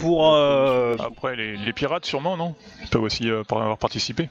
[0.04, 0.36] Pour.
[0.36, 4.30] euh, Après, les, les pirates, sûrement, non Ils peuvent aussi euh, avoir participé.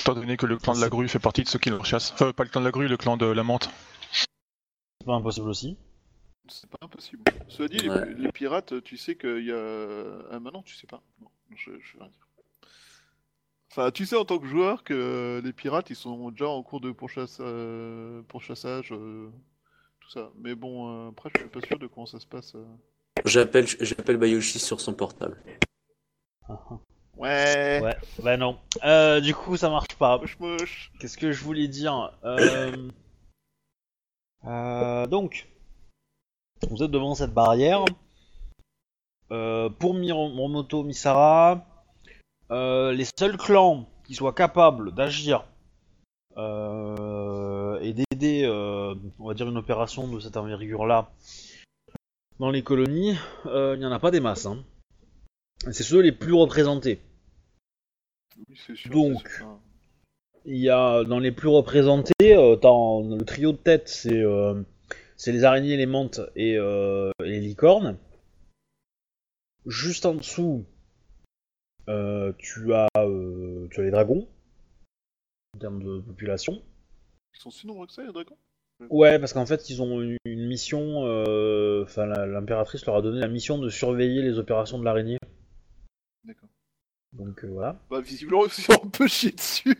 [0.00, 2.12] Étant donné que le clan de la grue fait partie de ceux qui le rechassent.
[2.12, 3.70] Enfin, pas le clan de la grue, le clan de la menthe.
[4.12, 5.78] C'est pas impossible aussi.
[6.48, 7.22] C'est pas impossible.
[7.48, 8.14] Cela dit, les- Ouais.
[8.14, 10.18] les, pirates, tu sais qu'il y a.
[10.30, 11.00] Ah, maintenant, tu sais pas.
[11.20, 12.26] Non, je, je vais rien dire.
[13.70, 16.80] Enfin, tu sais en tant que joueur que les pirates, ils sont déjà en cours
[16.80, 19.30] de pourchasse, euh, pourchassage, euh,
[20.00, 20.30] tout ça.
[20.40, 22.54] Mais bon, euh, après, je suis pas sûr de comment ça se passe.
[23.24, 25.36] J'appelle, j'appelle Bayoshi sur son portable.
[27.16, 27.80] Ouais.
[27.82, 28.58] Ouais, bah non.
[28.82, 30.20] Euh, du coup, ça marche pas.
[30.98, 32.88] Qu'est-ce que je voulais dire Euh,
[34.46, 35.48] euh, Donc,
[36.70, 37.84] vous êtes devant cette barrière.
[39.32, 41.64] Euh, pour Miromoto Misara,
[42.50, 45.44] euh, les seuls clans qui soient capables d'agir
[46.36, 51.10] euh, et d'aider, euh, on va dire, une opération de cette envergure-là
[52.40, 53.14] dans les colonies,
[53.44, 54.46] euh, il n'y en a pas des masses.
[54.46, 54.64] hein.
[55.70, 57.00] C'est ceux les plus représentés.
[58.48, 58.90] Oui, sûr.
[58.90, 59.44] Donc.
[60.46, 64.62] Il y a dans les plus représentés, euh, dans le trio de tête, c'est euh,
[65.18, 67.98] c'est les araignées, les menthes et, euh, et les licornes.
[69.66, 70.64] Juste en dessous,
[71.86, 72.88] tu as
[73.70, 74.26] tu as les dragons
[75.54, 76.62] en termes de population.
[77.34, 78.38] Ils sont si nombreux que ça, les dragons?
[78.88, 81.04] Ouais, parce qu'en fait, ils ont une, mission.
[81.06, 85.18] euh, Enfin, l'impératrice leur a donné la mission de surveiller les opérations de l'araignée.
[86.24, 86.48] D'accord.
[87.12, 87.78] Donc euh, voilà.
[87.90, 89.76] Bah, visiblement, ils sont un peu chier dessus.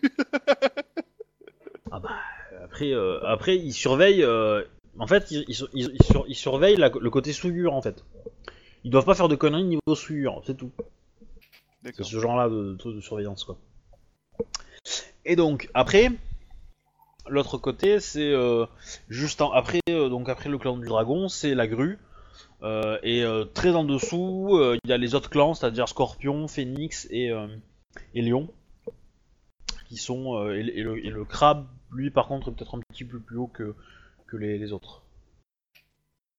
[2.63, 4.23] Après, euh, après ils surveillent.
[4.23, 4.63] euh,
[4.99, 7.83] en fait, ils, ils, sur- ils- ils sur- ils surveillent la- le côté souillure, en
[7.83, 8.05] fait.
[8.85, 10.71] Ils doivent pas faire de conneries niveau souillure, c'est tout.
[11.85, 13.59] C'est ce genre-là de, de, de surveillance, quoi.
[15.25, 16.11] Et donc, après,
[17.31, 18.67] l'autre côté, c'est euh,
[19.09, 21.99] juste après, euh, donc après le clan du dragon, c'est la grue.
[22.63, 23.25] Euh, et
[23.55, 27.33] très en dessous, il y a les autres clans, c'est-à-dire Scorpion, Phénix et,
[28.15, 28.49] et Lion,
[29.89, 33.39] qui sont et, le, et crabe, lui, par contre, est peut-être un petit peu plus
[33.39, 33.75] haut que,
[34.37, 35.03] les, autres.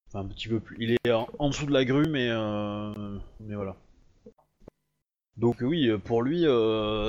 [0.08, 0.78] Enfin, un petit peu plus.
[0.80, 2.30] Il est en, dessous de la grue, mais
[3.40, 3.76] mais voilà.
[5.38, 6.46] Donc oui, pour lui,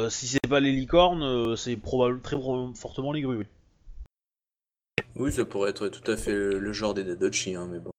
[0.09, 2.37] si c'est pas les licornes, c'est probablement très
[2.81, 3.47] fortement les grues.
[5.17, 7.91] Oui, ça pourrait être tout à fait le, genre des Dadochi, hein, mais bon.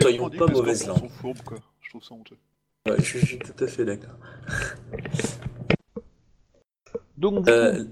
[0.00, 1.10] Soyons pas que les mauvaise scorpions langue.
[1.12, 1.58] sont fourbes, quoi.
[1.80, 2.36] Je trouve ça honteux.
[2.88, 4.14] Ouais, je, suis tout à fait d'accord.
[7.16, 7.90] Donc Euh, coup,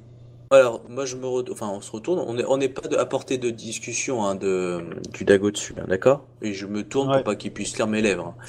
[0.50, 2.96] alors, moi je me re- enfin on se retourne, on n'est on n'est pas de-
[2.96, 6.26] à portée de discussion hein, de, du Dago dessus, hein, d'accord?
[6.42, 7.16] Et je me tourne Ouais.
[7.16, 8.34] pour pas qu'il puisse lire mes lèvres.
[8.38, 8.44] hein.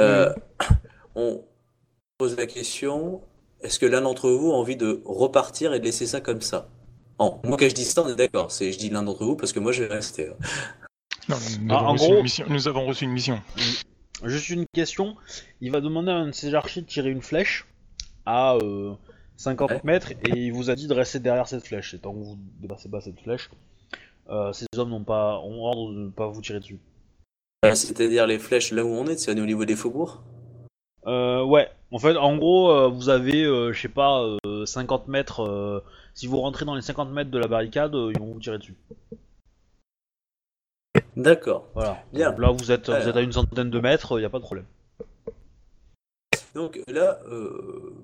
[0.00, 0.34] Euh,
[1.14, 1.44] on
[2.18, 3.22] pose la question,
[3.62, 6.68] est-ce que l'un d'entre vous a envie de repartir et de laisser ça comme ça?
[7.22, 9.36] Oh, moi quand je dis ça, on est d'accord, c'est je dis l'un d'entre vous
[9.36, 10.28] parce que moi je vais rester.
[10.28, 10.36] hein.
[11.28, 13.40] Non, nous, Ah, avons en reçu gros- une mission- nous avons reçu une mission.
[14.24, 15.16] juste une question.
[15.60, 17.66] Il va demander à un de ses archers de tirer une flèche
[18.26, 18.94] à euh,
[19.36, 19.80] 50 Ouais.
[19.84, 21.94] mètres et il vous a dit de rester derrière cette flèche.
[21.94, 23.50] Et tant que vous ne dépassez pas cette flèche,
[24.30, 26.80] euh, ces hommes n'ont pas ont ordre de ne pas vous tirer dessus.
[27.66, 30.22] Euh, C'est-à-dire les flèches là où on est, c'est au niveau des faubourgs?
[31.06, 35.08] Euh, ouais, en fait, en gros, euh, vous avez, euh, je sais pas, euh, 50
[35.08, 35.82] mètres.
[36.14, 38.76] si vous rentrez dans les 50 mètres de la barricade, ils vont vous tirer dessus.
[41.16, 41.68] D'accord.
[41.74, 42.02] Voilà.
[42.12, 42.30] Bien.
[42.30, 43.08] Donc là, vous êtes, vous Alors.
[43.08, 44.66] êtes à une centaine de mètres, il n'y a pas de problème.
[46.54, 47.20] Donc là,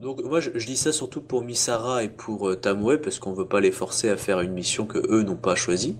[0.01, 3.49] donc moi je, je dis ça surtout pour Misara et pour Tamoué parce qu'on veut
[3.49, 5.97] pas les forcer à faire une mission que eux n'ont pas choisie.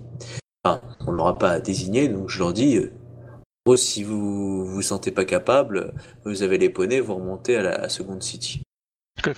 [0.63, 2.79] Enfin, on leur a pas désigné, donc je leur dis,
[3.67, 5.93] gros, si vous vous sentez pas capable,
[6.23, 8.61] vous avez les poneys, vous remontez à la à Second City.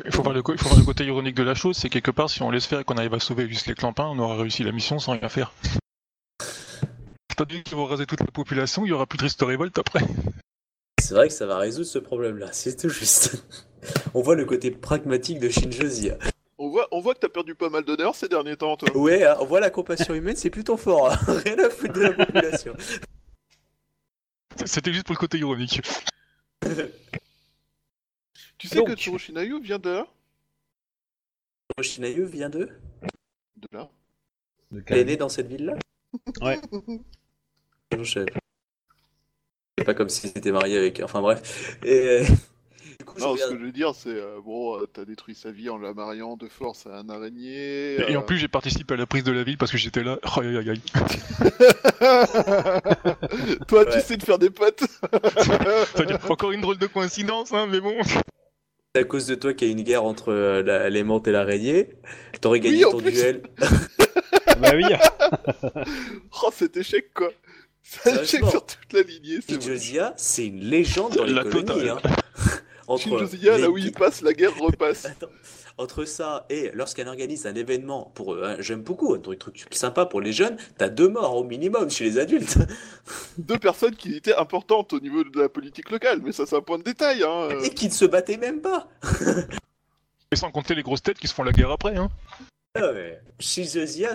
[0.06, 2.12] Il faut voir le, il faut voir le côté ironique de la chose, c'est quelque
[2.12, 4.36] part, si on laisse faire et qu'on arrive à sauver juste les clampins, on aura
[4.38, 5.52] réussi la mission sans rien faire.
[7.38, 10.02] Donné qu'ils vont raser toute la population, il y aura plus de Reste Révolte après.
[11.02, 13.44] C'est vrai que ça va résoudre ce problème-là, c'est tout juste.
[14.14, 16.12] on voit le côté pragmatique de Shinjozi.
[16.60, 18.96] On voit, on voit que t'as perdu pas mal d'honneur ces derniers temps, toi.
[18.96, 21.12] Ouais, hein, on voit la compassion humaine, c'est plutôt fort.
[21.12, 21.18] hein.
[21.46, 22.76] Rien à foutre de la population.
[24.66, 25.82] C'était juste pour le côté ironique.
[28.58, 28.88] Tu sais Donc.
[28.88, 30.08] que Tsurushinayu vient de là?
[31.82, 32.70] Shinayu vient de
[33.56, 33.90] De là.
[34.72, 35.76] De Elle est née dans cette ville-là?
[36.42, 36.60] Ouais.
[37.98, 38.40] Je savais pas.
[39.78, 41.00] C'est pas comme si c'était marié avec.
[41.00, 41.80] Enfin bref.
[41.84, 42.26] Et euh,
[43.00, 45.34] du coup, je Non, ce que je veux dire, c'est euh, bon, euh, t'as détruit
[45.34, 47.96] sa vie en la mariant de force à un araignée.
[47.96, 49.78] Et, et en euh, plus, j'ai participé à la prise de la ville parce que
[49.78, 50.20] j'étais là.
[50.36, 50.82] Oh, aïe, aïe, aïe.
[53.68, 53.92] Toi, Ouais.
[53.94, 54.84] tu sais de faire des potes.
[55.96, 57.96] C'est-à-dire, encore une drôle de coïncidence, hein, mais bon.
[58.94, 61.28] C'est à cause de toi qu'il y a une guerre entre euh, la- les menthes
[61.28, 61.92] et l'araignée.
[62.42, 63.12] T'aurais gagné ton plus.
[63.12, 63.44] duel.
[64.60, 64.84] Bah oui.
[66.44, 67.32] Oh, cet échec, quoi
[67.82, 71.88] C'est un échec sur toute la lignée, c'est c'est une légende dans les La colonies.
[71.88, 72.00] Hein.
[72.90, 75.06] Entre les- là où il passe, la guerre repasse.
[75.06, 75.28] Attends.
[75.78, 80.06] Entre ça et lorsqu'elle organise un événement pour euh, j'aime beaucoup un truc, truc sympa
[80.06, 82.58] pour les jeunes, t'as deux morts au minimum chez les adultes.
[83.38, 86.62] Deux personnes qui étaient importantes au niveau de la politique locale, mais ça, c'est un
[86.62, 87.48] point de détail, hein.
[87.52, 87.64] euh.
[87.64, 88.90] et qui ne se battaient même pas.
[90.32, 92.10] Et sans compter les grosses têtes qui se font la guerre après, hein.
[92.76, 93.20] Ah mais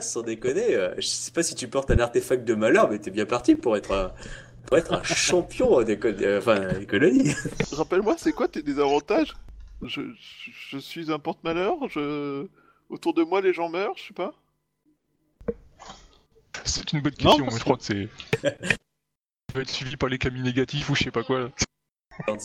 [0.00, 3.10] sans déconner, euh, je sais pas si tu portes un artefact de malheur, mais t'es
[3.10, 4.12] bien parti pour être un,
[4.66, 7.32] pour être un champion des, co- euh, enfin, des colonies.
[7.72, 9.34] Rappelle-moi, c'est quoi tes désavantages?
[9.82, 12.46] Je, je, je suis un porte-malheur, je...
[12.90, 14.32] Autour de moi, les gens meurent, je sais pas.
[16.64, 18.08] C'est une bonne Non, question, mais je crois que c'est.
[18.42, 18.50] Ça
[19.54, 21.40] va être suivi par les camis négatifs ou je sais pas quoi.
[21.40, 22.36] là.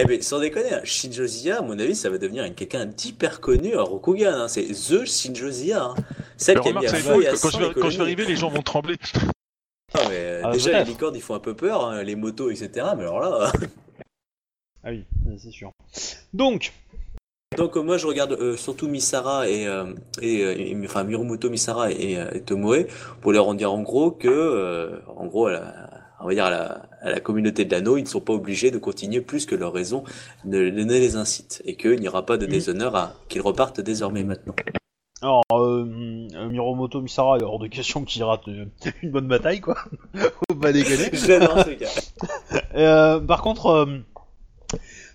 [0.00, 3.76] Eh ben, sans déconner, hein, Shinjozia, à mon avis, ça va devenir quelqu'un d'hyper connu
[3.76, 4.32] à Rokugan.
[4.34, 4.48] hein.
[4.48, 5.84] C'est The Shinjozia.
[5.84, 5.94] Hein.
[6.36, 8.00] Celle qui a mis à va et à quand, je vais, quand je vais colonies.
[8.00, 8.96] arriver, les gens vont trembler.
[9.94, 12.68] Ah, mais, Ah, déjà, les licornes, ils font un peu peur, hein, les motos, etc.
[12.96, 13.52] Mais alors là...
[14.84, 15.04] Ah oui,
[15.38, 15.70] c'est sûr.
[16.34, 16.72] Donc,
[17.56, 21.48] Donc euh, moi je regarde euh, surtout Misara et, euh, et, euh, et- enfin Mirumoto
[21.48, 22.86] Misara et, euh, et Tomoe
[23.22, 25.90] pour leur en dire en gros que euh, en gros à la,
[26.20, 28.70] on va dire à la, à la communauté de l'anneau ils ne sont pas obligés
[28.72, 30.04] de continuer plus que leur raison
[30.44, 32.52] ne, ne les incite et qu'il n'y aura pas de Mhm.
[32.52, 34.54] déshonneur à qu'ils repartent désormais maintenant.
[35.24, 38.66] Alors, euh, euh, Miromoto Misara, il est hors de question qu'il rate euh,
[39.02, 39.76] une bonne bataille, quoi.
[40.14, 41.08] Faut pas déconner.
[41.12, 41.88] J'adore ce gars.
[42.74, 43.98] Euh, par contre, euh,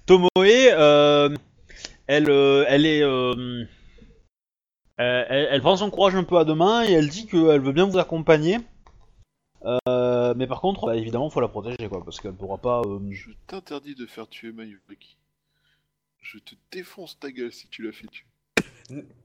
[0.06, 1.36] Tomoe, euh,
[2.08, 3.66] elle, euh, elle est, euh,
[5.02, 7.60] euh, elle, elle prend son courage un peu à deux mains et elle dit qu'elle
[7.62, 8.60] veut bien vous accompagner.
[9.66, 12.82] Euh, mais par contre, bah, évidemment, faut la protéger, quoi, parce qu'elle pourra pas.
[12.86, 15.18] euh, Je t'interdis de faire tuer Mayuki.
[16.22, 18.26] Je te défonce ta gueule si tu la fais tuer.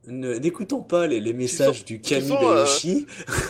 [0.07, 2.67] N'écoutons pas les, les messages du sens, euh,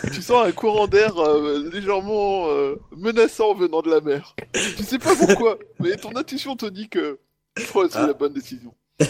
[0.13, 4.37] tu sens un courant d'air euh, légèrement euh, menaçant venant de la mer.
[4.53, 7.19] Tu sais pas pourquoi, mais ton intuition te dit que
[7.57, 8.07] que c'est Ah.
[8.07, 8.75] la bonne décision.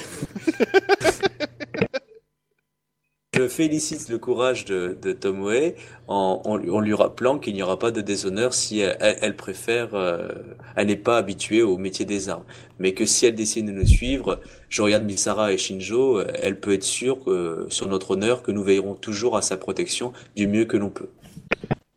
[3.34, 5.74] Je félicite le courage de, de Tomoe
[6.06, 9.18] en, en, lui- en lui rappelant qu'il n'y aura pas de déshonneur si elle, elle-
[9.22, 10.28] elle préfère, euh,
[10.76, 12.44] elle n'est pas habituée au métier des armes.
[12.78, 16.60] Mais que si elle décide de nous suivre, je regarde Misara et Shinjo, euh, elle
[16.60, 20.46] peut être sûre que, sur notre honneur que nous veillerons toujours à sa protection du
[20.46, 21.08] mieux que l'on peut.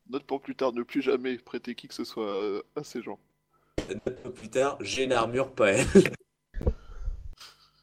[0.10, 3.04] Note pour plus tard, ne plus jamais prêter qui que ce soit euh, à ces
[3.04, 3.20] gens.
[3.90, 5.86] Un peu plus tard, j'ai une armure, pas elle.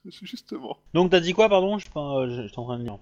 [0.22, 0.76] Justement.
[0.92, 1.78] Donc t'as dit quoi, pardon?
[1.78, 2.98] Je suis en train de lire.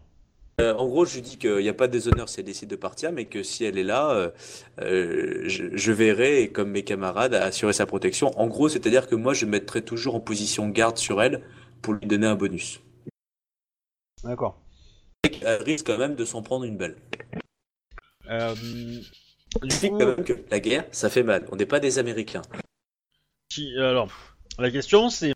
[0.60, 2.68] Euh, en gros, je lui dis qu'il n'y a pas de déshonneur si elle décide
[2.68, 4.30] de partir, mais que si elle est là, euh,
[4.80, 8.38] euh, je, je verrai, comme mes camarades, à assurer sa protection.
[8.38, 11.42] En gros, c'est-à-dire que moi, je me mettrai toujours en position garde sur elle
[11.80, 12.80] pour lui donner un bonus.
[14.22, 14.60] D'accord.
[15.42, 16.96] Elle risque quand même de s'en prendre une belle.
[18.28, 21.46] Euh, Je du dis coup, quand même que la guerre, ça fait mal.
[21.50, 22.42] On n'est pas des Américains.
[23.50, 24.10] si- alors,
[24.58, 25.32] la question c'est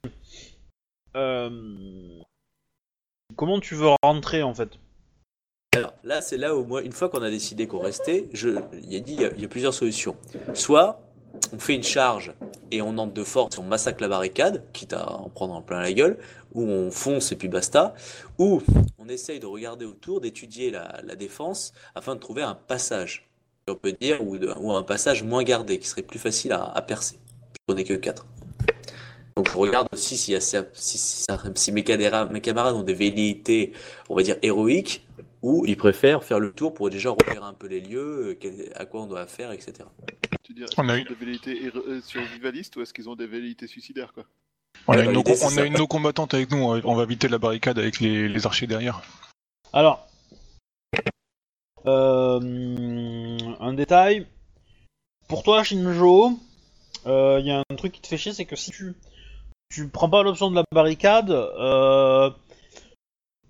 [3.36, 4.78] comment tu veux rentrer en fait?
[6.04, 8.50] Là, c'est là où une fois qu'on a décidé qu'on restait, je,
[8.82, 10.16] il y a plusieurs solutions.
[10.54, 11.00] Soit
[11.52, 12.32] on fait une charge
[12.70, 15.80] et on entre de force, on massacre la barricade, quitte à en prendre en plein
[15.80, 16.18] la gueule,
[16.54, 17.94] ou on fonce et puis basta,
[18.38, 18.62] ou
[18.98, 23.28] on essaye de regarder autour, d'étudier la, défense afin de trouver un passage,
[23.68, 27.18] on peut dire, ou, un passage moins gardé, qui serait plus facile à, percer.
[27.68, 28.26] On n'est que 4.
[29.36, 33.72] Donc je regarde aussi si, mes, camarades, mes ont des velléités,
[34.08, 35.06] on va dire, héroïques,
[35.46, 38.84] ou ils préfèrent faire le tour pour déjà repérer un peu les lieux, euh, à
[38.84, 39.74] quoi on doit faire, etc.
[40.42, 43.28] Tu On qu'ils a ont eu- des velléités euh, survivalistes ou est-ce qu'ils ont des
[43.28, 44.24] velléités suicidaires quoi?
[44.88, 47.38] On a, une, bah, on a une no combattante avec nous, on va éviter la
[47.38, 49.02] barricade avec les, les archers derrière.
[49.72, 50.06] Alors,
[51.86, 54.26] euh, un détail.
[55.28, 56.32] Pour toi, Shinjo,
[57.06, 58.94] il y a un truc qui te fait chier, c'est que si tu
[59.68, 62.30] tu prends pas l'option de la barricade, euh,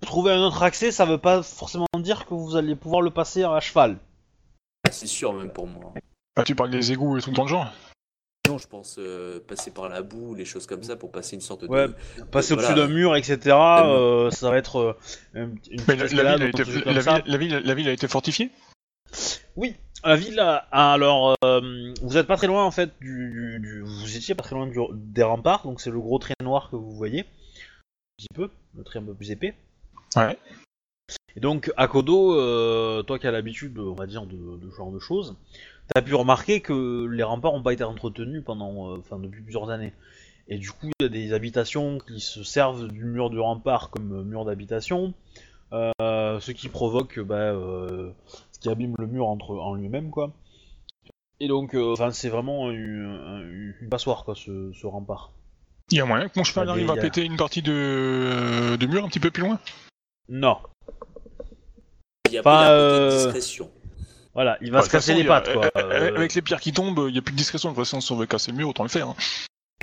[0.06, 3.44] trouver un autre accès, ça veut pas forcément dire que vous allez pouvoir le passer
[3.44, 3.98] à cheval.
[4.90, 5.92] C'est sûr même pour moi.
[6.36, 7.70] Ah, tu parles des égouts et tout dans le genre
[8.48, 11.40] Non, je pense euh, passer par la boue, les choses comme ça, pour passer une
[11.42, 11.68] sorte de...
[11.68, 11.88] Ouais,
[12.30, 12.70] Passer Voilà.
[12.70, 13.38] au-dessus d'un mur, etc.
[13.56, 14.94] euh, ça va être euh,
[15.34, 17.92] une Mais petite la, la escalade ville été, la, ville, la, ville, la ville a
[17.92, 18.50] été fortifiée?
[20.04, 23.58] La ville, a- a- alors, euh, vous êtes pas très loin en fait du, du-
[23.60, 26.68] du- vous étiez pas très loin du- des remparts, donc c'est le gros trait noir
[26.70, 29.54] que vous voyez, un petit peu, le trait un peu plus épais.
[30.14, 30.38] Ouais.
[31.36, 34.76] Et donc à Kodo, euh, toi qui as l'habitude, on va dire, de, de ce
[34.76, 35.36] genre de choses,
[35.94, 39.70] t'as pu remarquer que les remparts ont pas été entretenus pendant, euh, enfin depuis plusieurs
[39.70, 39.92] années.
[40.48, 43.90] Et du coup, il y a des habitations qui se servent du mur du rempart
[43.90, 45.12] comme euh, mur d'habitation,
[45.72, 45.92] euh,
[46.40, 50.32] ce qui provoque bah, ce qui abîme le mur entre, en lui-même, quoi.
[51.40, 55.32] Et donc, enfin, c'est vraiment une, une passoire, quoi, ce, ce rempart.
[55.90, 59.04] Il y a moyen que mon cheval arrive à péter une partie de, de mur
[59.04, 59.60] un petit peu plus loin?
[60.28, 60.58] Non,
[62.28, 63.70] Il y a Pas, de euh, discrétion.
[64.34, 65.66] voilà, il va se casser façon, les pattes, quoi.
[65.66, 67.70] euh, euh, Euh, Avec les pierres qui tombent, il n'y a plus de discrétion.
[67.70, 69.08] De toute façon, si on veut casser le mur, autant le faire.
[69.08, 69.16] hein.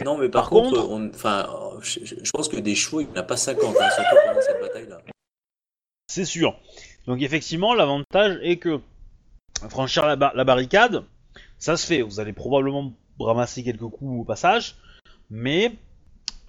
[0.04, 1.48] Non, mais par, par contre, contre- on- enfin,
[1.82, 4.60] je, pense que des chevaux, il n'y en a pas 50, hein, surtout pendant cette
[4.60, 5.02] bataille-là.
[6.08, 6.60] C'est sûr.
[7.06, 8.80] Donc effectivement, l'avantage est que
[9.70, 11.04] franchir la, la barricade,
[11.60, 12.02] ça se fait.
[12.02, 14.76] Vous allez probablement ramasser quelques coups au passage,
[15.30, 15.74] mais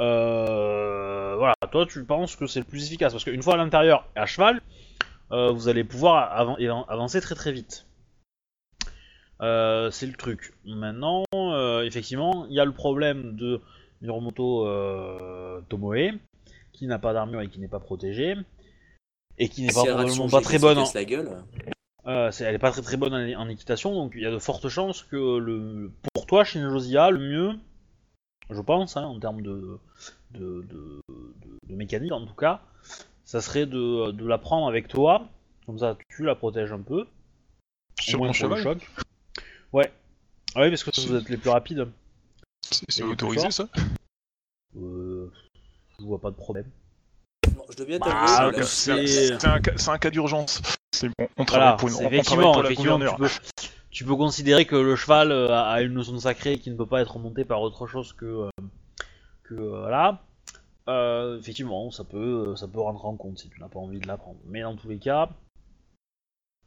[0.00, 4.06] euh, voilà, toi tu penses que c'est le plus efficace parce qu'une fois à l'intérieur
[4.16, 4.60] et à cheval,
[5.32, 6.32] euh, vous allez pouvoir
[6.88, 7.86] avancer très très vite.
[9.40, 10.52] Euh, c'est le truc.
[10.64, 11.24] Maintenant,
[11.82, 13.60] effectivement, il y a le problème de
[14.00, 14.64] Miromoto
[15.68, 16.12] Tomoe,
[16.72, 18.36] qui n'a pas d'armure et qui n'est pas protégé,
[19.38, 20.78] et qui n'est pas probablement très bonne.
[20.78, 21.30] en- la gueule.
[22.06, 24.68] elle est pas très très bonne en, en équitation, donc il y a de fortes
[24.68, 27.52] chances que le, pour toi, Shinjozia, le mieux,
[28.50, 29.78] je pense, hein, en termes de,
[30.32, 32.60] de, de, de- de mécanique en tout cas,
[33.24, 35.28] ça serait de, de la prendre avec toi,
[35.66, 37.06] comme ça tu la protèges un peu, au
[38.00, 38.78] Sur moins mon cheval choc.
[39.72, 39.92] Ouais.
[40.54, 41.88] Ah oui, parce que C'est- vous êtes les plus rapides.
[42.88, 43.68] C'est autorisé ça?
[44.76, 45.30] Euh,
[45.98, 46.66] je vois pas de problème.
[47.54, 49.06] Bon, je dois bien Bah, Ah, c'est-
[49.38, 50.60] C'est un, cas d'urgence.
[50.92, 53.16] C'est bon, on travaille Voilà, pour une, on- on travaille pour la effectivement tu, gouverneure.
[53.16, 53.28] peux,
[53.94, 57.00] tu peux considérer que le cheval euh, a, une notion sacrée qui ne peut pas
[57.00, 58.50] être remontée par autre chose que, euh,
[59.44, 60.20] que euh, voilà.
[61.38, 64.18] Effectivement, ça peut, ça peut rentrer en compte si tu n'as pas envie de la
[64.18, 64.38] prendre.
[64.46, 65.30] Mais dans tous les cas,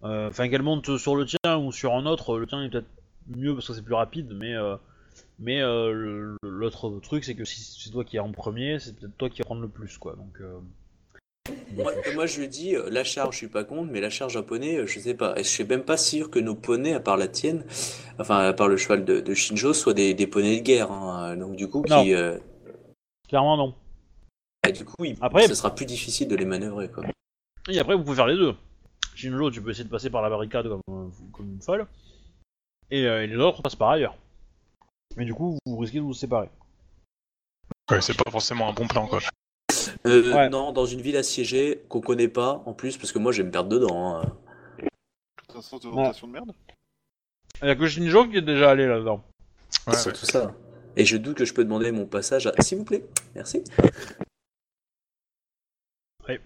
[0.01, 2.89] enfin qu'elle monte sur le tien ou sur un autre, le tien est peut-être
[3.28, 4.55] mieux parce que c'est plus rapide, mais
[5.38, 5.61] mais
[6.41, 9.41] l'autre truc c'est que si c'est toi qui es en premier, c'est peut-être toi qui
[9.41, 10.15] vas prendre le plus quoi.
[10.15, 10.41] Donc
[11.75, 14.33] Moi, moi, je lui dis, euh, la charge, je suis pas contre, mais la charge
[14.33, 15.37] japonais, euh, je sais pas.
[15.39, 17.65] Et je suis même pas sûr que nos poneys, à part la tienne,
[18.19, 20.91] enfin, à part le cheval de, de Shinjo, soient des, des poneys de guerre.
[20.91, 21.35] hein.
[21.37, 22.03] Donc, du coup, Non.
[22.03, 22.37] qui, euh,
[23.27, 23.75] clairement non.
[24.63, 27.03] bah, du coup, il- Après- ce sera plus difficile de les manœuvrer, quoi.
[27.69, 28.55] Et après, vous pouvez faire les deux.
[29.15, 31.85] Shinjo, tu peux essayer de passer par la barricade comme, comme une folle.
[32.89, 34.15] Et, euh, et les autres passent par ailleurs.
[35.17, 36.49] Mais du coup, vous risquez de vous séparer.
[37.91, 39.19] Ouais, c'est pas forcément un bon plan quoi.
[40.05, 40.49] Euh, Ouais.
[40.49, 43.47] Non, dans une ville assiégée qu'on connaît pas, en plus, parce que moi, je vais
[43.47, 44.17] me perdre dedans.
[44.17, 44.38] hein.
[45.49, 46.51] C'est un sens de rotation de merde.
[47.61, 49.23] Il y a que Shinjo qui est déjà allé là-dedans.
[49.88, 50.13] Ouais, C'est ouais.
[50.13, 50.53] tout ça.
[50.95, 52.53] Et je doute que je peux demander mon passage à...
[52.61, 53.03] S'il vous plaît,
[53.35, 53.63] merci.
[56.27, 56.39] Ouais.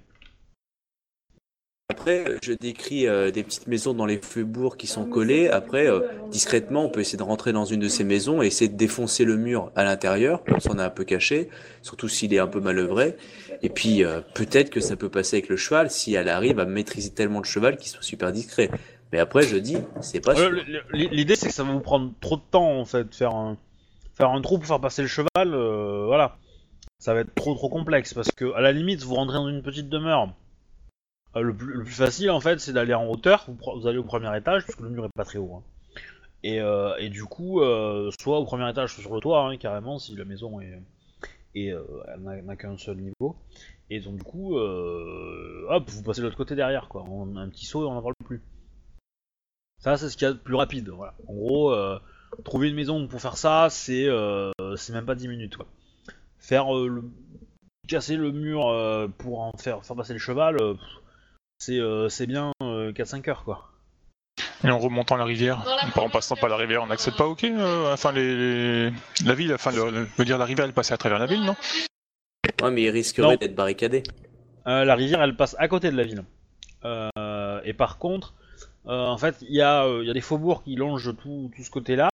[2.02, 5.50] Après, euh, je décris euh, des petites maisons dans les faubourgs qui sont collées.
[5.50, 6.00] Après, euh,
[6.32, 9.24] discrètement, on peut essayer de rentrer dans une de ces maisons et essayer de défoncer
[9.24, 11.50] le mur à l'intérieur, on est un peu caché,
[11.84, 13.18] surtout s'il est un peu manœuvré.
[13.62, 16.66] Et puis, euh, peut-être que ça peut passer avec le cheval si elle arrive à
[16.66, 18.72] maîtriser tellement le cheval qu'il soit super discret.
[19.12, 20.50] Mais après, je dis, c'est pas sûr.
[20.94, 23.14] L'idée, c'est que ça va vous prendre trop de temps en fait.
[23.14, 23.58] Faire un,
[24.16, 25.56] faire un trou pour faire passer le cheval,
[26.08, 26.40] voilà.
[26.98, 29.62] Ça va être trop trop complexe parce que, à la limite, vous rentrez dans une
[29.62, 30.34] petite demeure.
[31.36, 33.46] Euh, le, plus, le plus facile en fait, c'est d'aller en hauteur.
[33.48, 35.56] Vous, allez au premier étage parce que le mur est pas très haut.
[35.56, 35.64] hein.
[36.44, 39.58] Et, euh, et du coup, euh, soit au premier étage, soit sur le toit, hein,
[39.58, 40.82] carrément, si la maison est,
[42.20, 43.36] n'a- qu'un seul niveau.
[43.90, 47.04] Et donc du coup, hop, vous passez de l'autre côté derrière, quoi.
[47.04, 48.42] En un petit saut et on n'en parle plus.
[49.80, 50.90] Ça, c'est ce qu'il y a de plus rapide.
[50.90, 51.14] Voilà.
[51.28, 51.76] En gros,
[52.44, 55.58] trouver une maison pour faire ça, c'est même pas 10 minutes.
[55.58, 55.68] Quoi.
[56.40, 57.04] Faire le-
[57.88, 58.62] casser le mur
[59.18, 60.58] pour en faire, faire passer le cheval,
[61.62, 63.44] c'est euh, c'est bien 4-5 heures.
[63.44, 63.68] quoi.
[64.64, 65.64] Et en remontant la rivière,
[65.96, 68.36] en passant par la rivière, on n'accède pas ok euh, Enfin, les,
[68.90, 68.94] les-
[69.26, 71.26] la ville, enfin, le, le- je veux dire, la rivière, elle passait à travers la
[71.28, 71.56] ville, non?
[72.62, 74.04] Ouais, mais il risquerait d'être barricadé.
[74.68, 76.24] Euh, la rivière, elle passe à côté de la ville.
[76.86, 78.34] Euh, et par contre,
[78.88, 81.52] euh, en fait, il y, a, euh, il y a des faubourgs qui longent tout,
[81.56, 82.10] tout ce côté-là.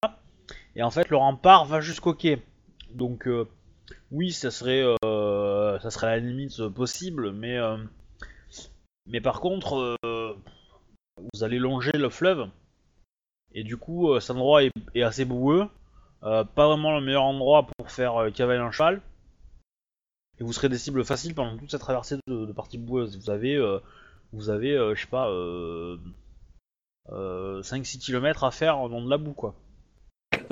[0.76, 2.42] Et en fait, le rempart va jusqu'au quai.
[2.94, 3.46] Donc, euh,
[4.12, 7.78] oui, ça serait, euh, ça serait à la limite euh, possible, mais, euh,
[9.08, 10.34] mais par contre, euh,
[11.18, 12.50] vous allez longer le fleuve.
[13.54, 15.68] Et du coup, euh, cet endroit est, assez boueux.
[16.24, 19.02] Euh, pas vraiment le meilleur endroit pour faire cavaler un cheval.
[20.40, 23.18] Et vous serez des cibles faciles pendant toute cette traversée de, de parties boueuses.
[23.18, 23.58] Vous avez,
[24.34, 25.98] vous avez, je sais pas, euh,
[27.12, 29.56] euh, 5-6 km à faire dans de la boue, quoi.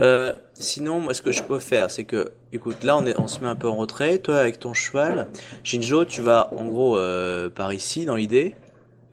[0.02, 3.28] Euh, sinon, moi, ce que je peux faire, c'est que, écoute, là, on, est, on
[3.28, 4.18] se met un peu en retrait.
[4.20, 5.28] Toi, avec ton cheval,
[5.64, 8.56] Shinjo, tu vas, en gros, euh, par ici, dans l'idée,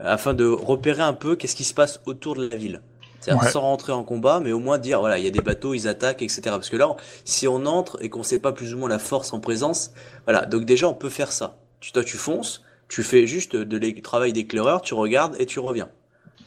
[0.00, 2.80] afin de repérer un peu qu'est-ce qui se passe autour de la ville.
[3.20, 3.50] C'est-à-dire Ouais.
[3.50, 5.86] sans rentrer en combat, mais au moins dire, voilà, il y a des bateaux, ils
[5.86, 6.40] attaquent, etc.
[6.46, 8.98] Parce que là, on- si on entre et qu'on sait pas plus ou moins la
[8.98, 9.92] force en présence,
[10.24, 10.44] voilà.
[10.46, 11.56] Donc déjà, on peut faire ça.
[11.78, 15.60] Tu, toi, tu fonces, tu fais juste de du travail d'éclaireur, tu regardes et tu
[15.60, 15.88] reviens.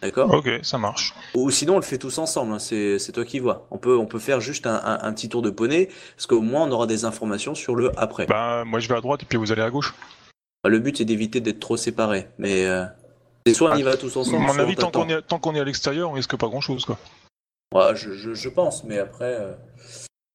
[0.01, 1.13] D'accord Ok, ça marche.
[1.35, 3.67] Ou sinon, on le fait tous ensemble, hein, c'est c'est toi qui vois.
[3.71, 6.41] On peut, on peut faire juste un, un- un petit tour de poney, parce qu'au
[6.41, 8.25] moins on aura des informations sur le après.
[8.27, 9.93] Bah, moi je vais à droite et puis vous allez à gauche.
[10.63, 12.85] Le but c'est d'éviter d'être trop séparés, mais euh,
[13.45, 15.39] c'est soit on y va tous À ensemble, mon soit avis, tant qu'on est, tant
[15.39, 16.97] qu'on est à l'extérieur, on risque pas grand chose, quoi.
[17.73, 19.51] Ouais, je, je, je pense, mais après, euh,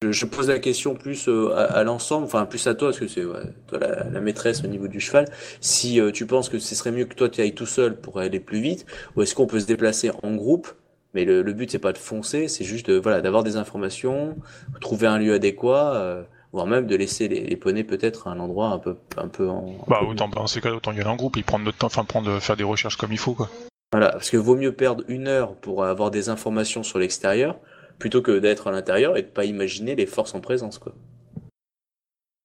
[0.03, 3.07] je, pose la question plus euh, à, à l'ensemble, enfin plus à toi, parce que
[3.07, 5.26] c'est ouais, toi la, la maîtresse au niveau du cheval.
[5.61, 8.18] Si euh, tu penses que ce serait mieux que toi tu ailles tout seul pour
[8.18, 10.68] aller plus vite, ou est-ce qu'on peut se déplacer en groupe?
[11.12, 14.36] Mais le, le but c'est pas de foncer, c'est juste de, voilà d'avoir des informations,
[14.80, 16.22] trouver un lieu adéquat, euh,
[16.53, 19.48] voire même de laisser les, les poneys peut-être à un endroit un peu un peu
[19.51, 19.68] en.
[19.68, 21.76] un Bah, peu- autant, dans ces cas autant y aller en groupe et prendre notre
[21.76, 23.51] temps, enfin, prendre, faire des recherches comme il faut, quoi.
[23.92, 27.57] Voilà, parce que vaut mieux perdre une heure pour avoir des informations sur l'extérieur
[28.01, 30.94] plutôt que d'être à l'intérieur et de pas imaginer les forces en présence, quoi.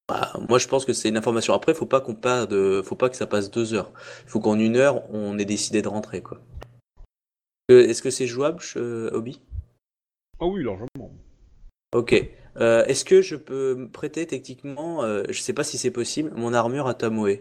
[0.07, 1.55] Bah, moi, je pense que c'est une information.
[1.55, 3.91] Après, faut pas qu'on de, faut pas que ça passe deux heures.
[4.25, 6.39] Il faut qu'en une heure, on ait décidé de rentrer, quoi.
[7.71, 9.41] Euh, Est-ce que c'est jouable, euh, Obi?
[10.39, 11.11] Ah oui, largement.
[11.95, 12.13] Ok.
[12.57, 16.31] Euh, Est-ce que je peux me prêter techniquement, euh, je sais pas si c'est possible,
[16.35, 17.39] mon armure à Tamoe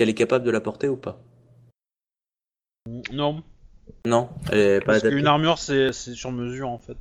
[0.00, 1.22] Elle est capable de la porter ou pas?
[3.12, 3.42] Non,
[4.06, 5.16] Non, elle est pas parce adaptée.
[5.16, 6.96] qu'une armure c'est c'est sur mesure en fait.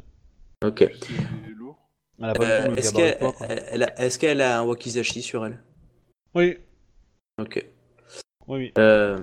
[0.64, 0.82] Ok.
[0.82, 0.88] Euh,
[2.68, 5.60] le Est-ce qu'elle elle- a, un wakizashi sur elle?
[6.36, 6.58] Oui,
[7.40, 7.66] Ok.
[8.48, 8.74] oui, oui.
[8.78, 9.20] Euh,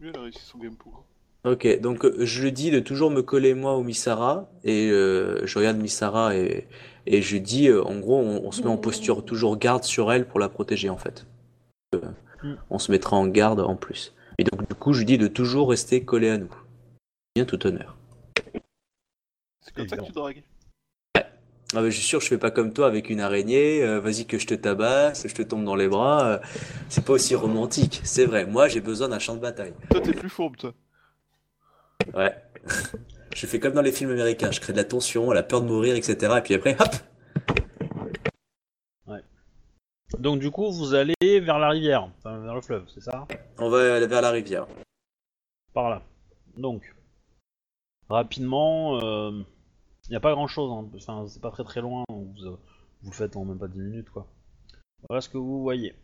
[0.00, 1.04] Lui, elle a réussi son game pour.
[1.44, 5.44] ok, donc euh, je lui dis de toujours me coller moi au Misara et euh,
[5.46, 6.66] je regarde Misara et,
[7.06, 10.12] et je dis euh, en gros on, on se met en posture toujours garde sur
[10.12, 11.26] elle pour la protéger en fait.
[11.94, 12.00] Euh,
[12.42, 12.54] Mm.
[12.70, 14.14] on se mettra en garde en plus.
[14.38, 16.48] Et donc du coup je lui dis de toujours rester collé à nous.
[17.34, 17.98] Bien tout honneur.
[19.60, 20.42] C'est comme ça que tu dragues.
[21.72, 23.82] Ah bah, je suis sûr, je fais pas comme toi avec une araignée.
[23.84, 26.26] euh, Vas-y que je te tabasse, je te tombe dans les bras.
[26.26, 26.38] euh,
[26.88, 28.44] c'est pas aussi romantique, c'est vrai.
[28.44, 29.74] Moi, j'ai besoin d'un champ de bataille.
[29.90, 30.72] Toi, t'es plus fourbe, toi.
[32.14, 32.34] Ouais.
[33.36, 34.50] je fais comme dans les films américains.
[34.50, 36.34] Je crée de la tension, la peur de mourir, etc.
[36.38, 36.88] Et puis après, hop.
[40.18, 43.28] Donc du coup, vous allez vers la rivière, enfin vers le fleuve, c'est ça?
[43.58, 44.66] On va aller vers la rivière.
[45.72, 46.02] Par là.
[46.56, 46.92] Donc,
[48.08, 48.98] rapidement,
[50.10, 52.58] il n'y a pas grand chose, enfin c'est pas très très loin, donc vous,
[53.02, 54.26] vous le faites en même pas 10 minutes quoi.
[55.08, 55.94] Voilà ce que vous voyez.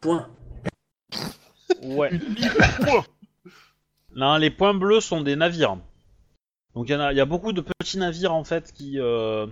[0.00, 0.28] Point.
[1.82, 2.12] Ouais.
[2.12, 3.04] Une ligne de points
[4.14, 5.78] Non, les points bleus sont des navires.
[6.74, 8.98] Donc il y, en a- il y a beaucoup de petits navires en fait qui,
[8.98, 9.46] euh,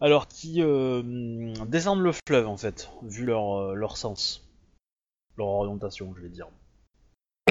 [0.00, 1.02] alors qui euh,
[1.66, 4.46] descendent le fleuve en fait, vu leur, euh, leur sens,
[5.36, 6.48] leur orientation, je vais dire.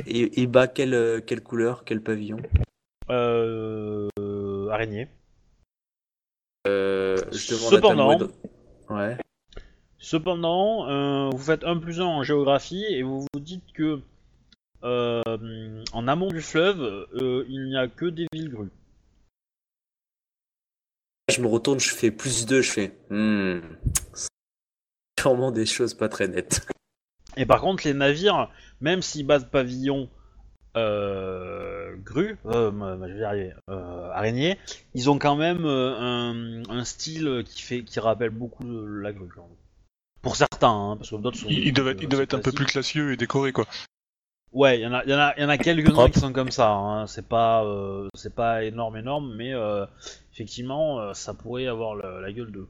[0.06, 2.38] Et, et bas, quelle, euh, quelle couleur, quel pavillon?
[3.10, 4.10] Euh,
[4.70, 5.08] araignée.
[6.68, 8.28] euh, Je demande Cependant-
[8.90, 9.18] à Ouais.
[10.00, 14.02] Cependant, euh, vous faites 1 plus 1 en géographie et vous vous dites que
[14.84, 17.08] euh, en amont du fleuve,
[17.50, 18.70] il n'y a que des villes grues.
[21.30, 22.94] Je me retourne, je fais plus 2, je fais.
[23.10, 23.60] Hmm.
[25.20, 26.66] Sûrement des choses pas très nettes.
[27.38, 28.50] Et par contre, les navires,
[28.82, 30.10] même s'ils battent pavillon
[30.76, 32.72] euh, grue, euh,
[33.08, 34.58] je vais y arriver, euh, araignée,
[34.94, 39.30] ils ont quand même un, un style qui fait, qui rappelle beaucoup la grue.
[39.34, 39.58] quand même.
[40.22, 41.48] Pour certains, hein, parce que d'autres sont.
[41.50, 43.66] Il, il devait, il devait être un peu plus classieux et décoré, quoi.
[44.54, 46.52] Ouais, il y en a, y en a, y en a quelques-uns qui sont comme
[46.52, 46.72] ça.
[46.72, 47.08] Hein.
[47.08, 49.86] C'est pas, euh, c'est pas énorme, énorme, mais euh,
[50.34, 52.66] effectivement, euh, ça pourrait avoir la, la gueule de.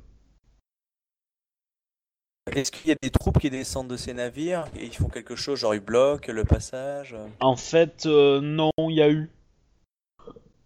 [2.54, 5.36] Est-ce qu'il y a des troupes qui descendent de ces navires et ils font quelque
[5.36, 7.16] chose, genre ils bloquent le passage?
[7.39, 9.30] En fait, euh, non, il y a eu.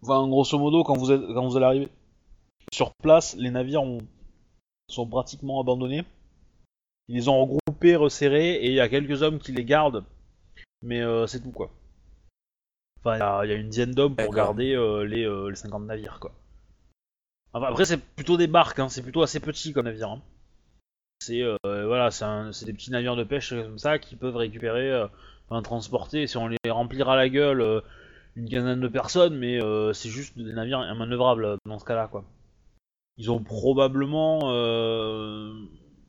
[0.02, 1.88] Enfin, grosso modo, quand vous, êtes, quand vous allez arriver
[2.72, 3.98] sur place, les navires ont-
[4.88, 6.04] sont pratiquement abandonnés.
[7.08, 10.04] Ils les ont regroupés, resserrés, et il y a quelques hommes qui les gardent.
[10.82, 11.70] Mais euh, c'est tout, quoi.
[13.00, 15.56] Enfin, il y a- il y, a une dizaine d'hommes pour garder euh, les, les
[15.56, 16.32] 50 navires, quoi.
[17.52, 20.08] Enfin, après, c'est plutôt des barques, hein, c'est plutôt assez petit comme navire.
[20.10, 20.22] hein.
[21.26, 25.06] C'est euh, voilà, c'est des petits navires de pêche comme ça qui peuvent récupérer, euh,
[25.48, 26.26] enfin transporter.
[26.26, 27.80] Si on les remplira la gueule, euh,
[28.36, 29.60] une quinzaine de personnes, mais
[29.94, 32.24] c'est juste des navires immanœuvrables dans ce cas-là, quoi.
[33.18, 34.40] Ils ont probablement,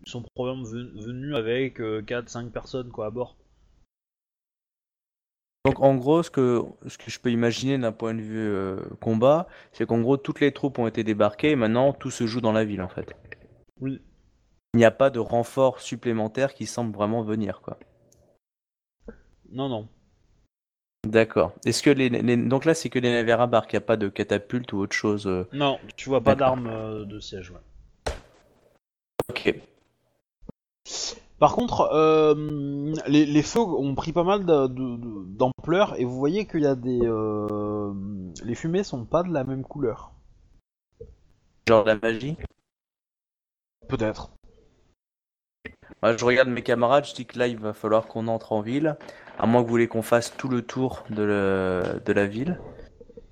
[0.05, 3.35] ils sont probablement ven- venus avec 4-5 personnes quoi à bord.
[5.65, 8.77] Donc en gros, ce que, ce que je peux imaginer d'un point de vue euh,
[9.01, 12.41] combat, c'est qu'en gros, toutes les troupes ont été débarquées et maintenant tout se joue
[12.41, 13.13] dans la ville en fait.
[13.79, 14.01] Oui.
[14.73, 17.77] Il n'y a pas de renfort supplémentaire qui semble vraiment venir quoi.
[19.51, 19.87] Non, non.
[21.07, 21.53] D'accord.
[21.65, 23.85] Est-ce que les, les- donc là c'est que les navires à barque, il n'y a
[23.85, 25.27] pas de catapulte ou autre chose.
[25.27, 27.51] euh, Non, tu vois pas d'armes euh, de siège.
[27.51, 28.13] Ouais.
[29.29, 29.55] Ok.
[31.39, 36.61] Par contre, euh, les, les feux ont pris pas mal d'ampleur et vous voyez qu'il
[36.61, 36.99] y a des.
[38.43, 40.13] les fumées sont pas de la même couleur.
[41.67, 42.37] Genre de la magie?
[43.89, 44.32] Peut-être.
[46.01, 48.97] Je regarde mes camarades, je dis que là, il va falloir qu'on entre en ville.
[49.39, 52.59] À moins que vous voulez qu'on fasse tout le tour de, la ville.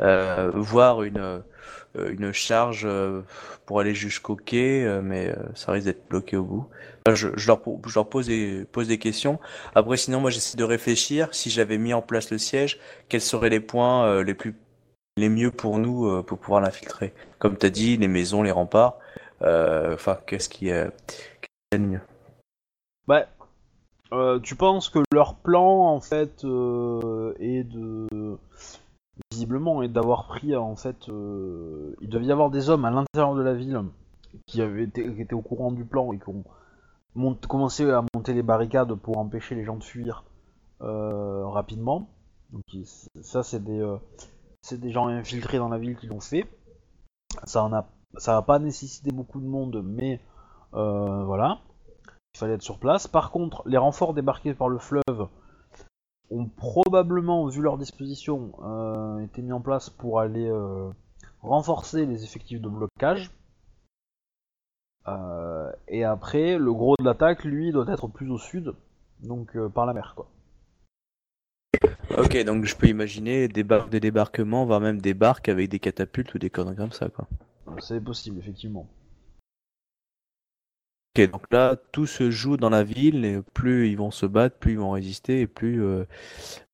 [0.02, 1.44] Euh, voir une,
[1.98, 3.22] euh, charge euh,
[3.66, 6.68] pour aller jusqu'au quai, euh, mais ça risque d'être bloqué au bout.
[7.14, 7.62] Je, leur,
[8.10, 9.40] pose, des, questions.
[9.76, 11.30] Après, sinon, moi, j'essaie de réfléchir.
[11.32, 14.56] Si j'avais mis en place le siège, quels seraient les points les plus
[15.18, 17.14] les mieux pour nous pour pouvoir l'infiltrer?
[17.40, 18.98] Comme tu as dit, les maisons, les remparts.
[19.42, 20.88] Enfin, qu'est-ce qui est
[21.74, 22.02] le mieux?
[23.12, 23.28] Ouais.
[24.14, 28.08] Euh, tu penses que leur plan en fait euh, est de
[29.34, 33.36] visiblement est d'avoir pris en fait euh, il devait y avoir des hommes à l'intérieur
[33.36, 33.82] de la ville
[34.48, 38.44] qui avaient été étaient au courant du plan et qui ont commencé à monter les
[38.44, 40.24] barricades pour empêcher les gens de fuir
[40.80, 42.08] rapidement.
[42.54, 42.64] Donc
[43.22, 43.86] ça c'est des
[44.72, 46.48] des gens infiltrés dans la ville qui l'ont fait.
[47.44, 50.22] Ça en a pas nécessiter beaucoup de monde mais
[50.72, 51.60] voilà.
[52.36, 53.08] Il fallait être sur place.
[53.08, 55.28] Par contre, les renforts débarqués par le fleuve
[56.32, 60.90] ont probablement, vu leur disposition, euh, été mis en place pour aller euh,
[61.42, 63.32] renforcer les effectifs de blocage.
[65.08, 68.74] Euh, et après, le gros de l'attaque, lui, doit être plus au sud,
[69.20, 70.28] donc par la mer, quoi.
[72.18, 75.80] Ok, donc je peux imaginer des barques de débarquement, voire même des barques avec des
[75.80, 77.28] catapultes ou des conneries comme ça, quoi.
[77.80, 78.88] C'est possible, effectivement.
[81.18, 84.58] Ok, donc là, tout se joue dans la ville, et plus ils vont se battre,
[84.58, 86.06] plus ils vont résister, et plus euh,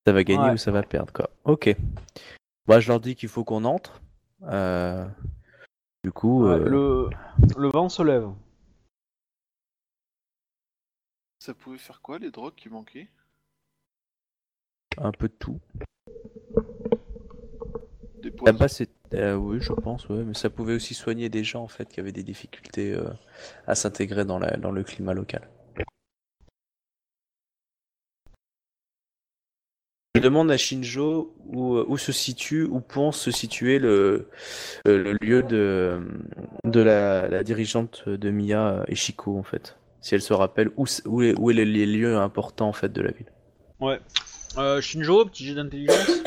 [0.06, 0.52] ça va gagner Ouais.
[0.54, 1.32] ou ça va perdre, quoi.
[1.44, 1.76] Ok.
[2.68, 4.02] Bah, je leur dis qu'il faut qu'on entre.
[4.44, 5.08] Euh,
[6.04, 7.10] Du coup, Ouais, euh, le,
[7.58, 8.30] le vent se lève.
[11.40, 13.08] Ça pouvait faire quoi les drogues qui manquaient?
[15.00, 15.60] un peu de tout.
[18.22, 18.90] Des poisons Là-bas, c'est.
[19.14, 22.12] Euh, oui, je pense, mais ça pouvait aussi soigner des gens, en fait, qui avaient
[22.12, 23.10] des difficultés euh,
[23.66, 25.48] à s'intégrer dans, le climat local.
[30.16, 34.28] Je demande à Shinjo où, euh, se situe, où pense se situer le,
[34.86, 39.78] lieu de, la, dirigeante de Mia Ishiko, en fait.
[40.02, 43.02] Si elle se rappelle où, où, est, où est les, lieux importants, en fait, de
[43.02, 43.32] la ville.
[43.80, 44.00] Ouais.
[44.82, 46.24] Shinjo, petit jet d'intelligence.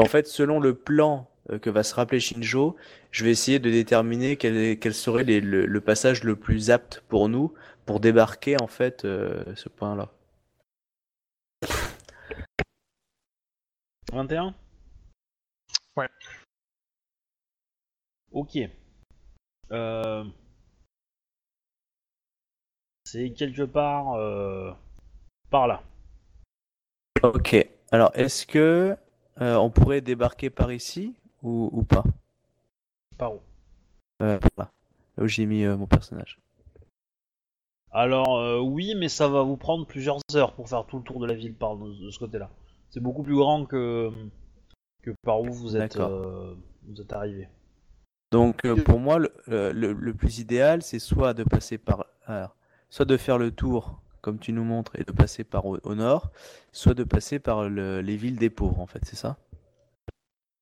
[0.00, 2.76] En fait, selon le plan euh, que va se rappeler Shinjo,
[3.10, 6.70] je vais essayer de déterminer quel, est- quel serait les- le, le passage le plus
[6.70, 7.52] apte pour nous
[7.84, 10.08] pour débarquer en fait euh, ce point-là.
[14.12, 14.54] 21
[15.96, 16.08] Ouais.
[18.32, 18.56] Ok.
[19.72, 20.24] Euh...
[23.04, 24.72] C'est quelque part euh,
[25.50, 25.82] par là.
[27.22, 27.56] Ok.
[27.92, 28.96] Alors, est-ce que
[29.40, 32.04] euh, on pourrait débarquer par ici ou, ou pas?
[33.18, 33.40] Par où?
[34.22, 34.70] Euh, là,
[35.16, 36.38] là où j'ai mis euh, mon personnage.
[37.92, 41.26] Alors oui, mais ça va vous prendre plusieurs heures pour faire tout le tour de
[41.26, 42.48] la ville par de, de ce côté-là.
[42.90, 44.10] C'est beaucoup plus grand que
[45.02, 46.56] que par où vous êtes D'accord.
[46.86, 47.48] vous êtes arrivé.
[48.32, 49.32] Donc, pour moi, le,
[49.72, 52.54] le- le plus idéal, c'est soit de passer par, alors,
[52.88, 56.30] soit de faire le tour comme tu nous montres et de passer par au, nord,
[56.72, 59.36] soit de passer par le- les villes des pauvres, en fait, c'est ça?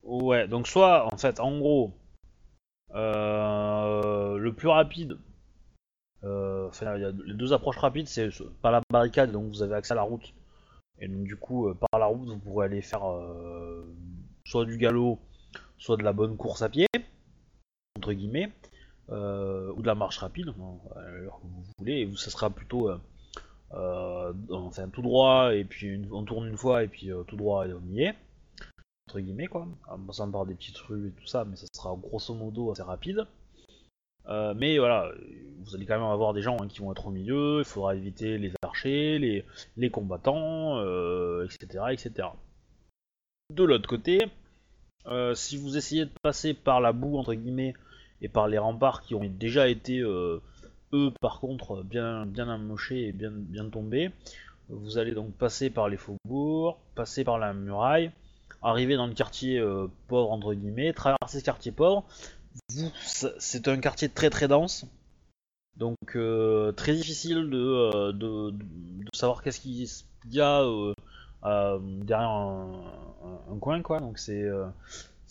[0.02, 1.92] Ouais, donc soit en fait, en gros,
[2.94, 5.18] euh, le plus rapide,
[6.24, 8.28] euh, enfin, il y a les deux approches rapides, c'est
[8.62, 10.34] par la barricade, donc vous avez accès à la route,
[11.00, 13.02] et donc du coup, euh, par la route, vous pourrez aller faire
[14.44, 15.18] soit du galop,
[15.78, 16.86] soit de la bonne course à pied,
[17.98, 18.52] entre guillemets,
[19.08, 20.46] ou de la marche rapide,
[20.96, 22.90] l'heure que vous voulez, et ça sera plutôt
[23.74, 27.66] euh, enfin, tout droit, et puis on tourne une fois, et puis euh, tout droit,
[27.66, 28.14] et on y est
[29.08, 31.96] entre guillemets quoi, en passant par des petites rues et tout ça, mais ça sera
[31.96, 33.26] grosso modo assez rapide.
[34.26, 35.10] Euh, mais voilà,
[35.60, 37.94] vous allez quand même avoir des gens hein, qui vont être au milieu, il faudra
[37.94, 39.46] éviter les archers, les,
[39.78, 42.28] les combattants, euh, etc., etc.
[43.48, 44.18] De l'autre côté,
[45.32, 47.72] si vous essayez de passer par la boue entre guillemets
[48.20, 50.02] et par les remparts qui ont déjà été
[50.92, 54.10] eux par contre bien bien amochés et bien bien tombés,
[54.68, 58.10] vous allez donc passer par les faubourgs, passer par la muraille,
[58.62, 62.04] arriver dans le quartier euh, pauvre entre guillemets, traverser ce quartier pauvre,
[62.68, 64.86] c'est un quartier très très dense,
[65.76, 68.54] donc euh, très difficile de, euh, de,
[69.14, 69.86] savoir qu'est-ce qu'il
[70.32, 70.64] y a
[71.42, 74.48] derrière un, coin quoi, donc c'est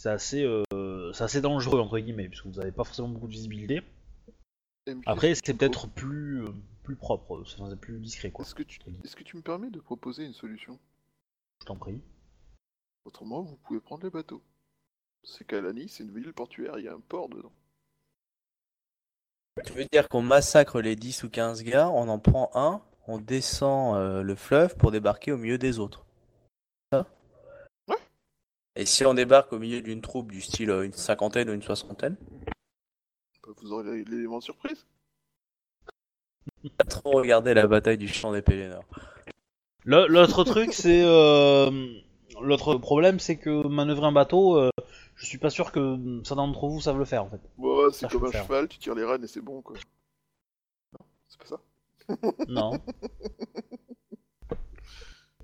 [0.05, 0.47] assez,
[1.19, 3.83] assez dangereux entre guillemets, puisque vous n'avez pas forcément beaucoup de visibilité.
[5.05, 6.53] Après, est-ce que c'est peut-être plus, euh,
[6.83, 8.45] plus propre, enfin, c'est plus discret, quoi.
[8.45, 8.79] Est-ce que, tu...
[9.03, 10.79] est-ce que tu me permets de proposer une solution?
[11.61, 12.01] Je t'en prie.
[13.05, 14.41] Autrement, vous pouvez prendre les bateaux.
[15.23, 17.51] C'est qu'Alani, c'est une ville portuaire, il y a un port dedans.
[19.65, 23.17] Tu veux dire qu'on massacre les 10 ou 15 gars, on en prend un, on
[23.17, 26.05] descend euh, le fleuve pour débarquer au milieu des autres.
[26.91, 27.07] Ça?
[27.87, 27.97] Ouais.
[28.75, 31.63] Et si on débarque au milieu d'une troupe du style euh, une cinquantaine ou une
[31.63, 32.15] soixantaine?
[33.61, 34.85] Vous aurez l'élément de surprise.
[36.77, 38.83] Pas trop regarder la bataille du champ des Pélénors.
[39.85, 41.01] L'autre truc, c'est.
[41.03, 41.69] euh,
[42.41, 44.69] L'autre problème, c'est que manœuvrer un bateau, euh,
[45.15, 47.39] je suis pas sûr que ça d'entre vous savent le faire en fait.
[47.57, 48.43] Bon, c'est comme un faire.
[48.45, 49.75] cheval, tu tires les rênes et c'est bon, quoi.
[50.93, 51.59] Non, c'est pas ça
[52.47, 52.79] Non.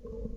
[0.06, 0.30] Oh,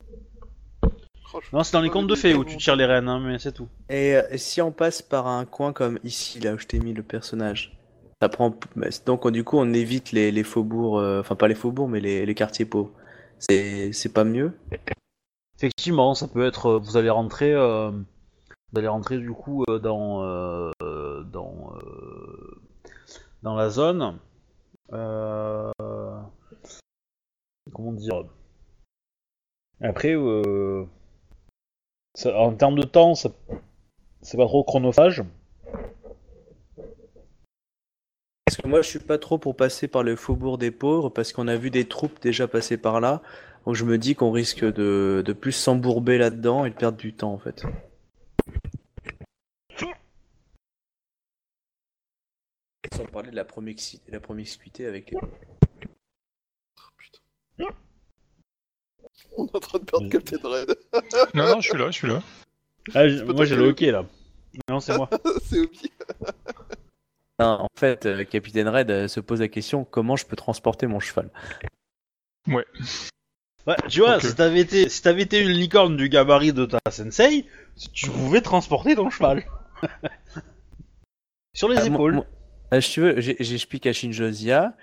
[1.26, 3.40] je- Non, c'est dans les contes de fées où tu tires les rênes, hein, mais
[3.40, 3.68] c'est tout.
[3.90, 6.94] Et euh, si on passe par un coin comme ici, là où je t'ai mis
[6.94, 7.78] le personnage,
[8.22, 8.54] ça prend.
[8.76, 12.00] bah, Donc du coup, on évite les, les faubourgs, euh, enfin pas les faubourgs, mais
[12.00, 12.92] les, les quartiers pauvres.
[13.40, 14.52] C'est c'est pas mieux?
[15.58, 16.66] Effectivement, ça peut être.
[16.68, 17.54] euh, Vous allez rentrer.
[17.54, 20.24] euh, Vous allez rentrer du coup euh, dans.
[20.24, 20.72] euh,
[21.32, 21.74] Dans.
[21.82, 22.62] euh,
[23.44, 24.18] Dans la zone.
[24.94, 25.72] euh,
[27.74, 28.24] Comment dire?
[29.82, 30.86] Après, euh,
[32.26, 35.24] en termes de temps, c'est pas trop chronophage.
[38.46, 41.34] Parce que moi, je suis pas trop pour passer par le faubourg des pauvres, parce
[41.34, 43.22] qu'on a vu des troupes déjà passer par là.
[43.66, 47.14] Donc je me dis qu'on risque de, de plus s'embourber là-dedans et de perdre du
[47.14, 47.66] temps en fait.
[52.96, 55.18] Sans parler de la, promiscuité avec les...
[59.38, 60.76] On est en train de perdre Mais- Captain Red.
[61.34, 62.22] Non, non, je suis là, je suis là.
[62.96, 64.06] Ah, j- moi j'ai le hockey là.
[64.70, 65.10] Non, c'est moi.
[65.46, 65.92] c'est Obi.
[67.40, 70.88] Non, en fait, euh, Capitaine Red euh, se pose la question comment je peux transporter
[70.88, 71.30] mon cheval?
[72.48, 72.66] Ouais,
[73.90, 74.22] tu vois, Ok.
[74.24, 77.46] si t'avais été, si t'avais été une licorne du gabarit de ta sensei,
[77.94, 79.44] tu pouvais transporter ton cheval.
[81.54, 82.14] Sur les Ah, épaules.
[82.16, 82.26] moi-
[82.74, 84.74] euh, si tu veux, j'ai- j'explique à Shinjozia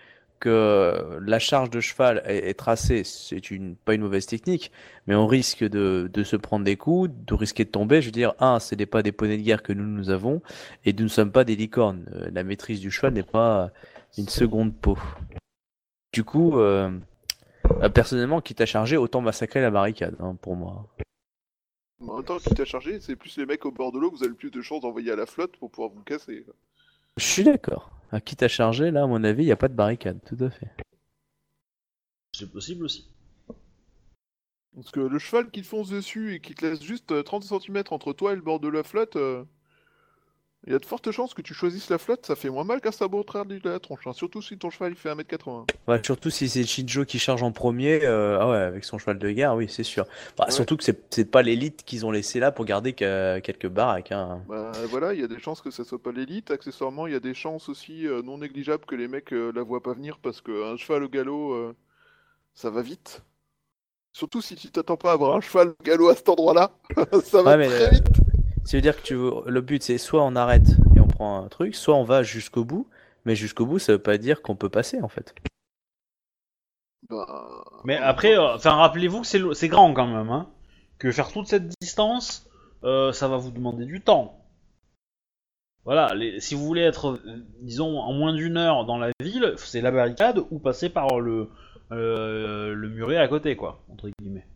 [0.44, 4.70] que la charge de cheval est, est tracée, c'est une, pas une mauvaise technique,
[5.06, 8.00] mais on risque de, de se prendre des coups, de risquer de tomber.
[8.02, 10.42] Je veux dire, un, ce n'est pas des poneys de guerre que nous, nous avons,
[10.84, 12.04] et nous ne sommes pas des licornes.
[12.14, 13.70] Euh, La maîtrise du cheval n'est pas
[14.16, 14.98] une seconde peau.
[16.12, 16.90] Du coup, euh,
[17.82, 20.86] euh, personnellement, quitte à charger, autant massacrer la barricade, hein, pour moi.
[22.06, 24.16] En même temps, qui t'a chargé, c'est plus les mecs au bord de l'eau que
[24.16, 26.44] vous avez le plus de chances d'envoyer à la flotte pour pouvoir vous casser.
[27.16, 27.90] Je suis d'accord.
[28.14, 30.36] À quitte à charger, là, à mon avis, il n'y a pas de barricade, tout
[30.38, 30.70] à fait.
[32.32, 33.08] C'est possible aussi.
[34.76, 37.42] Parce que le cheval qui te fonce dessus et qui te laisse juste euh, 30
[37.42, 39.42] cm entre toi et le bord de la flotte, euh,
[40.66, 42.80] il y a de fortes chances que tu choisisses la flotte, ça fait moins mal
[42.80, 44.06] qu'un sabot au travers de la tronche.
[44.06, 45.66] hein, Surtout si ton cheval il fait 1m80.
[45.86, 49.18] Ouais, surtout si c'est Shinjo qui charge en premier, euh, ah ouais, avec son cheval
[49.18, 50.06] de guerre, oui, c'est sûr.
[50.38, 50.52] Bah, Ouais.
[50.52, 54.12] Surtout que c'est pas l'élite qu'ils ont laissé là pour garder que- quelques baraques.
[54.12, 54.42] Hein.
[54.48, 56.50] Bah voilà, il y a des chances que ça soit pas l'élite.
[56.50, 59.62] Accessoirement, il y a des chances aussi euh, non négligeables que les mecs euh, la
[59.62, 61.74] voient pas venir parce qu'un cheval au galop, euh,
[62.54, 63.22] ça va vite.
[64.12, 66.70] Surtout si tu t'attends pas à avoir un cheval au galop à cet endroit-là,
[67.24, 68.06] ça va Ouais, très vite.
[68.64, 69.32] Ça veut dire que tu veux...
[69.46, 72.64] le but c'est soit on arrête et on prend un truc, soit on va jusqu'au
[72.64, 72.88] bout.
[73.26, 75.34] Mais jusqu'au bout, ça veut pas dire qu'on peut passer en fait.
[77.08, 80.50] Bah, Mais après, euh, enfin, rappelez-vous que c'est lo- c'est grand quand même, hein.
[80.98, 82.48] Que faire toute cette distance,
[82.84, 84.40] euh, ça va vous demander du temps.
[85.84, 87.20] Voilà, les- si vous voulez être,
[87.60, 91.50] disons, en moins d'une heure dans la ville, c'est la barricade ou passer par le,
[91.92, 94.46] euh, le muret à côté, quoi, entre guillemets.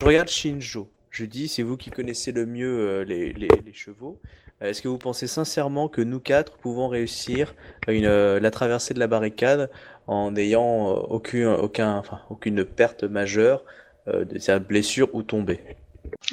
[0.00, 0.90] Je regarde Shinjo.
[1.10, 4.20] Je dis, c'est vous qui connaissez le mieux euh, les, les- les chevaux.
[4.62, 7.54] Euh, Est-ce que vous pensez sincèrement que nous quatre pouvons réussir
[7.86, 9.70] une, euh, la traversée de la barricade
[10.06, 13.64] en n'ayant aucun, aucun, enfin, aucune perte majeure,
[14.06, 15.60] de sa blessure ou tomber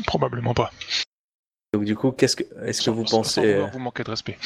[0.07, 0.71] Probablement pas.
[1.73, 4.37] Donc du coup, qu'est-ce que, est-ce que vous pensez Sans vouloir vous manquer de respect.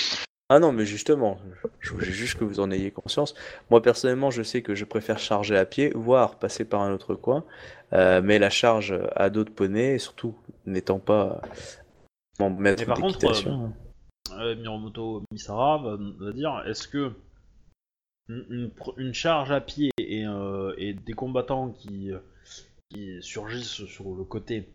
[0.51, 1.37] Ah non, mais justement,
[1.79, 3.35] je voulais juste que vous en ayez conscience.
[3.69, 7.13] Moi, personnellement, je sais que je préfère charger à pied, voire passer par un autre
[7.13, 7.43] coin.
[7.93, 10.35] Euh, mais la charge à dos de poney, et surtout
[10.65, 11.41] n'étant pas
[12.39, 13.73] mon maître Mais par contre, d'équitation.
[14.39, 17.11] Euh, Miromoto Misara va, va dire est-ce que
[18.27, 22.19] une, une pr- une charge à pied et, euh, et des combattants qui, euh,
[22.91, 24.67] qui surgissent sur le côté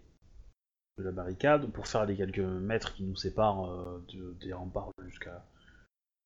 [0.99, 4.91] de la barricade pour faire les quelques mètres qui nous séparent euh, de- des remparts
[5.07, 5.45] jusqu'à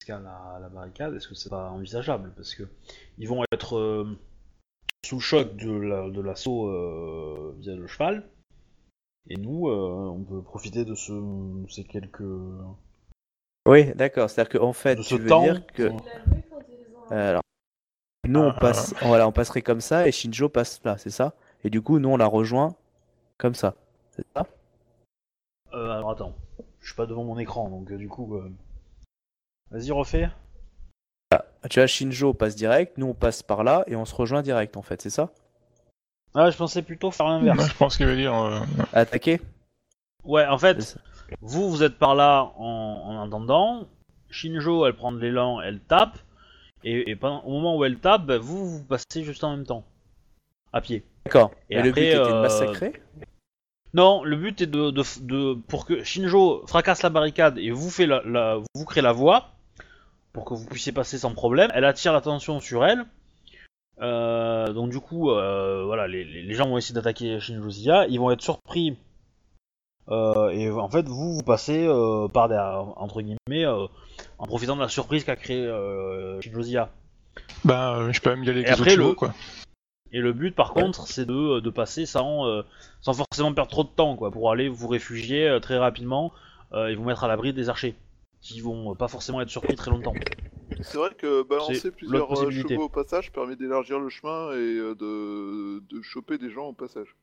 [0.08, 2.32] jusqu'à la, la barricade, est-ce que c'est pas envisageable?
[2.36, 2.64] Parce que
[3.18, 4.18] ils vont être euh,
[5.04, 8.28] sous le choc de la- de l'assaut euh, via le cheval,
[9.28, 11.12] et nous, euh, on peut profiter de ce,
[11.68, 12.22] ces quelques
[13.66, 14.30] Oui, d'accord.
[14.30, 15.42] C'est-à-dire qu'en fait, de tu veux temps.
[15.42, 15.90] dire que.
[17.10, 17.42] Alors,
[18.26, 18.60] nous, on, Ah.
[18.60, 21.34] passe, voilà, on passerait comme ça et Shinjo passe là, c'est ça?
[21.64, 22.74] Et du coup, nous, on la rejoint
[23.36, 23.74] comme ça.
[24.10, 24.46] C'est ça?
[25.74, 26.34] Euh, alors attends,
[26.80, 28.36] je suis pas devant mon écran, donc euh, du coup...
[28.36, 28.50] euh,
[29.70, 30.28] Vas-y, refais.
[31.32, 34.42] Ah, Tu vois, Shinjo passe direct, nous, on passe par là et on se rejoint
[34.42, 35.30] direct, en fait, c'est ça?
[36.34, 37.68] Ah, je pensais plutôt faire l'inverse.
[37.68, 38.34] je pense qu'il va dire.
[38.34, 38.60] euh,
[38.92, 39.40] Attaquer?
[40.24, 40.98] Ouais, en fait,
[41.40, 43.86] vous, vous êtes par là en, en attendant.
[44.30, 46.18] Shinjo, elle prend de l'élan, elle tape.
[46.84, 49.66] Et, et pendant, au moment où elle tape, bah, vous, vous passez juste en même
[49.66, 49.84] temps.
[50.72, 51.04] À pied.
[51.24, 51.50] D'accord.
[51.70, 52.92] Et Et, le but était de euh, massacrer
[53.94, 57.90] Non, le but est de, de, de- pour que Shinjo fracasse la barricade et vous
[57.90, 59.50] fait la, la- vous crée la voie
[60.38, 61.70] pour que vous puissiez passer sans problème.
[61.74, 63.04] Elle attire l'attention sur elle.
[64.00, 68.06] Euh, donc du coup, euh, voilà, les, gens vont essayer d'attaquer Shinjo Zia.
[68.06, 68.96] Ils vont être surpris.
[70.08, 71.88] Euh, et en fait, vous vous passez
[72.32, 75.66] par derrière, entre guillemets, en profitant de la surprise qu'a créé.
[77.64, 79.34] Bah, euh, je peux même y aller avec Et les après, autres chevaux, le- quoi.
[80.10, 82.44] Et le but, par contre, c'est de, de passer sans,
[83.02, 86.32] sans forcément perdre trop de temps, quoi, pour aller vous réfugier très rapidement
[86.74, 87.94] et vous mettre à l'abri des archers,
[88.40, 90.14] qui vont euh, pas forcément être surpris très longtemps.
[90.80, 94.94] C'est vrai que balancer plusieurs euh, chevaux au passage permet d'élargir le chemin et euh,
[94.94, 95.80] de...
[95.94, 97.16] de choper des gens au passage.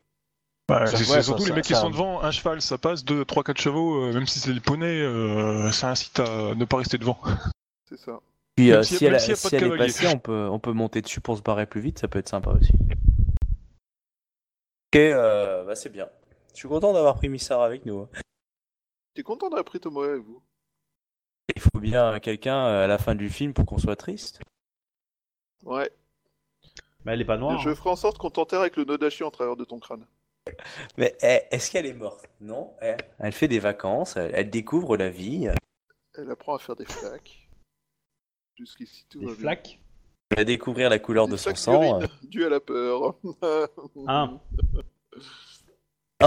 [0.67, 2.61] Bah, c'est ouais, c'est ça- surtout ça- les mecs qui ça- sont devant, un cheval,
[2.61, 6.19] ça passe, 2, 3, 4 chevaux, euh, même si c'est des poneys, euh, ça incite
[6.19, 7.19] à ne pas rester devant.
[7.87, 8.19] C'est ça.
[8.55, 11.41] Puis euh, si elle, si est passée, on peut, on peut monter dessus pour se
[11.43, 12.71] barrer plus vite, ça peut être sympa aussi.
[14.93, 16.07] Ok, euh, bah c'est bien.
[16.53, 17.99] Je suis content d'avoir pris Missar avec nous.
[17.99, 18.09] hein.
[19.13, 20.41] T'es content d'avoir pris Tomoe avec vous?
[21.53, 24.39] Il faut bien quelqu'un euh, à la fin du film pour qu'on soit triste.
[25.63, 25.89] Ouais.
[27.03, 27.59] Mais elle est pas noire.
[27.59, 27.75] Je hein.
[27.75, 30.05] ferai en sorte qu'on t'enterre avec le Nodashi en travers de ton crâne.
[30.97, 32.27] Mais eh, est-ce qu'elle est morte?
[32.41, 32.73] Non.
[33.19, 35.49] Elle fait des vacances, elle, elle découvre la vie.
[36.17, 37.47] Elle apprend à faire des flaques.
[38.57, 39.41] Jusqu'ici tout Des va bien.
[39.41, 39.79] flaques?
[40.31, 42.01] Elle va découvrir la couleur Des de son sang.
[42.01, 42.07] euh.
[42.23, 43.15] dues à la peur.
[44.07, 44.31] Ah.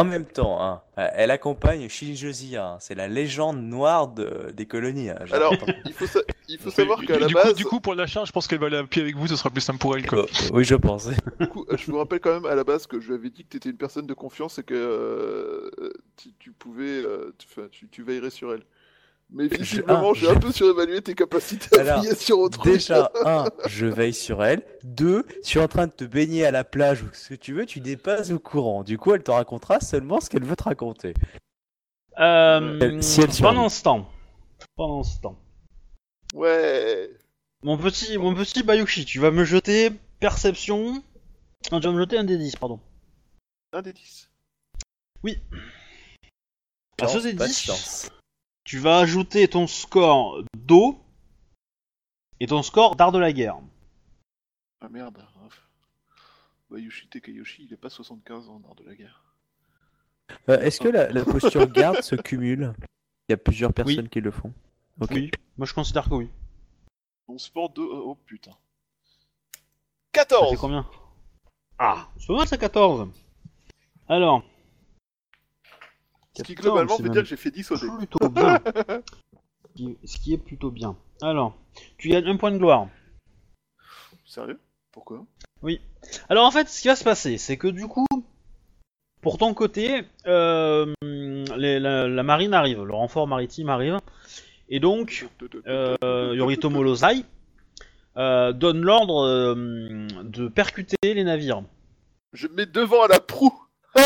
[0.00, 4.50] En même temps, hein, euh, elle accompagne Shinjo Zia, hein, c'est la légende noire de-
[4.54, 5.10] des colonies.
[5.10, 5.54] hein, Alors,
[5.86, 8.24] il faut, sa- il faut savoir qu'à la du, base, coup, du coup, pour l'achat,
[8.24, 10.06] je pense qu'elle va aller à pied avec vous, ce sera plus simple pour elle,
[10.06, 10.20] quoi.
[10.24, 11.08] Euh, oui, je pense.
[11.40, 13.44] du coup, je vous rappelle quand même à la base que je lui avais dit
[13.44, 15.70] que tu étais une personne de confiance et que euh,
[16.16, 17.32] tu, tu pouvais, euh,
[17.70, 18.62] tu, tu veillerais sur elle.
[19.30, 23.44] Mais visiblement, j'ai un peu surévalué tes capacités à Alors, veiller sur autre Déjà, un,
[23.66, 24.62] je veille sur elle.
[24.84, 27.52] Deux, je suis en train de te baigner à la plage ou ce que tu
[27.52, 28.84] veux, tu n'es pas au courant.
[28.84, 31.12] Du coup, elle te racontera seulement ce qu'elle veut te raconter.
[32.18, 33.42] Euh, Si elle survit.
[33.42, 34.10] pendant ce temps,
[34.76, 35.38] pendant ce temps,
[36.34, 37.10] Ouais.
[37.62, 39.90] mon petit, mon petit Bayushi, tu vas me jeter
[40.20, 41.02] perception.
[41.70, 42.80] Non, tu vas me jeter un des 10, pardon.
[43.74, 44.30] Un des 10.
[47.00, 48.10] À ce Chance, des pas de 10, chance.
[48.68, 51.00] Tu vas ajouter ton score d'eau
[52.38, 53.56] et ton score d'art de la guerre.
[54.82, 55.24] Ah merde.
[56.70, 59.24] Bayushi Tekayoshi, il est pas 75 ans en art de la guerre.
[60.50, 62.74] Euh, Est-ce que la, la posture garde se cumule?
[63.26, 64.52] Il y a plusieurs personnes qui le font.
[65.00, 65.12] Ok.
[65.12, 66.28] Oui, moi je considère que oui.
[67.26, 67.80] Mon sport de...
[67.80, 68.50] Oh putain.
[68.50, 69.60] Ça
[70.12, 70.86] fait 14 combien?
[71.78, 73.08] Ah, c'est pas mal ça 14.
[74.10, 74.44] Alors.
[76.38, 77.86] Ce qui 14, globalement veut dire que j'ai fait 10 au dé.
[77.98, 78.60] plutôt bien.
[79.76, 80.96] Ce qui- Ce qui est plutôt bien.
[81.22, 81.54] Alors,
[81.98, 82.88] tu gagnes un point de gloire.
[84.26, 84.58] Sérieux?
[84.92, 85.24] Pourquoi?
[86.28, 88.06] Alors en fait, ce qui va se passer, c'est que du coup,
[89.20, 93.98] pour ton côté, euh, les- la, la marine arrive, le renfort maritime arrive,
[94.68, 95.26] et donc
[95.68, 95.96] euh,
[96.34, 97.24] Yoritomo Lozai
[98.16, 99.54] euh, donne l'ordre
[100.22, 101.62] de percuter les navires.
[102.32, 103.54] Je me mets devant à la proue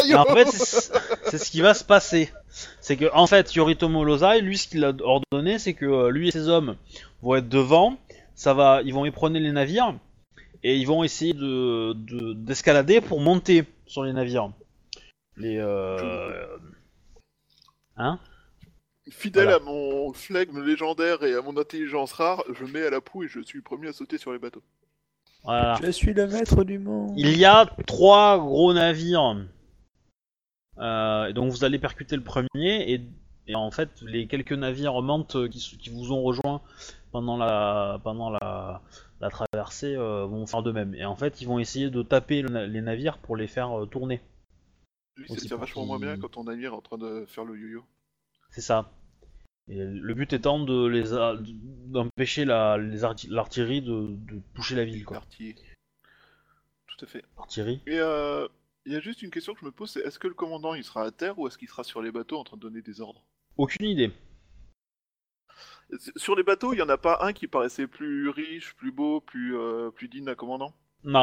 [0.00, 2.30] Taillot en fait, c'est ce qui va se passer.
[2.80, 6.28] C'est que en fait, Yoritomo Lozai, lui, ce qu'il a ordonné, c'est que euh, lui
[6.28, 6.76] et ses hommes
[7.22, 7.98] vont être devant.
[8.34, 9.94] Ça va, ils vont éperonner les navires
[10.62, 14.50] et ils vont essayer de de- d'escalader pour monter sur les navires.
[15.36, 16.46] Les euh...
[17.96, 18.18] hein?
[19.10, 19.56] Fidèle Voilà.
[19.58, 23.28] à mon flegme légendaire et à mon intelligence rare, je mets à la proue et
[23.28, 24.62] je suis le premier à sauter sur les bateaux.
[25.44, 25.78] Voilà.
[25.80, 27.12] Je suis le maître du monde.
[27.16, 29.46] Il y a trois gros navires.
[30.78, 33.00] Euh, et donc vous allez percuter le premier et,
[33.46, 36.60] et en fait les quelques navires remontent qui, s- qui vous ont rejoint
[37.12, 38.82] pendant la pendant la,
[39.20, 40.94] la traversée euh, vont faire de même.
[40.94, 43.86] Et en fait ils vont essayer de taper le les navires pour les faire euh,
[43.86, 44.20] tourner.
[45.16, 47.56] Lui, ça tire vachement moins bien quand ton navire est en train de faire le
[47.56, 47.82] yo-yo.
[48.50, 48.90] C'est ça.
[49.68, 51.04] Et le but étant de les
[51.86, 55.22] d'empêcher la, l'artillerie de, de toucher la ville quoi.
[56.86, 57.24] Tout à fait.
[57.36, 57.80] L'artillerie.
[57.86, 58.46] Et euh,
[58.86, 60.74] il y a juste une question que je me pose, c'est est-ce que le commandant
[60.74, 62.82] il sera à terre ou est-ce qu'il sera sur les bateaux en train de donner
[62.82, 63.22] des ordres?
[63.56, 64.12] Aucune idée.
[66.16, 69.20] Sur les bateaux, il y en a pas un qui paraissait plus riche, plus beau,
[69.20, 70.72] plus, euh, plus digne d'un commandant?
[71.04, 71.22] Non.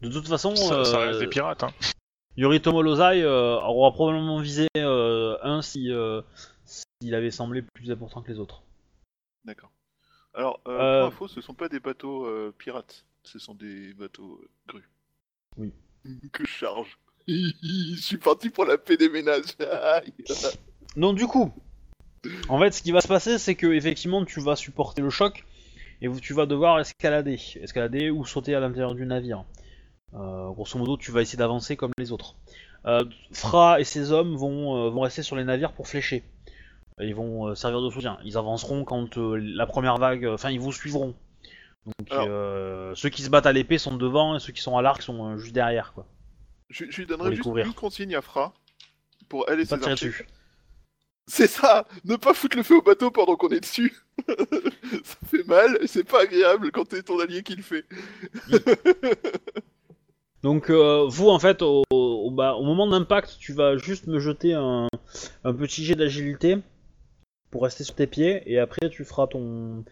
[0.00, 1.62] De toute façon, Ça, ça euh, reste des pirates.
[1.62, 1.72] Hein.
[2.36, 6.20] Yoritomo Lozai euh, aura probablement visé euh, un si euh,
[6.64, 8.62] s'il avait semblé plus important que les autres.
[9.44, 9.70] D'accord.
[10.34, 11.00] Alors, euh, Euh.
[11.00, 14.90] pour info, ce sont pas des bateaux euh, pirates, ce sont des bateaux euh, grues.
[15.56, 15.72] Oui.
[16.32, 16.98] Que je charge.
[17.28, 19.56] je suis parti pour la paix des ménages.
[20.96, 21.52] Donc du coup,
[22.48, 25.44] en fait, ce qui va se passer, c'est que effectivement, tu vas supporter le choc
[26.00, 29.44] et tu vas devoir escalader, escalader ou sauter à l'intérieur du navire.
[30.14, 32.36] Euh, grosso modo, tu vas essayer d'avancer comme les autres.
[32.86, 36.22] Euh, Fra et ses hommes vont, euh, vont rester sur les navires pour flécher.
[37.00, 38.18] Ils vont euh, servir de soutien.
[38.24, 41.14] Ils avanceront quand euh, la première vague, enfin, ils vous suivront.
[41.86, 44.76] Donc, Alors- euh, ceux qui se battent à l'épée sont devant et ceux qui sont
[44.76, 46.06] à l'arc sont euh, juste derrière, quoi.
[46.70, 47.66] je, je lui donnerai juste couvrir.
[47.66, 48.54] une consigne à Fra
[49.28, 50.12] pour elle et ses archers.
[51.26, 53.94] C'est ça Ne pas foutre le feu au bateau pendant qu'on est dessus
[54.28, 57.84] Ça fait mal, et c'est pas agréable quand t'es ton allié qui le fait.
[60.42, 64.18] Donc euh, vous en fait au, au- bah, au moment d'impact tu vas juste me
[64.20, 64.88] jeter un,
[65.44, 66.58] un petit jet d'agilité
[67.50, 69.84] pour rester sur tes pieds et après tu feras ton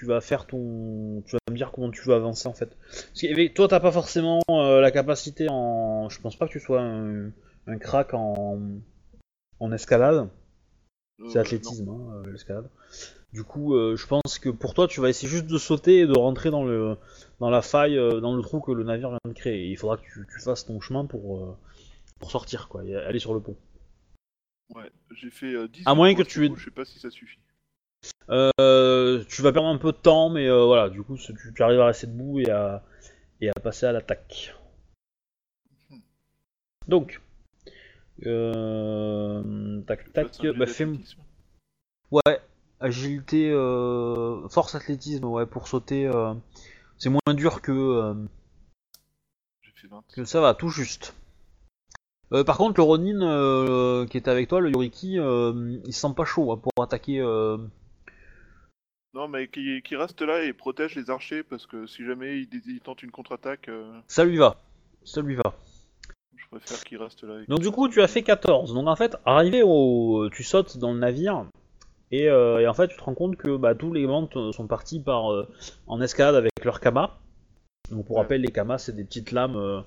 [0.00, 2.70] tu vas faire ton tu vas me dire comment tu veux avancer en fait.
[2.90, 6.52] Parce que eh, toi t'as pas forcément euh, la capacité en je pense pas que
[6.52, 7.30] tu sois un,
[7.66, 8.58] un crack en
[9.60, 10.28] en escalade.
[11.28, 12.70] C'est Euh, athlétisme, hein, euh, l'escalade.
[13.34, 16.06] Du coup, euh, je pense que pour toi, tu vas essayer juste de sauter et
[16.06, 16.96] de rentrer dans le
[17.40, 19.66] dans la faille, dans le trou que le navire vient de créer.
[19.66, 21.56] Et il faudra que tu, tu fasses ton chemin pour
[22.20, 23.56] pour sortir, quoi, et aller sur le pont.
[24.74, 27.10] Ouais, j'ai fait euh, 10 À moins que tu aies- Je sais pas si ça
[27.10, 27.38] suffit.
[28.30, 31.62] Euh, tu vas perdre un peu de temps, mais euh, voilà, du coup, tu, tu
[31.62, 32.82] arrives à rester debout et à
[33.40, 34.54] et à passer à l'attaque.
[36.86, 37.20] Donc,
[38.26, 40.86] euh, tac tac, bah fais.
[42.10, 42.40] Ouais,
[42.80, 46.10] agilité, euh, force athlétisme, ouais, pour sauter,
[46.98, 48.14] c'est moins dur que,
[49.62, 50.04] J'ai fait 20.
[50.14, 51.14] que ça va, tout juste.
[52.32, 56.00] Euh, par contre, le Ronin euh, qui était avec toi, le Yoriki, euh, il se
[56.00, 57.20] sent pas chaud hein, pour attaquer.
[59.14, 62.48] Non, mais qui, qui reste là et protège les archers parce que si jamais il,
[62.66, 64.56] il tente une contre-attaque, euh, Ça lui va,
[65.04, 65.54] ça lui va.
[66.36, 67.40] je préfère qu'il reste là.
[67.42, 68.72] et Donc du coup, tu as fait 14.
[68.72, 71.44] Donc en fait, arrivé au, tu sautes dans le navire
[72.12, 74.66] et, euh, et en fait, tu te rends compte que bah, tous les membres sont
[74.68, 75.48] partis par euh,
[75.88, 77.10] en escalade avec leurs kamas.
[77.90, 78.22] Donc pour Ouais.
[78.22, 79.82] rappel, les kamas, c'est des petites lames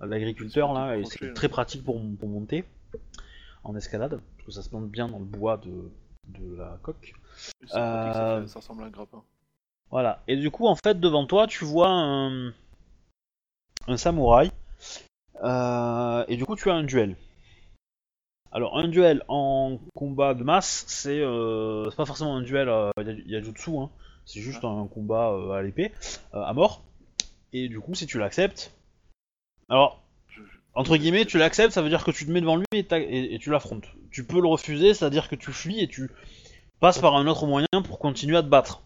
[0.00, 1.32] d'agriculteurs là, et c'est là.
[1.32, 2.64] très pratique pour, pour monter
[3.64, 5.90] en escalade parce que ça se plante bien dans le bois de,
[6.38, 7.14] de la coque.
[7.66, 9.22] Ça, Euh, fait- ça ressemble à un grappin.
[9.90, 10.22] Voilà.
[10.28, 12.48] Et du coup, en fait, devant toi, tu vois un,
[13.88, 14.50] un samouraï.
[15.44, 17.16] Euh, et du coup, tu as un duel.
[18.52, 22.90] Alors, un duel en combat de masse, c'est euh, pas forcément un duel euh,
[23.26, 23.90] Yajutsu, hein.
[24.24, 25.92] c'est juste un combat euh, à l'épée,
[26.32, 26.82] à mort.
[27.52, 28.72] Et du coup, si tu l'acceptes.
[29.68, 30.00] Alors,
[30.74, 33.38] entre guillemets, tu l'acceptes, ça veut dire que tu te mets devant lui et- et
[33.38, 33.86] tu l'affrontes.
[34.10, 36.10] Tu peux le refuser, c'est-à-dire que tu fuis et tu
[36.80, 38.82] passes par un autre moyen pour continuer à te battre.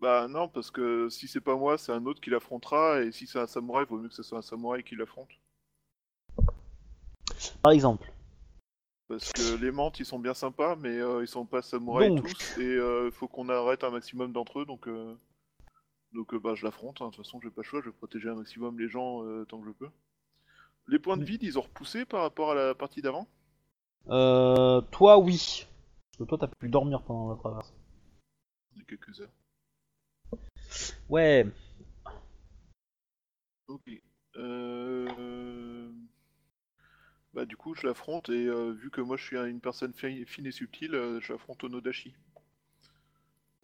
[0.00, 3.26] Bah non, parce que si c'est pas moi, c'est un autre qui l'affrontera, et si
[3.26, 5.30] c'est un samouraï, vaut mieux que ce soit un samouraï qui l'affronte.
[7.62, 8.12] Par exemple.
[9.08, 12.26] Parce que les mantes, ils sont bien sympas, mais euh, ils sont pas samouraïs Donc.
[12.26, 15.16] tous, et euh, faut qu'on arrête un maximum d'entre eux, donc euh,
[16.12, 17.00] donc euh, bah je l'affronte.
[17.00, 17.06] hein.
[17.06, 19.60] De toute façon, j'ai pas le choix, je vais protéger un maximum les gens tant
[19.60, 19.88] que je peux.
[20.88, 23.26] Les points de vide, ils ont repoussé par rapport à la partie d'avant?
[24.08, 25.66] Euh, toi, oui.
[26.16, 27.74] Parce que toi, t'as pu dormir pendant la traverse.
[28.78, 29.32] A quelques heures.
[31.10, 31.46] Ouais.
[33.68, 33.90] Ok.
[34.36, 35.90] Euh...
[37.34, 40.24] Bah du coup, je l'affronte et euh, vu que moi je suis une personne fi-
[40.24, 42.14] fine et subtile, euh, je l'affronte Onodashi.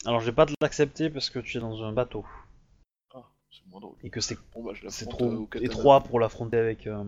[0.05, 2.27] Alors, je vais pas te l'accepter parce que tu es dans un bateau.
[3.15, 3.97] Ah, c'est moins drôle.
[4.03, 6.87] Et que c'est Bon bah c'est trop au étroit pour l'affronter avec.
[6.87, 7.05] Euh...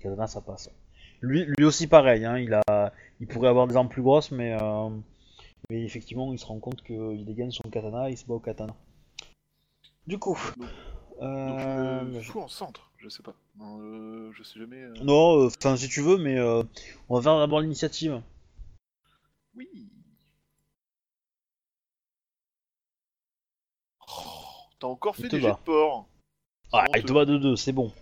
[0.00, 0.70] Katana, ça passe.
[1.20, 2.24] Lui, lui aussi, pareil.
[2.24, 2.62] Hein, il, a...
[3.20, 4.56] il pourrait avoir des armes plus grosses, mais.
[4.60, 4.90] Euh...
[5.70, 8.40] Mais effectivement, il se rend compte qu'il dégaine son katana et il se bat au
[8.40, 8.74] katana.
[10.06, 10.38] Du coup.
[10.56, 10.68] Donc-
[11.20, 13.34] euh, Donc je en centre, je sais pas.
[13.58, 14.80] Non, euh, je sais jamais.
[14.80, 14.94] euh.
[15.02, 16.62] Non, enfin, si tu veux, mais euh,
[17.08, 18.22] on va faire d'abord l'initiative.
[19.56, 19.90] Oui.
[24.08, 24.12] Oh,
[24.78, 26.06] T'as encore Il fait des jets de porc.
[26.72, 27.92] Ah, il te bat de deux, c'est bon.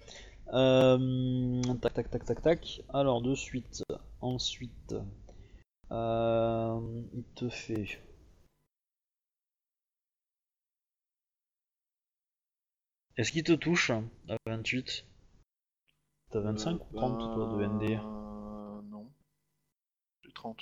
[0.53, 2.83] Euh, tac, tac, tac, tac, tac.
[2.93, 3.83] Alors, de suite.
[4.27, 4.97] Ensuite.
[5.93, 6.81] Euh,
[7.13, 7.87] il te fait.
[13.17, 15.07] Est-ce qu'il te touche à 28
[16.31, 19.09] T'as 25 ou 30 toi de ND Euh, Non.
[20.25, 20.61] J'ai 30.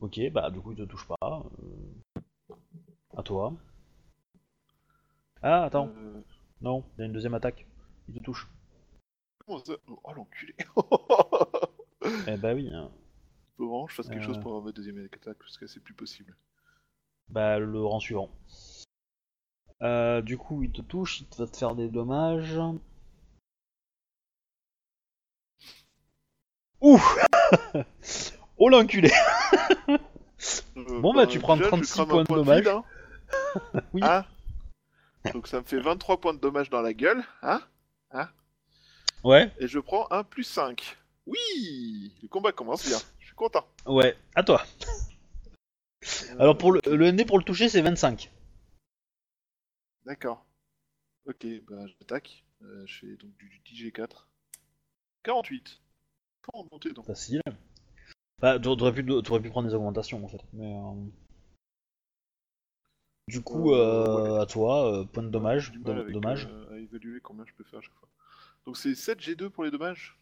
[0.00, 1.44] Ok, bah du coup il te touche pas.
[1.60, 2.22] euh,
[3.14, 3.52] À toi.
[5.42, 5.88] Ah, attends.
[5.88, 6.22] Euh,
[6.62, 7.66] Non, il y a une deuxième attaque.
[8.08, 8.48] Il te touche.
[9.46, 9.60] Oh
[10.16, 10.54] l'enculé
[12.28, 12.70] Eh bah oui.
[12.72, 12.90] hein.
[13.56, 14.26] Faut vraiment que je fasse quelque Euh.
[14.26, 16.36] chose pour avoir ma deuxième attaque, parce que c'est plus possible.
[17.28, 18.30] Bah le rang suivant.
[19.82, 22.58] Euh, du coup, il te touche, il va te faire des dommages.
[26.80, 27.00] Ouh
[28.58, 29.10] Oh l'enculé
[30.76, 32.58] Euh, Bon, bah, tu prends déjà, je 36 crame un points de point dommage.
[32.58, 32.84] vide, hein.
[33.94, 34.00] Oui.
[34.04, 34.26] Hein
[35.32, 37.62] Donc ça me fait 23 points de dommage dans la gueule, hein
[39.22, 40.98] Ouais, Et je prends un plus 5.
[41.26, 43.66] Oui Le combat commence bien, je suis content.
[43.86, 44.64] ouais, à toi.
[46.38, 48.30] Alors pour le, le ND pour le toucher, c'est 25.
[50.04, 50.44] D'accord.
[51.26, 52.44] Ok, bah j'attaque.
[52.62, 54.26] Euh, je fais donc du 10G4.
[55.22, 55.80] 48.
[56.42, 57.06] Faut remonter donc.
[57.06, 57.40] Facile.
[58.40, 60.42] Bah, t'a- t'aurais pu, t'aurais pu prendre des augmentations en fait.
[60.52, 61.06] Mais, euh,
[63.28, 65.66] Du coup, Euh, euh, à toi, euh, point de dommage.
[65.72, 66.46] J'ai du mal dom- avec, dommage.
[66.50, 68.08] euh, à évaluer combien je peux faire à chaque fois.
[68.66, 70.18] Donc c'est 7G2 pour les dommages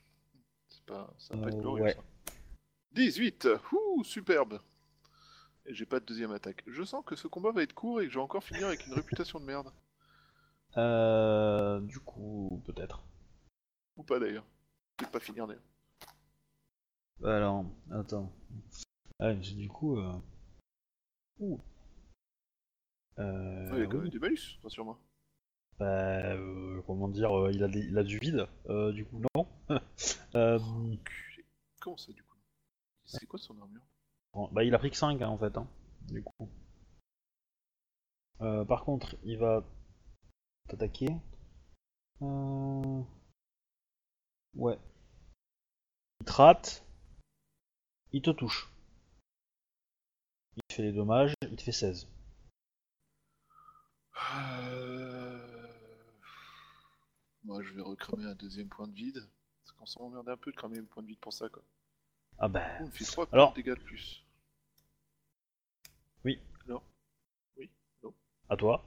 [0.87, 1.13] pas...
[1.19, 1.95] Ça va pas Euh, être glorieux ouais.
[1.95, 2.03] ça.
[2.93, 4.61] 18 Ouh, superbe
[5.67, 6.63] Et j'ai pas de deuxième attaque.
[6.67, 8.87] Je sens que ce combat va être court et que je vais encore finir avec
[8.87, 9.73] une réputation de merde.
[10.77, 13.05] Euh, du coup, peut-être.
[13.97, 14.45] Ou pas d'ailleurs.
[14.97, 15.63] Peut-être pas finir d'ailleurs.
[17.25, 18.33] Alors, attends.
[19.19, 19.99] Ah, du coup.
[19.99, 20.13] Euh...
[21.39, 21.61] Ouh.
[23.19, 24.99] Euh, Ouais, il y a quand même des malus, rassure-moi.
[25.83, 28.47] Bah, euh, comment dire, euh, il, a des- il a du vide.
[28.69, 29.47] Euh, du coup, non.
[31.81, 32.37] Comment ça du coup
[33.05, 33.83] C'est quoi son armure
[34.53, 35.57] bah, il a pris que 5 hein, en fait.
[35.57, 35.67] Hein,
[36.09, 36.49] du coup.
[38.43, 39.65] Euh, par contre, il va
[40.69, 41.09] t'attaquer.
[42.23, 43.03] Euh...
[44.55, 44.79] Ouais.
[46.21, 46.85] Il te rate.
[48.13, 48.71] Il te touche.
[50.57, 51.35] Il te fait des dommages.
[51.51, 52.09] Il te fait 16.
[54.35, 55.02] Euh...
[57.45, 59.29] Moi je vais recramer un deuxième point de vide.
[59.63, 61.63] Parce qu'on s'en emmerde un peu de cramer un point de vide pour ça quoi.
[62.39, 62.67] Ah bah.
[62.81, 64.25] On fait 3 points Alors- de dégâts de plus.
[66.25, 66.39] Oui.
[66.67, 66.83] Non.
[67.57, 67.71] Oui.
[68.49, 68.85] À toi.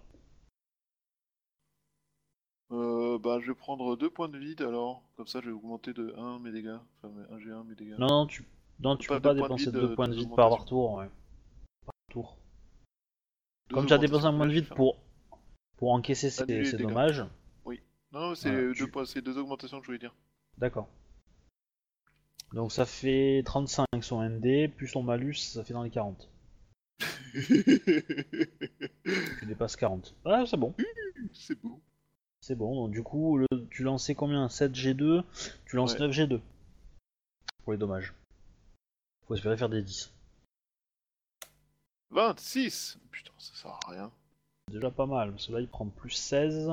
[2.72, 5.04] Euh, bah je vais prendre 2 points de vide alors.
[5.16, 6.78] Comme ça je vais augmenter de 1 mes dégâts.
[6.98, 7.96] Enfin 1 G1 mes dégâts.
[7.98, 8.46] Non, non, tu,
[8.80, 10.94] non, tu peux pas dépenser vide, deux euh, points de vide par tour.
[10.94, 11.10] Ouais.
[11.86, 12.38] Par tour.
[13.70, 14.98] Deux Comme tu as dépensé un point de vide pour,
[15.78, 17.26] pour encaisser ces, dommages.
[18.16, 20.16] Non, c'est deux, tu- points- c'est deux augmentations que je voulais dire.
[20.58, 20.88] D'accord.
[22.54, 26.30] Donc ça fait 35 son ND, plus ton malus, ça fait dans les 40.
[29.40, 30.16] Tu dépasses 40.
[30.26, 30.74] Ah, c'est bon.
[31.34, 31.82] c'est beau.
[32.42, 32.76] C'est bon.
[32.76, 34.48] Donc du coup, le- tu lançais combien?
[34.48, 35.24] 7G2
[35.66, 36.00] Tu lances Ouais.
[36.08, 36.40] 9G2.
[37.64, 38.14] Pour les dommages.
[39.28, 40.14] Faut espérer faire des 10.
[42.12, 44.12] 26 Putain, ça sert à rien.
[44.72, 46.70] Déjà pas mal, parce que là il prend plus 16.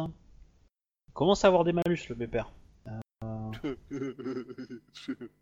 [1.14, 2.50] Commence à avoir des malus le pépère.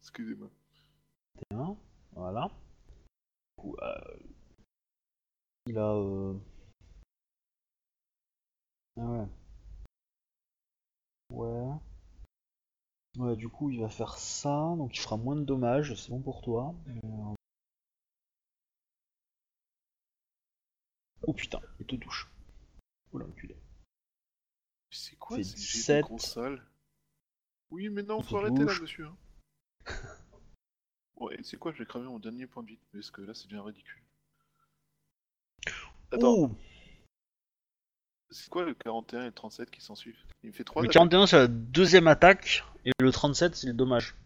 [0.00, 0.48] Excusez-moi.
[2.14, 2.48] Voilà.
[2.48, 4.16] Du coup, euh,
[5.66, 5.92] il a.
[5.94, 6.34] euh,
[8.96, 9.26] Ah ouais.
[11.30, 11.80] Ouais.
[13.18, 16.20] Ouais, du coup, il va faire ça, donc il fera moins de dommages, c'est bon
[16.20, 16.74] pour toi.
[16.88, 17.34] Euh,
[21.26, 22.28] Oh putain, il te touche.
[23.12, 23.56] Oula, enculé.
[24.90, 26.06] C'est quoi Fait ces jets de 17.
[26.06, 26.66] console?
[27.70, 29.06] Oui, mais non, faut te arrêter là, monsieur.
[29.06, 29.16] hein.
[31.16, 33.48] ouais, c'est quoi Je vais cramer mon dernier point de vie, parce que là, c'est
[33.48, 34.02] déjà ridicule.
[36.12, 36.50] Attends,
[38.30, 40.88] c'est quoi le 41 et le 37 qui s'en suivent Il me fait 3 le
[40.88, 44.16] 41 c'est la deuxième attaque, et le 37 c'est le dommage.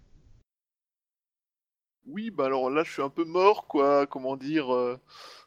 [2.06, 4.72] Oui, bah alors là, je suis un peu mort, quoi, comment dire.
[4.74, 4.98] euh,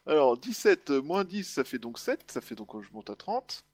[0.06, 3.10] Alors, 17 euh, moins 10, ça fait donc 7, ça fait donc euh, je monte
[3.10, 3.64] à 30.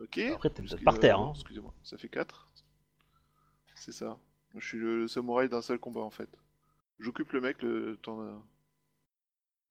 [0.00, 0.18] Ok.
[0.18, 1.32] Après, t'es Parce peut-être que, par terre, euh, hein.
[1.34, 2.48] Excusez-moi, ça fait 4.
[3.74, 4.18] C'est ça.
[4.54, 6.30] Je suis le samouraï d'un seul combat, en fait.
[6.98, 8.20] J'occupe le mec le temps...
[8.22, 8.38] euh,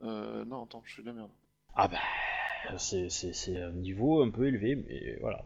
[0.03, 1.31] Euh, non, attends, je suis de la merde.
[1.75, 1.99] Ah bah,
[2.77, 5.45] c'est un niveau un peu élevé, mais voilà.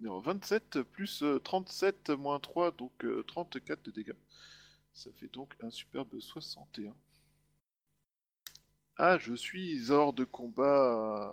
[0.00, 4.16] Non, 27 plus euh, 37 moins 3, donc euh, 34 de dégâts.
[4.92, 6.94] Ça fait donc un superbe 61.
[8.96, 11.32] Ah, je suis hors de combat.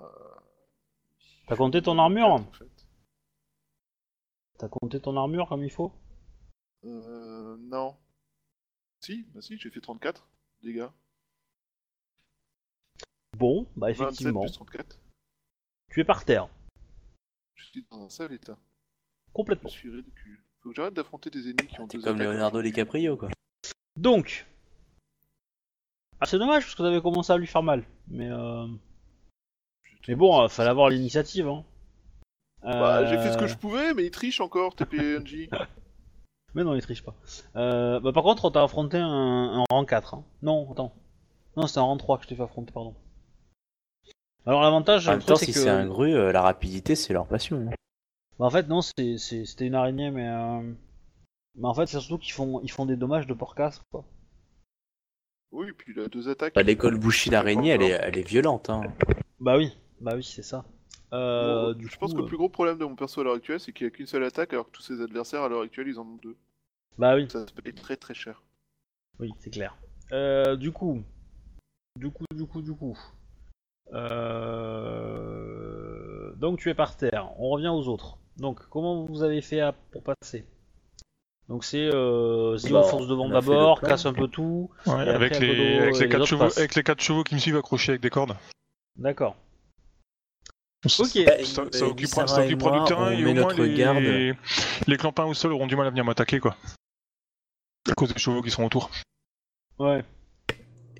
[1.49, 2.87] T'as compté ton Je armure en fait.
[4.59, 5.91] T'as compté ton armure comme il faut?
[6.85, 7.95] Euh, non.
[9.01, 10.27] Si, bah si, j'ai fait 34
[10.61, 10.87] dégâts.
[13.37, 14.99] Bon, bah 27 effectivement, plus 34.
[15.89, 16.49] tu es par terre.
[17.55, 18.57] Je suis dans un sale état.
[19.27, 19.69] Je Complètement.
[19.69, 20.43] suis ridicule.
[20.61, 22.27] Faut que j'arrête d'affronter des ennemis qui ont T'es deux comme attaques.
[22.33, 23.29] Leonardo DiCaprio, quoi.
[23.95, 24.45] Donc,
[26.19, 27.85] Ah, c'est dommage parce que t'avais commencé à lui faire mal.
[28.09, 28.67] Mais, euh...
[30.07, 31.47] mais bon, euh, fallait avoir l'initiative.
[31.47, 31.63] Hein.
[32.63, 35.49] Bah, j'ai fait ce que Euh, je pouvais, mais il triche encore, tes PNJ.
[36.55, 37.13] Mais non, il triche pas.
[37.55, 40.15] Euh, bah, par contre, on t'a affronté un, un rang 4.
[40.15, 40.23] hein.
[40.41, 40.93] Non, attends.
[41.55, 42.95] Non, c'était un rang 3 que je t'ai fait affronter, pardon.
[44.45, 45.69] Alors, l'avantage, En même temps, si c'est c'est que.
[45.69, 47.67] un gru, euh, la rapidité, c'est leur passion.
[47.69, 47.73] hein.
[48.39, 50.27] Bah, en fait, non, c'est- c'est- c'était une araignée, mais.
[50.27, 50.73] euh,
[51.55, 54.05] Mais en fait, c'est surtout qu'ils font, ils font des dommages de porcasse, quoi.
[55.51, 56.53] Oui, puis il a deux attaques.
[56.55, 58.69] Bah, L'école Bushi d'araignée, elle est, elle est violente.
[58.69, 58.81] Hein.
[59.39, 60.65] Bah oui, bah oui, c'est ça.
[61.13, 63.21] Euh, Bon, du je coup, pense que euh, le plus gros problème de mon perso
[63.21, 65.41] à l'heure actuelle, c'est qu'il n'y a qu'une seule attaque, alors que tous ses adversaires
[65.43, 66.35] à l'heure actuelle, ils en ont deux.
[66.97, 68.43] Bah oui, Ça se paye très très cher.
[69.19, 69.75] oui, c'est clair.
[70.11, 71.01] Euh, du coup,
[71.97, 72.97] du coup, du coup, du coup.
[74.99, 76.33] Euh...
[76.35, 77.29] Donc tu es par terre.
[77.37, 78.17] On revient aux autres.
[78.37, 80.45] Donc comment vous avez fait à- pour passer?
[81.47, 84.69] Donc c'est euh, Bah, force devant on d'abord, casse un peu tout.
[84.85, 87.57] Ouais, avec, après, les, avec, les quatre chevaux, avec les quatre chevaux qui me suivent
[87.57, 88.35] accrochés avec des cordes.
[88.97, 89.35] D'accord.
[90.87, 91.15] Ça, Ok.
[91.17, 93.43] Et- ça, ça occupera, ça et occupera moi, du terrain on et met au moins
[93.43, 93.97] notre les, garde.
[94.87, 96.55] les clampins au sol auront du mal à venir m'attaquer quoi.
[97.89, 98.89] À cause des chevaux qui sont autour.
[99.77, 100.03] Ouais.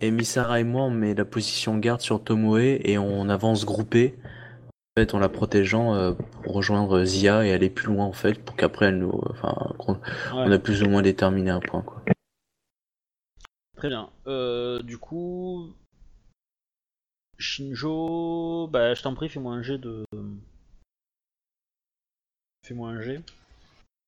[0.02, 4.18] Et Misara et moi, on met la position garde sur Tomoe et on avance groupé.
[4.98, 8.34] En fait, en la protégeant euh, pour rejoindre Zia et aller plus loin en fait,
[8.44, 9.18] pour qu'après elle nous.
[9.30, 9.56] Enfin,
[9.88, 9.96] ouais.
[10.34, 12.04] on a plus ou moins déterminé un point quoi.
[13.78, 14.10] Très bien.
[14.28, 15.74] Euh, du coup,
[17.40, 20.06] Shinjo, bah je t'en prie, fais-moi un jet de.
[22.66, 23.24] Fais-moi un jet.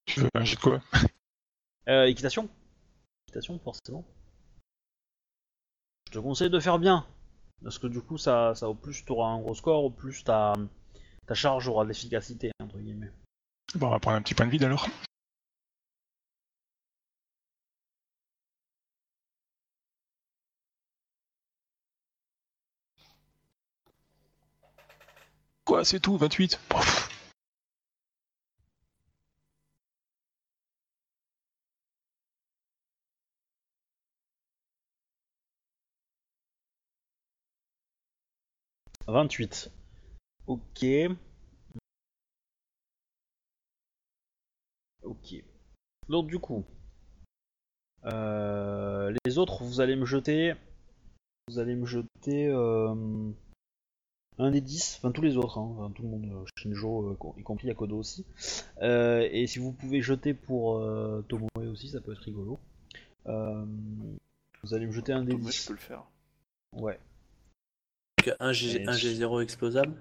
[0.06, 0.82] Tu veux un jet de quoi?
[1.88, 2.50] Euh, équitation
[3.28, 4.06] Équitation, forcément.
[6.08, 7.08] Je te conseille de faire bien.
[7.64, 10.24] Parce que du coup, ça, ça au plus tu auras un gros score, au plus
[10.24, 10.54] ta,
[11.26, 13.12] ta charge aura de l'efficacité, entre guillemets.
[13.76, 14.88] Bon, on va prendre un petit point de vide alors.
[25.84, 27.10] C'est tout, 28 Pouf.
[39.08, 39.72] À 28.
[40.48, 40.86] Ok.
[45.04, 45.36] Ok.
[46.10, 46.66] Donc du coup,
[48.06, 50.54] euh, les autres, vous allez me jeter,
[51.48, 53.32] vous allez me jeter euh,
[54.42, 57.18] un des 10, enfin tous les autres, hein, enfin, tout le monde, euh, Shinjo, euh,
[57.40, 58.26] y compris Yakodo aussi.
[58.82, 62.60] Euh, et si vous pouvez jeter pour euh, Tomoe aussi, ça peut être rigolo.
[63.28, 63.66] Euh,
[64.64, 65.68] vous allez me jeter un des Moi, je 10.
[65.68, 66.04] peux le faire.
[66.74, 67.00] Ouais.
[68.26, 69.94] Donc, un, G, Et- un G0 explosable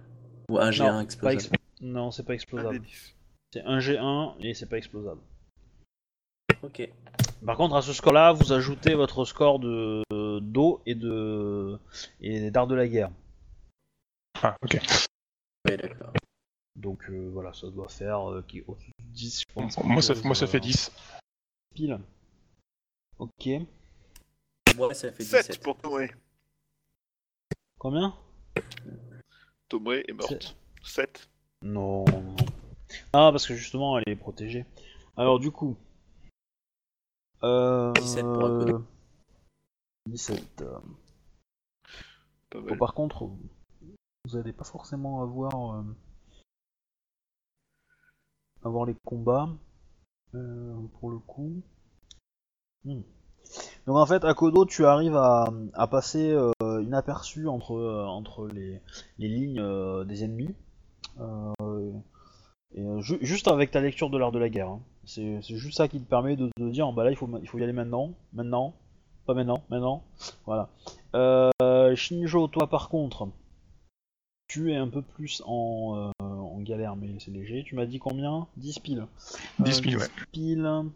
[0.49, 1.51] Ou un G1 Non, pas explosable ex-
[1.83, 2.81] non, c'est pas explosable.
[2.81, 3.15] 10.
[3.53, 5.21] C'est un G1 et c'est pas explosable.
[6.63, 6.89] Ok.
[7.45, 10.03] Par contre, à ce score-là, vous ajoutez votre score de
[10.41, 11.79] d'eau et de
[12.21, 13.11] et d'art de la guerre.
[14.43, 14.79] Ah, ok.
[15.67, 16.13] Ouais, d'accord.
[16.77, 19.77] Donc euh, voilà, ça doit faire euh, qui- au-dessus de 10, je pense.
[19.85, 20.93] Moi ça, moi, fait euh, 10.
[21.75, 22.01] Pile.
[23.19, 23.49] Ok.
[24.77, 25.63] Moi, ça fait 7 17.
[25.63, 26.07] pour Tomoe.
[27.79, 28.15] Combien?
[29.69, 30.57] Tomoe est morte.
[30.83, 31.29] 7.
[31.63, 32.05] Non.
[32.07, 32.37] non.
[33.13, 34.65] Ah, parce que justement, elle est protégée.
[35.17, 35.77] Alors du coup.
[37.43, 37.93] Euh...
[37.93, 38.85] 17 pour Akodo.
[40.07, 40.63] 17.
[40.63, 40.79] euh,
[42.49, 42.79] Pas Bon, mal.
[42.79, 43.29] par contre,
[44.25, 45.83] vous allez pas forcément avoir euh,
[48.65, 49.49] avoir les combats
[50.35, 51.63] euh, pour le coup.
[52.85, 53.03] Hmm.
[53.87, 55.51] Donc en fait, à Kodo, tu arrives à,
[55.91, 57.75] passer euh, inaperçu entre
[58.07, 58.81] entre les,
[59.19, 60.55] les lignes des ennemis.
[63.03, 64.69] Juste avec ta lecture de l'art de la guerre.
[64.69, 64.81] hein.
[65.05, 67.65] C'est juste ça qui te permet de, dire bah là il faut, il faut y
[67.65, 68.75] aller maintenant, maintenant,
[69.27, 70.05] pas maintenant, maintenant.
[70.47, 70.69] Voilà.
[71.97, 73.27] Shinjo, toi par contre,
[74.51, 77.63] tu es un peu plus en, euh, en galère, mais c'est léger.
[77.63, 78.49] Tu m'as dit combien?
[78.57, 79.07] 10 piles.
[79.61, 80.09] 10 piles, ouais.
[80.33, 80.91] piles.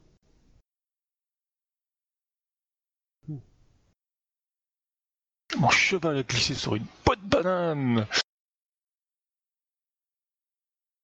[5.57, 8.07] Mon cheval a glissé sur une pote de banane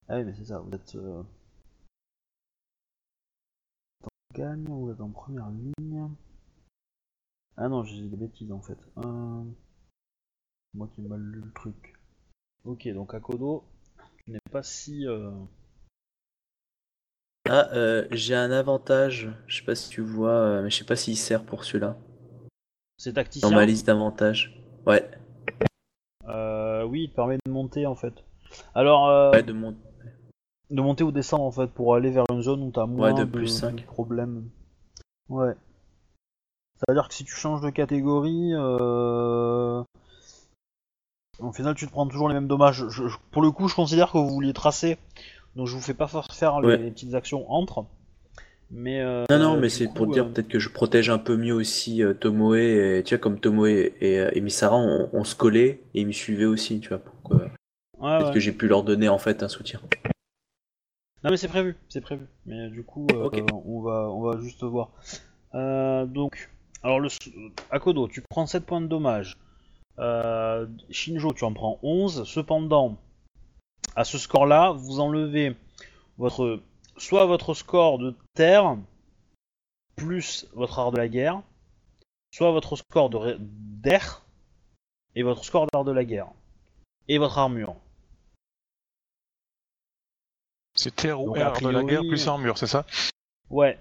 [0.09, 0.97] Ah oui, mais c'est ça, vous êtes.
[0.97, 1.23] Euh...
[4.03, 6.11] en gagne, vous êtes en première ligne?
[7.57, 8.79] Ah non, j'ai des bêtises en fait.
[8.97, 9.45] Euh...
[10.75, 12.00] Moi qui ai mal lu le truc.
[12.65, 13.65] Ok, donc à Kodo,
[14.25, 15.07] tu n'es pas si.
[15.07, 15.31] euh,
[17.49, 19.31] Ah, euh, j'ai un avantage.
[19.47, 21.97] Je sais pas si tu vois, euh, mais je sais pas s'il sert pour celui-là.
[22.99, 23.51] C'est Dans tacticien.
[23.51, 24.63] ma liste d'avantages.
[24.87, 25.11] Ouais.
[26.29, 28.13] Euh, oui, il te permet de monter en fait.
[28.75, 29.75] Alors, euh, Ouais, de mon...
[30.71, 33.25] de monter ou descendre en fait pour aller vers une zone où t'as moins de
[33.25, 33.87] plus cinq.
[33.87, 34.51] problèmes.
[35.29, 35.55] Ouais.
[36.77, 39.83] C'est-à-dire que si tu changes de catégorie, euh...
[41.41, 42.85] au final tu te prends toujours les mêmes dommages.
[42.89, 44.99] Je- je- pour le coup, je considère que vous vouliez tracer,
[45.57, 46.77] donc je vous fais pas faire les, Ouais.
[46.79, 47.85] les petites actions entre.
[48.73, 51.37] Mais euh, Non, non, mais c'est pour dire euh, peut-être que je protège un peu
[51.37, 52.55] mieux aussi euh, Tomoe.
[52.57, 56.07] Et, tu vois, comme Tomoe et, et, et Misara, on, on se collait et ils
[56.07, 56.99] me suivaient aussi, tu vois.
[56.99, 57.51] pour que- ouais,
[58.01, 58.33] Peut-être ouais.
[58.35, 59.81] que j'ai pu leur donner en fait un soutien.
[61.25, 62.27] Non mais c'est prévu, c'est prévu.
[62.47, 64.91] Mais du coup, on va, on va juste voir.
[65.53, 66.49] Donc,
[66.83, 67.09] alors le
[67.71, 69.37] Akodo, tu prends 7 points de dommage.
[70.01, 72.25] Euh, Shinjo, tu en prends 11.
[72.25, 72.97] Cependant,
[73.97, 75.55] à ce score-là, vous enlevez
[76.19, 76.61] votre,
[76.97, 78.77] soit votre score de terre
[79.97, 81.43] plus votre art de la guerre,
[82.33, 84.23] soit votre score d'air
[85.15, 86.29] et votre score d'art de la guerre
[87.09, 87.75] et votre armure.
[90.75, 92.87] C'est terre ou Donc, air a de la guerre priori- plus armure, c'est ça?
[93.51, 93.79] Ouais.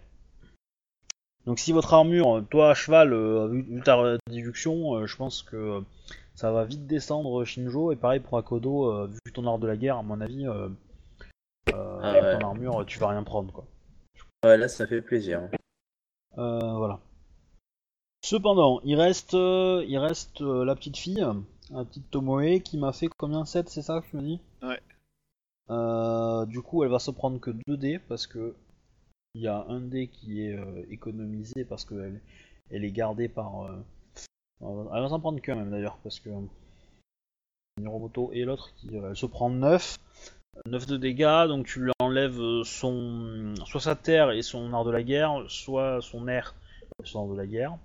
[1.49, 5.41] Donc si votre armure, toi à cheval, euh, vu, vu ta déduction, euh, je pense
[5.41, 5.81] que euh,
[6.35, 9.75] ça va vite descendre Shinjo, et pareil pour Akodo, euh, vu ton art de la
[9.75, 10.69] guerre, à mon avis, euh,
[11.73, 12.37] euh, Ah avec ouais.
[12.37, 13.65] ton armure, tu vas rien prendre quoi.
[14.45, 15.49] Ouais, là, ça fait plaisir.
[16.37, 16.99] Euh, voilà.
[18.23, 21.25] Cependant, il reste, euh, il reste euh, la petite fille,
[21.71, 23.43] la petite Tomoe, qui m'a fait combien?
[23.43, 24.39] 7, c'est ça que tu me dis?
[24.61, 24.79] Ouais.
[25.71, 28.53] Euh, du coup, elle va se prendre que 2 dés, parce que
[29.35, 32.21] il y a un dé qui est euh, économisé, parce qu'elle
[32.71, 33.63] elle est gardée par...
[33.63, 33.83] euh,
[34.61, 36.29] elle va s'en prendre qu'un même d'ailleurs, parce que...
[37.79, 39.97] Niromoto et l'autre, qui euh, elle se prend 9.
[40.65, 44.83] 9 de dégâts, donc tu lui enlèves euh, son, soit sa terre et son art
[44.83, 46.55] de la guerre, soit son air
[47.01, 47.77] et son art de la guerre.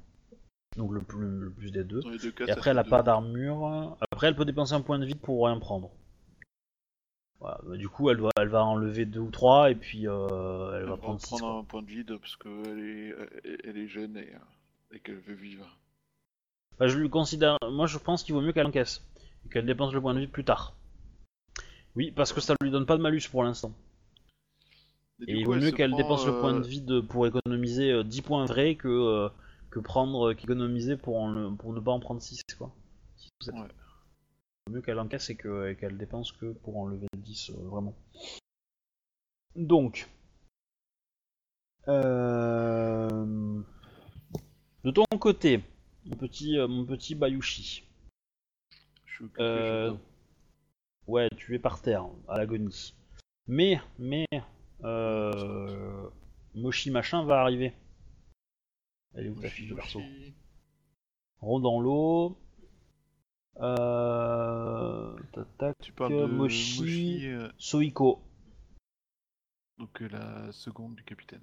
[0.77, 2.01] Donc le plus, le plus des deux.
[2.33, 2.91] Cas, Et après, elle fait a deux.
[2.91, 3.97] pas d'armure.
[4.11, 5.91] Après, elle peut dépenser un point de vie pour rien prendre.
[7.45, 7.61] Voilà.
[7.62, 10.83] bah, Du coup, elle va, elle va enlever deux ou trois et puis euh, elle
[10.85, 11.27] Elle va prendre 6.
[11.37, 13.15] prendre un point de vide parce qu'elle est,
[13.65, 15.66] elle- est jeune et, euh, et qu'elle veut vivre.
[16.81, 17.59] je lui considère.
[17.71, 19.05] Moi, je pense qu'il vaut mieux qu'elle encaisse
[19.45, 20.75] et qu'elle dépense le point de vie plus tard.
[21.97, 23.73] Oui, parce que ça lui donne pas de malus pour l'instant.
[25.29, 28.03] Et, il vaut mieux qu'elle dépense le point euh, de vie de- pour économiser euh,
[28.05, 29.29] 10 points vrais que, euh,
[29.71, 32.75] que prendre euh, qu'économiser pour, en le- pour ne pas en prendre 6 quoi.
[33.16, 33.61] Six ou.
[33.61, 33.69] Ouais.
[34.70, 37.95] Mieux qu'elle encaisse et que- et qu'elle dépense que pour enlever 10 euh, vraiment.
[39.57, 40.09] Donc.
[41.89, 43.61] Euh,
[44.85, 45.62] De ton côté,
[46.07, 47.85] mon petit, euh, mon petit Bayushi.
[49.07, 49.95] Je suis Euh.
[51.07, 52.95] Ouais, tu es par terre, à l'agonie.
[53.47, 54.27] Mais, mais,
[54.82, 56.09] euh,
[56.55, 57.74] Moshi machin va arriver.
[59.15, 60.01] Elle est où ta fiche de perso?
[60.01, 60.35] Moshi.
[61.41, 62.39] Rond dans l'eau.
[63.61, 65.17] Euh...
[65.59, 68.23] Tac, Tu parles de Moshi, Moshi, euh, Soiko.
[69.79, 71.43] donc euh, la seconde du capitaine.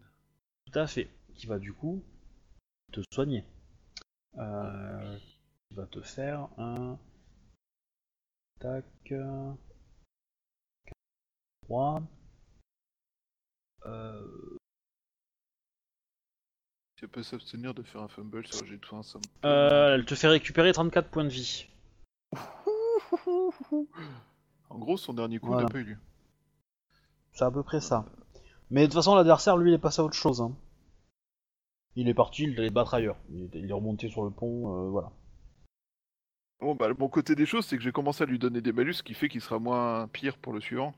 [0.66, 1.10] Tout à fait.
[1.36, 2.04] Qui va du coup
[2.92, 3.44] te soigner.
[4.38, 5.18] Euh...
[5.70, 6.98] Qui va te faire un...
[8.60, 8.86] Tac...
[11.64, 12.04] 3...
[13.86, 14.58] Euh...
[16.98, 20.06] Tu peux s'abstenir de faire un fumble sur jet de soin, ça me- Euh, elle
[20.06, 21.66] te fait récupérer 34 points de vie.
[24.70, 25.64] En gros, son dernier coup Voilà.
[25.64, 25.98] n'a pas eu lieu.
[27.34, 28.06] C'est à peu près ça.
[28.70, 30.42] Mais de toute façon, l'adversaire, lui, il est passé à autre chose.
[30.42, 30.56] hein.
[31.96, 33.18] Il est parti, il allait battre ailleurs.
[33.30, 35.12] Il est, il est remonté sur le pont, euh, voilà.
[36.62, 38.72] Bon, bah, le bon côté des choses, c'est que j'ai commencé à lui donner des
[38.72, 40.94] malus, ce qui fait qu'il sera moins pire pour le suivant.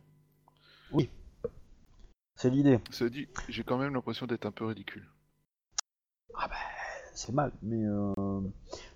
[2.35, 2.79] C'est l'idée.
[2.89, 5.07] Ça dit, j'ai quand même l'impression d'être un peu ridicule.
[7.15, 8.41] C'est mal, mais euh...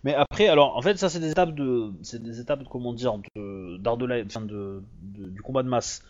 [0.04, 2.94] mais après, alors, en fait, ça, c'est des étapes de, c'est des étapes, de, comment
[2.94, 6.04] dire, de d'art de la, enfin, de, de- du combat de masse.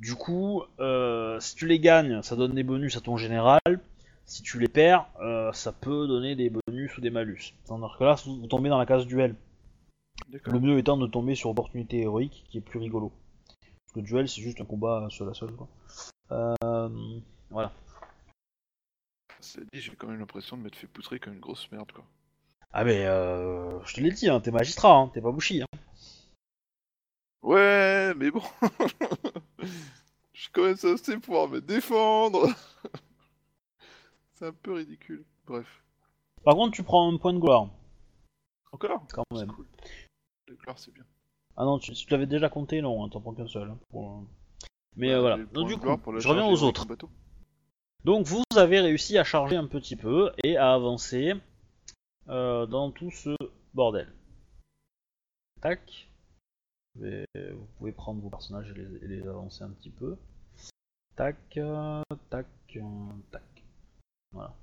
[0.00, 3.60] Du coup, euh, si tu les gagnes, ça donne des bonus à ton général.
[4.24, 7.54] Si tu les perds, euh, ça peut donner des bonus ou des malus.
[7.66, 9.34] Tandis que là, vous, tombez dans la case duel.
[10.28, 10.54] D'accord.
[10.54, 13.12] Le mieux étant de tomber sur opportunité héroïque, qui est plus rigolo.
[13.48, 15.68] Parce que le duel, c'est juste un combat seul à seul, quoi.
[17.50, 17.72] Voilà.
[19.72, 22.04] Dit, j'ai quand même l'impression de m'être fait poutrer comme une grosse merde, quoi.
[22.72, 25.62] Ah mais euh, je te l'ai dit, hein, t'es magistrat, hein, t'es pas bouchi.
[25.62, 25.66] Hein.
[27.42, 28.42] Ouais, mais bon.
[30.32, 32.48] Je suis quand même censé pouvoir me défendre.
[34.34, 35.24] C'est un peu ridicule.
[35.46, 35.82] Bref.
[36.44, 37.68] Par contre, tu prends un point de gloire,
[38.72, 39.06] Encore?
[39.12, 39.48] Quand même.
[39.52, 39.66] cool.
[40.48, 41.04] Le gloire, c'est bien.
[41.56, 43.70] Ah non, tu, si tu l'avais déjà compté, non, hein, t'en prends qu'un seul.
[43.70, 44.24] hein, pour-
[44.96, 45.36] Mais euh, voilà.
[45.36, 46.86] j'ai le Donc du de coup, je reviens aux autres.
[48.04, 51.34] Donc vous avez réussi à charger un petit peu et à avancer
[52.28, 53.36] euh, dans tout ce
[53.74, 54.12] bordel.
[55.60, 56.08] Tac.
[56.96, 60.16] Vous pouvez prendre vos personnages et les, avancer un petit peu.
[61.16, 61.36] Tac,
[62.28, 62.46] tac,
[63.30, 63.44] tac.
[64.32, 64.54] Voilà.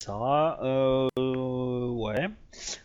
[0.00, 2.28] Sarah, euh, ouais.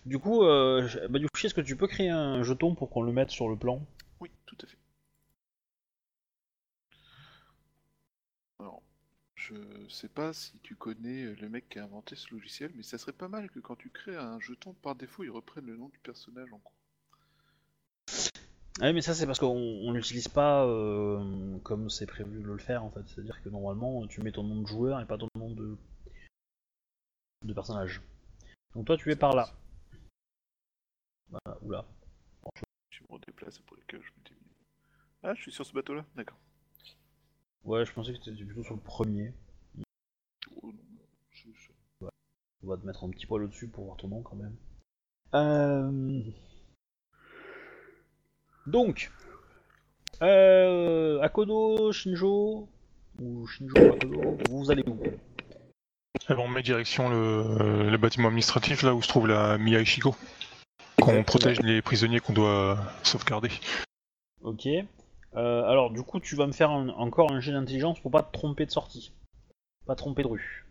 [0.06, 3.30] Du coup, euh, coup, est-ce que tu peux créer un jeton pour qu'on le mette
[3.31, 3.81] sur le plan?
[4.19, 4.77] Oui, tout à fait.
[8.60, 8.81] Alors,
[9.43, 12.97] je sais pas si tu connais le mec qui a inventé ce logiciel, mais ça
[12.97, 15.89] serait pas mal que quand tu crées un jeton, par défaut, il reprenne le nom
[15.89, 16.75] du personnage en cours.
[18.79, 22.47] Ah oui, mais ça c'est parce qu'on on l'utilise pas euh, comme c'est prévu de
[22.47, 23.07] le faire en fait.
[23.07, 25.77] C'est-à-dire que normalement tu mets ton nom de joueur et pas ton nom de,
[27.43, 28.01] de personnage.
[28.73, 29.49] Donc toi tu es par là.
[31.29, 31.85] Voilà, oula.
[32.89, 34.39] Tu me redéplaces pour lequel je mis.
[35.21, 36.37] Ah, je suis sur ce bateau-là D'accord.
[37.64, 39.34] Ouais, je pensais que c'était plutôt sur le premier.
[40.61, 40.72] Oh,
[42.02, 42.10] non,
[42.64, 44.56] On va te mettre un petit poil au-dessus pour voir ton nom quand même.
[45.34, 46.22] Euh...
[48.68, 49.11] Donc,
[50.22, 52.69] euh, Akodo, Shinjo,
[53.19, 54.98] ou Shinjo, Akodo, vous allez où?
[55.06, 59.81] Eh ben, on met direction le, le bâtiment administratif là où se trouve la Mia
[59.81, 60.15] Ichigo.
[61.02, 63.49] Qu'on protège les prisonniers qu'on doit sauvegarder.
[64.41, 64.68] Ok.
[65.35, 68.23] Euh, alors, du coup, tu vas me faire un- encore un jet d'intelligence pour pas
[68.23, 69.11] te tromper de sortie.
[69.85, 70.65] Pas te tromper de rue.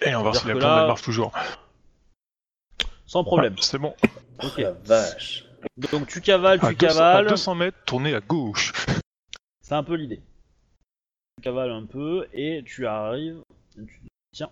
[0.00, 1.32] Et on va voir si la là- elle marche toujours.
[3.06, 3.54] Sans problème.
[3.58, 3.94] Ah, c'est bon.
[4.42, 4.58] Oh Ok.
[4.58, 5.44] la vache.
[5.92, 7.26] Donc, tu cavales, À tu 200, à cavales.
[7.28, 8.72] 200 mètres, tournez à gauche.
[9.62, 10.20] C'est un peu l'idée.
[11.36, 13.40] Tu cavales un peu et tu arrives.
[13.74, 14.00] tu-
[14.32, 14.50] Tiens.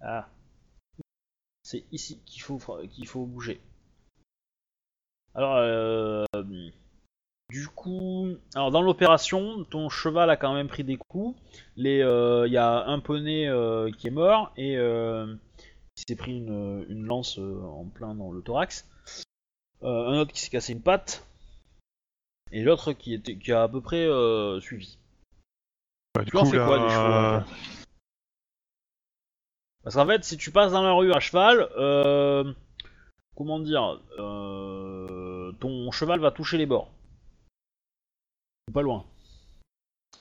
[0.00, 0.28] Ah.
[1.62, 2.58] C'est ici qu'il faut,
[2.90, 3.60] qu'il faut bouger.
[5.34, 6.24] Alors, euh,
[7.50, 11.38] du coup, alors dans l'opération, ton cheval a quand même pris des coups.
[11.78, 15.34] Euh, il y a un poney euh, qui est mort et euh,
[15.94, 18.88] qui s'est pris une, une lance euh, en plein dans le thorax.
[19.82, 21.26] Euh, un autre qui s'est cassé une patte
[22.50, 24.98] et l'autre qui, était, qui a à peu près euh, suivi.
[26.14, 27.44] Bah, du Tu en coup, fais quoi, des chevaux, en
[29.84, 32.52] Parce qu'en fait, si tu passes dans la rue à cheval, euh,
[33.36, 36.90] comment dire, euh, ton cheval va toucher les bords.
[38.72, 39.04] Pas loin.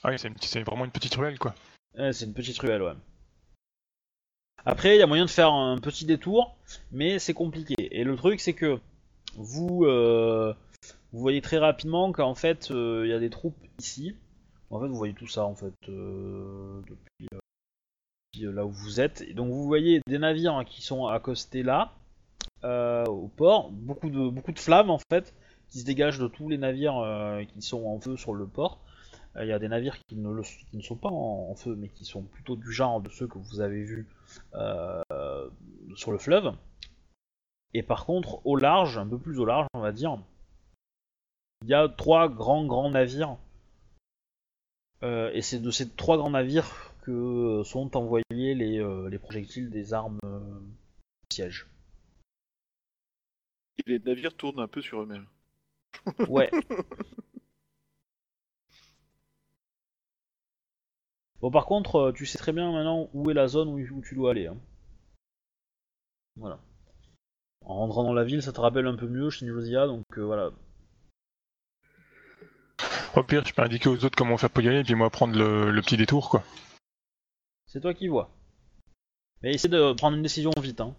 [0.04, 1.56] Ah oui, c'est vraiment une petite ruelle quoi.
[1.98, 2.94] Ouais, c'est une petite ruelle, ouais.
[4.66, 6.58] Après, il y a moyen de faire un petit détour,
[6.92, 7.76] mais c'est compliqué.
[7.78, 8.80] Et le truc, c'est que
[9.36, 10.54] vous, euh,
[11.12, 14.16] vous voyez très rapidement qu'en fait, euh, il y a des troupes ici.
[14.72, 17.28] En fait, vous voyez tout ça, en fait, euh, depuis,
[18.34, 19.22] depuis, là où vous êtes.
[19.22, 21.94] Et donc, vous voyez des navires qui sont accostés là,
[23.08, 23.70] au port.
[23.72, 25.34] Beaucoup de, beaucoup de flammes, en fait,
[25.70, 28.80] qui se dégagent de tous les navires euh, qui sont en feu sur le port.
[29.36, 30.42] Euh, Il y a des navires qui ne,
[30.82, 33.84] sont pas en, feu, mais qui sont plutôt du genre de ceux que vous avez
[33.84, 34.08] vus
[34.54, 35.02] euh,
[35.96, 36.54] sur le fleuve.
[37.74, 40.18] Et par contre, au large, un peu plus au large, on va dire,
[41.64, 43.38] il y a trois grands grands navires.
[45.04, 46.66] Et c'est de ces trois grands navires
[47.04, 50.20] que sont envoyés les, les projectiles des armes
[51.32, 51.68] siège.
[53.78, 55.28] Et les navires tournent un peu sur eux-mêmes.
[56.30, 56.50] Ouais.
[61.42, 64.16] Bon, par contre, euh, tu sais très bien maintenant où est la zone où, tu
[64.16, 64.48] dois aller.
[64.48, 64.58] hein.
[66.38, 66.60] Voilà.
[67.66, 70.52] En rentrant dans la ville, ça te rappelle un peu mieux Shinjozia, donc euh, voilà.
[73.16, 75.10] Au pire, je peux indiquer aux autres comment faire pour y aller et puis moi
[75.10, 76.44] prendre le, le petit détour quoi.
[77.68, 78.30] C'est toi qui vois.
[79.42, 80.82] Mais essaie de prendre une décision vite.
[80.82, 80.96] Hein.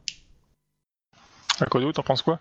[1.60, 2.38] À quoi d'autre, t'en penses quoi?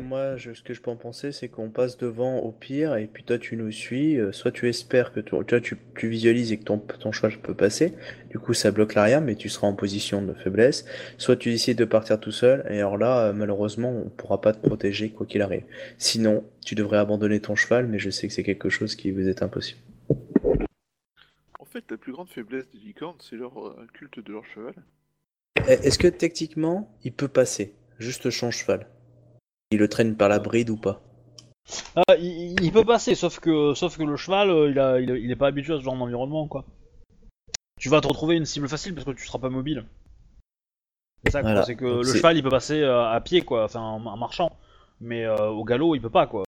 [0.00, 3.06] Moi, je- ce que je peux en penser, c'est qu'on passe devant au pire, et
[3.06, 4.18] puis toi, tu nous suis.
[4.18, 7.36] euh, Soit tu espères que ton- toi, tu, tu visualises et que ton, ton cheval
[7.38, 7.92] peut passer.
[8.30, 10.86] Du coup, ça bloque l'arrière, mais tu seras en position de faiblesse.
[11.18, 14.52] Soit tu décides de partir tout seul, et alors là, euh, malheureusement, on pourra pas
[14.54, 15.64] te protéger quoi qu'il arrive.
[15.98, 19.28] Sinon, tu devrais abandonner ton cheval, mais je sais que c'est quelque chose qui vous
[19.28, 19.80] est impossible.
[21.58, 24.74] En fait, la plus grande faiblesse des licornes, c'est leur euh, culte de leur cheval.
[25.68, 28.86] Eh, Est-ce que techniquement, il peut passer Juste son cheval?
[29.72, 31.00] Il le traîne par la bride ou pas
[31.96, 35.10] Ah, il, il peut passer, sauf que, sauf que le cheval, euh, il, a, il,
[35.10, 36.64] il est pas habitué à ce genre d'environnement, quoi.
[37.80, 39.84] Tu vas te retrouver une cible facile parce que tu seras pas mobile.
[41.24, 41.50] C'est ça, quoi.
[41.50, 41.66] Voilà.
[41.66, 44.04] C'est que Donc le c'est- cheval, il peut passer euh, à pied, quoi, enfin en,
[44.06, 44.52] en marchant.
[45.00, 46.44] Mais euh, au galop, il peut pas, quoi.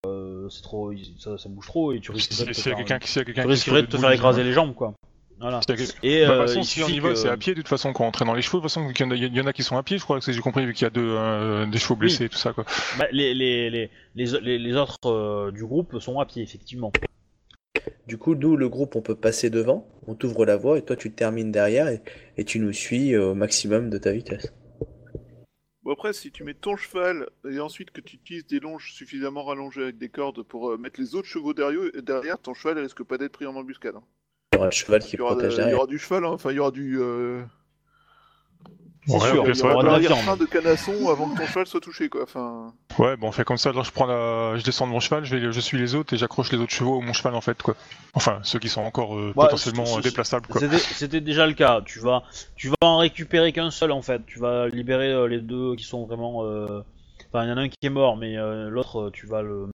[0.49, 3.13] C'est trop, il- ça, ça bouge trop et tu risquerais de te faire, quelqu'un qui
[3.13, 4.95] quelqu'un tu risquerais de te faire écraser les jambes, quoi.
[5.41, 5.61] Voilà.
[6.03, 7.69] Et Bah, de toute façon, si on y va, que- c'est à pied de toute
[7.69, 8.59] façon quand on traîne dans les chevaux.
[8.59, 9.97] De toute façon, il y, en a, il y en a qui sont à pied,
[9.99, 12.25] je crois que si j'ai compris, vu qu'il y a deux, euh, des chevaux blessés
[12.25, 12.65] et tout ça quoi.
[12.99, 16.91] Bah, les, les, les, les, les- les autres euh, du groupe sont à pied, effectivement.
[18.09, 20.97] Du coup, nous, le groupe, on peut passer devant, on t'ouvre la voie et toi,
[20.97, 22.01] tu termines derrière et,
[22.37, 24.53] et tu nous suis euh, au maximum de ta vitesse.
[25.83, 29.45] Bon après, si tu mets ton cheval et ensuite que tu utilises des longes suffisamment
[29.45, 33.03] rallongées avec des cordes pour euh, mettre les autres chevaux derrière, derrière ton cheval risque
[33.05, 33.95] pas d'être pris en embuscade.
[33.97, 34.03] hein.
[34.53, 35.77] Il y aura le cheval qui Il y, aura, protège il y derrière.
[35.79, 36.99] aura du cheval, hein, enfin il y aura du...
[37.01, 37.43] euh,
[39.09, 40.39] Ouais, sûr, Il y aura un viande.
[40.39, 42.23] de canasson avant que ton cheval soit touché, quoi.
[42.25, 43.71] Enfin, Ouais, bon, on fait comme ça.
[43.71, 46.13] Alors je prends la, je descends de mon cheval, je vais, je suis les autres
[46.15, 47.75] et j'accroche les autres chevaux à mon cheval en fait, quoi.
[48.15, 50.61] Enfin, ceux qui sont encore euh, Ouais, potentiellement déplaçables, quoi.
[50.61, 51.81] C'était- C'était déjà le cas.
[51.85, 52.23] Tu vas,
[52.57, 54.25] tu vas en récupérer qu'un seul en fait.
[54.27, 56.45] Tu vas libérer euh, les deux qui sont vraiment.
[56.45, 56.83] euh,
[57.33, 59.69] Enfin, il y en a un qui est mort, mais euh, l'autre, tu vas le.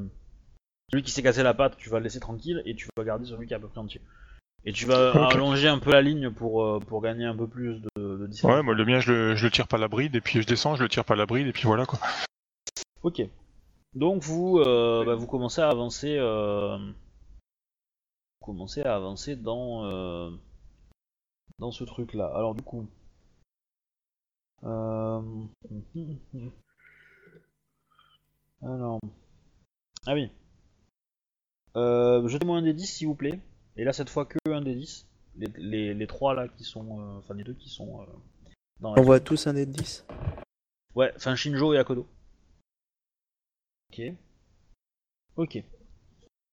[0.92, 3.24] Celui qui s'est cassé la patte, tu vas le laisser tranquille et tu vas garder
[3.26, 4.00] celui qui est à peu près entier.
[4.66, 7.80] Et tu vas allonger un peu la ligne pour, euh, pour gagner un peu plus
[7.80, 8.50] de, de distance.
[8.50, 10.46] Ouais, moi le mien, je le, je le tire par la bride et puis je
[10.46, 11.98] descends, je le tire par la bride et puis voilà, quoi.
[13.02, 13.22] Ok.
[13.94, 16.16] Donc vous, euh, bah, vous commencez à avancer.
[16.18, 16.78] Euh...
[18.40, 20.30] Vous commencez à avancer dans euh,
[21.58, 22.32] dans ce truc-là.
[22.34, 22.88] Alors du coup.
[24.64, 25.20] Euh...
[28.62, 29.00] Alors.
[30.06, 30.30] Ah oui.
[31.76, 33.40] Euh, Jetez-moi un des 10 s'il vous plaît.
[33.76, 35.06] Et là cette fois que un des 10.
[35.36, 37.00] Les, les, les trois là qui sont.
[37.00, 38.02] euh, Enfin les deux qui sont.
[38.02, 38.06] euh,
[38.80, 40.06] dans la On voit tous un dé de 10
[40.94, 42.06] Ouais, enfin Shinjo et Akodo.
[43.92, 44.02] Ok.
[45.36, 45.64] Ok.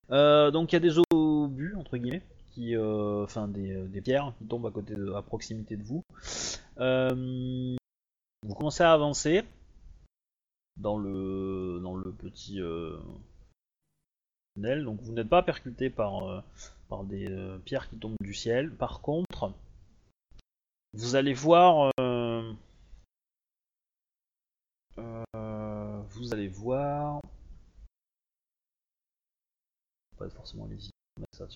[0.09, 4.45] Euh, donc il y a des obus, entre guillemets, qui, enfin des, des pierres qui
[4.45, 6.03] tombent à côté de, à proximité de vous.
[8.43, 9.43] Vous commencez à avancer
[10.77, 12.59] dans le, dans le petit
[14.55, 16.41] tunnel, donc vous n'êtes pas percuté par, euh,
[16.91, 18.69] par des euh, pierres qui tombent du ciel.
[18.75, 19.53] Par contre,
[20.93, 22.53] vous allez voir euh,
[24.99, 27.21] euh, vous allez voir.
[30.17, 30.77] Pas forcément les
[31.31, 31.47] ça,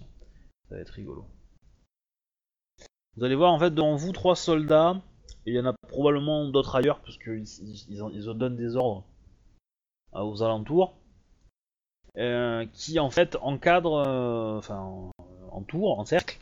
[0.70, 1.26] va être rigolo.
[3.18, 5.02] Vous allez voir en fait devant vous trois soldats,
[5.46, 8.36] et il y en a probablement d'autres ailleurs, parce qu'ils ils, ils, en- ils en
[8.36, 9.04] donnent des ordres
[10.14, 10.96] aux alentours,
[12.72, 14.08] qui en fait encadrent,
[14.58, 15.12] enfin
[15.56, 16.38] en, tour, en cercle,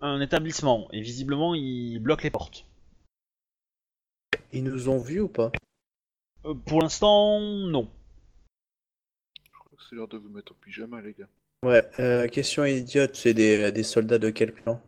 [0.00, 2.64] un établissement, et visiblement ils bloquent les portes.
[4.52, 5.50] Ils nous ont vus ou pas?
[6.44, 7.88] Euh, pour l'instant, non.
[9.42, 11.28] je crois que c'est l'heure de vous mettre en pyjama, les gars.
[11.64, 14.80] Ouais, euh, question idiote, c'est des, des soldats de quel clan?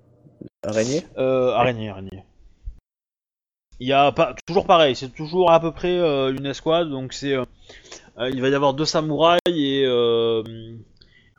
[0.62, 1.03] Araignée?
[1.16, 2.24] Euh, araignée, araignée.
[3.81, 7.12] Il y a pas toujours pareil, c'est toujours à peu près euh, une escouade, donc
[7.12, 7.45] c'est euh,
[8.19, 10.43] euh, il va y avoir deux samouraïs et euh,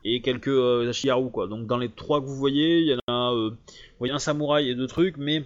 [0.04, 1.48] et quelques euh, Ashiharu, quoi.
[1.48, 4.20] Donc dans les trois que vous voyez, il y en a euh, vous voyez un
[4.20, 5.44] samouraï et deux trucs, mais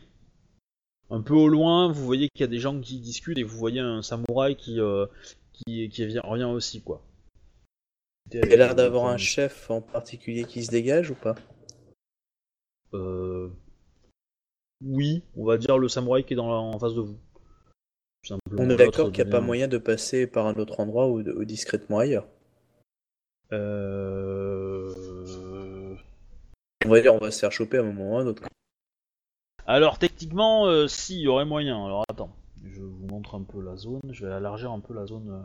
[1.09, 3.57] un peu au loin, vous voyez qu'il y a des gens qui discutent et vous
[3.57, 5.05] voyez un samouraï qui euh,
[5.53, 7.01] qui, qui vient, revient aussi, quoi.
[8.31, 11.35] Il y a l'air d'avoir un chef en particulier qui se dégage ou pas?
[12.93, 13.49] Euh...
[14.83, 17.17] Oui, on va dire le samouraï qui est dans la- en face de vous.
[18.25, 18.63] Simplement.
[18.63, 21.19] On est d'accord qu'il n'y a pas moyen de passer par un autre endroit ou,
[21.19, 22.27] ou discrètement ailleurs.
[23.53, 24.93] Euh...
[26.85, 28.43] On va dire on va se faire choper à un moment ou un autre.
[29.65, 31.85] Alors techniquement, euh, si, il y aurait moyen.
[31.85, 32.35] Alors attends,
[32.65, 34.01] je vous montre un peu la zone.
[34.11, 35.29] Je vais élargir un peu la zone.
[35.29, 35.43] euh,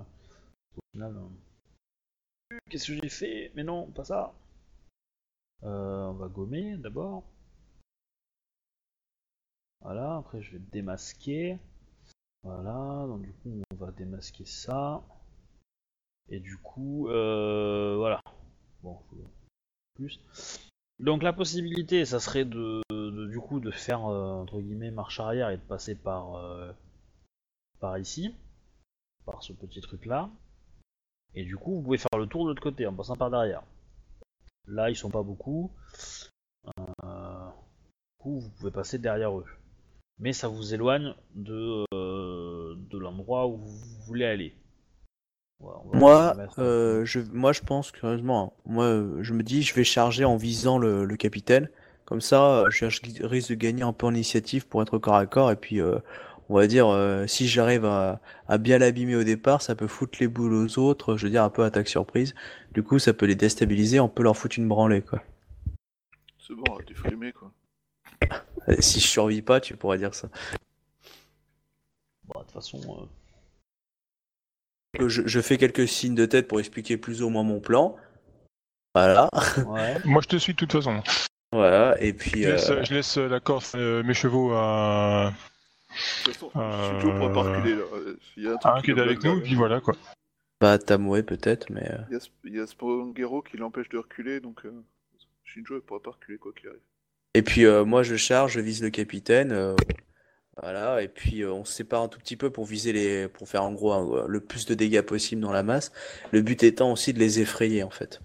[0.76, 1.16] Au final.
[1.16, 1.28] euh.
[2.70, 3.52] Qu'est-ce que j'ai fait?
[3.55, 4.35] Mais non, pas ça.
[5.62, 7.22] On va gommer d'abord.
[9.80, 11.59] Voilà, après je vais démasquer.
[12.43, 15.02] Voilà, donc du coup on va démasquer ça.
[16.31, 18.21] Et du coup, euh, voilà.
[18.83, 18.99] Bon,
[19.95, 20.21] plus.
[20.99, 22.83] Donc la possibilité, ça serait de,
[23.27, 26.73] du coup de faire euh, entre guillemets marche arrière et de passer par euh,
[27.79, 28.35] par ici,
[29.25, 30.29] par ce petit truc là.
[31.35, 33.63] Et du coup, vous pouvez faire le tour de l'autre côté en passant par derrière.
[34.67, 35.71] Là, ils sont pas beaucoup.
[37.05, 39.47] Euh, du coup, vous pouvez passer derrière eux.
[40.19, 44.55] Mais ça vous éloigne de, de l'endroit où vous voulez aller.
[45.93, 48.86] Moi, mettre- euh, je, moi, je pense curieusement, hein, moi,
[49.20, 51.68] je me dis, je vais charger en visant le, le capitaine.
[52.05, 55.16] Comme ça, euh, je, je risque de gagner un peu en initiative pour être corps
[55.16, 55.51] à corps.
[55.51, 55.98] Et puis, euh,
[56.48, 60.18] on va dire, euh, si j'arrive à, à bien l'abîmer au départ, ça peut foutre
[60.20, 61.16] les boules aux autres.
[61.16, 62.35] Je veux dire, un peu attaque surprise.
[62.72, 64.01] Du coup, ça peut les déstabiliser.
[64.01, 65.22] On peut leur foutre une branlée, quoi.
[66.39, 67.52] C'est bon, t'es frimé, quoi.
[68.80, 70.28] Si je survis pas, tu pourrais dire ça.
[72.26, 73.05] Bon, de toute façon, euh,
[74.98, 77.97] Je, je fais quelques signes de tête pour expliquer plus ou moins mon plan.
[78.94, 79.28] Voilà.
[79.66, 79.97] ouais.
[80.05, 81.02] Moi, je te suis de toute façon.
[81.52, 82.01] Voilà.
[82.02, 85.32] Et puis, Je laisse, euh, je laisse la Corse, euh, mes chevaux à,
[85.90, 87.82] De toute façon, Euh, Shinjo pourra pas reculer, là.
[87.94, 89.94] Euh, Il y a un truc qui est avec nous, et puis voilà quoi.
[90.60, 91.89] bah, Tamoué peut-être, mais.
[91.90, 94.73] euh, Il y a, il y a Spongero qui l'empêche de reculer, donc euh,
[95.44, 96.81] Shinjo ne pourra pas reculer quoi qu'il arrive.
[97.35, 99.77] Et puis euh, moi je charge, je vise le capitaine, euh,
[100.60, 103.48] voilà, et puis euh, on se sépare un tout petit peu pour viser les, pour
[103.48, 105.93] faire en gros un- le plus de dégâts possible dans la masse.
[106.32, 108.20] Le but étant aussi de les effrayer en fait,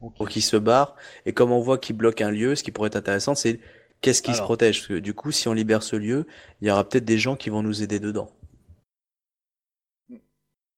[0.00, 0.16] ok.
[0.16, 0.96] pour qu'ils se barrent.
[1.26, 3.60] Et comme on voit qu'ils bloquent un lieu, ce qui pourrait être intéressant, c'est
[4.00, 4.48] qu'est-ce qui se Alors.
[4.48, 4.78] protège?
[4.80, 6.26] Parce que du coup, si on libère ce lieu,
[6.60, 8.30] il y aura peut-être des gens qui vont nous aider dedans.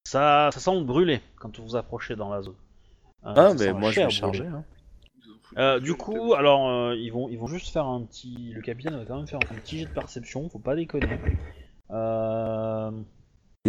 [0.05, 2.57] Ça, ça semble brûler quand vous vous approchez dans la zone.
[3.25, 4.47] Euh, Ah, ça mais sent la moi je chair vais charger.
[4.47, 4.65] hein.
[5.59, 8.53] Euh, du coup, alors euh, ils vont ils vont juste faire un petit.
[8.55, 11.19] Le capitaine va quand même faire un petit jet de perception, faut pas déconner.
[11.91, 12.91] Euh...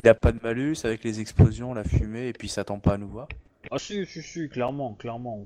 [0.01, 2.93] Il a pas de malus avec les explosions, la fumée, et puis il s'attend pas
[2.93, 3.27] à nous voir.
[3.69, 5.45] Ah si si si, clairement, clairement.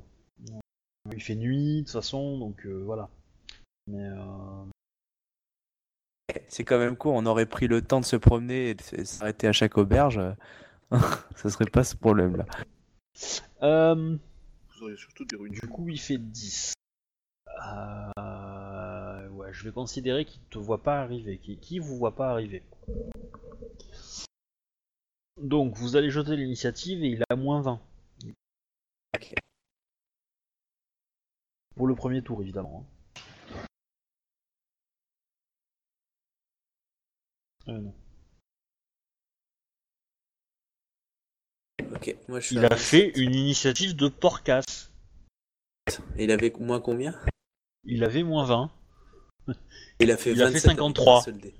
[1.12, 3.10] Il fait nuit de toute façon, donc euh, voilà.
[3.88, 4.66] Mais euh...
[6.50, 9.48] C'est quand même cool, on aurait pris le temps de se promener et de s'arrêter
[9.48, 10.22] à chaque auberge.
[11.36, 12.46] Ça serait pas ce problème-là.
[13.64, 14.18] euh,
[14.78, 15.54] Vous auriez surtout des ruines.
[15.54, 16.74] Du coup, il fait 10.
[17.48, 19.28] Euh...
[19.30, 22.62] Ouais, je vais considérer qu'il te voit pas arriver, qu'il qu'il vous voit pas arriver.
[25.42, 27.82] Donc, vous allez jeter l'initiative et il a moins 20.
[31.76, 32.86] Pour le premier tour, évidemment.
[32.86, 33.64] hein.
[37.70, 37.94] Euh, non.
[41.94, 44.92] Ok, moi je suis Il à a fait une initiative de porcasse.
[46.18, 47.16] Il avait moins combien?
[47.86, 48.72] Il avait moins 20.
[50.00, 51.18] Il a fait Il a fait 27 avec 53.
[51.18, 51.54] un seul dé.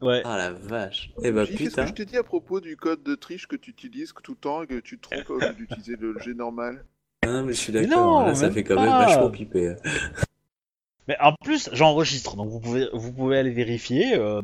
[0.00, 0.20] Ouais.
[0.24, 1.12] Ah la vache.
[1.22, 3.56] Eh bah J, Qu'est-ce que je t'ai dit à propos du code de triche que
[3.56, 6.34] tu utilises tout le temps et que tu te trompes au lieu d'utiliser le G
[6.34, 6.84] normal?
[7.22, 8.26] Ah non, mais je suis d'accord.
[8.26, 9.06] Là, ça fait quand même pas.
[9.06, 9.74] vachement pipé.
[11.08, 14.14] Mais en plus, j'enregistre, donc vous pouvez, vous pouvez aller vérifier.
[14.16, 14.40] euh,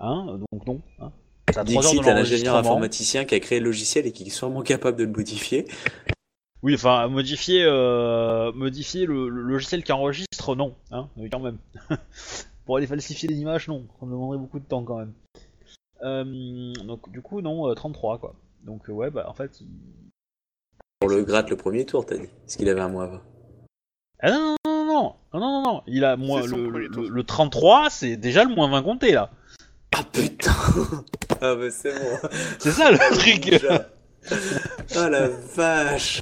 [0.00, 0.82] Hein, donc non.
[0.98, 1.12] Hein.
[1.64, 5.04] Dixit à l'ingénieur informaticien qui a créé le logiciel et qui est sûrement capable de
[5.04, 5.66] le modifier.
[6.62, 11.58] Oui, enfin, modifier, euh, modifier le, logiciel qui enregistre, non, hein, quand même.
[12.64, 15.12] Pour aller falsifier les images, non, ça me demanderait beaucoup de temps quand même.
[16.02, 18.34] Euh, donc, du coup, non, euh, 33, quoi.
[18.62, 19.60] Donc, euh, ouais, bah, en fait.
[19.60, 19.68] Il...
[21.00, 23.20] Pour le gratte le premier tour, t'as dit Parce qu'il avait un mois avant.
[24.20, 26.46] Ah non, non, non, non, non, non, il a moins.
[26.46, 29.30] Le, le, le, 33, c'est déjà le moins 20 compté, là.
[29.94, 30.50] Ah putain
[31.46, 32.28] ah bah c'est bon.
[32.58, 33.44] C'est ça le truc.
[33.50, 33.90] Déjà.
[34.96, 36.20] Ah la vache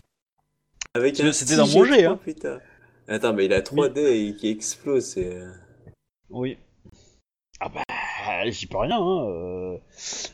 [0.95, 2.19] Avec un c'était dans mon G3, hein.
[2.25, 2.59] putain.
[3.09, 5.33] Attends, mais il a 3D et qui explose, c'est...
[5.35, 5.51] euh,
[6.31, 6.59] Oui.
[7.61, 7.83] Ah bah,
[8.47, 8.97] j'y peux rien.
[9.01, 9.25] Hein.
[9.29, 9.79] euh.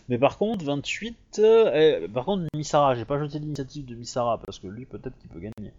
[0.09, 1.17] Mais par contre, 28.
[1.41, 5.19] euh, eh, par contre, Misara, j'ai pas jeté l'initiative de Misara parce que lui, peut-être
[5.19, 5.73] qu'il peut gagner.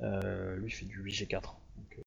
[0.00, 1.42] Euh, lui, il fait du 8G4.
[1.42, 2.02] Donc, euh,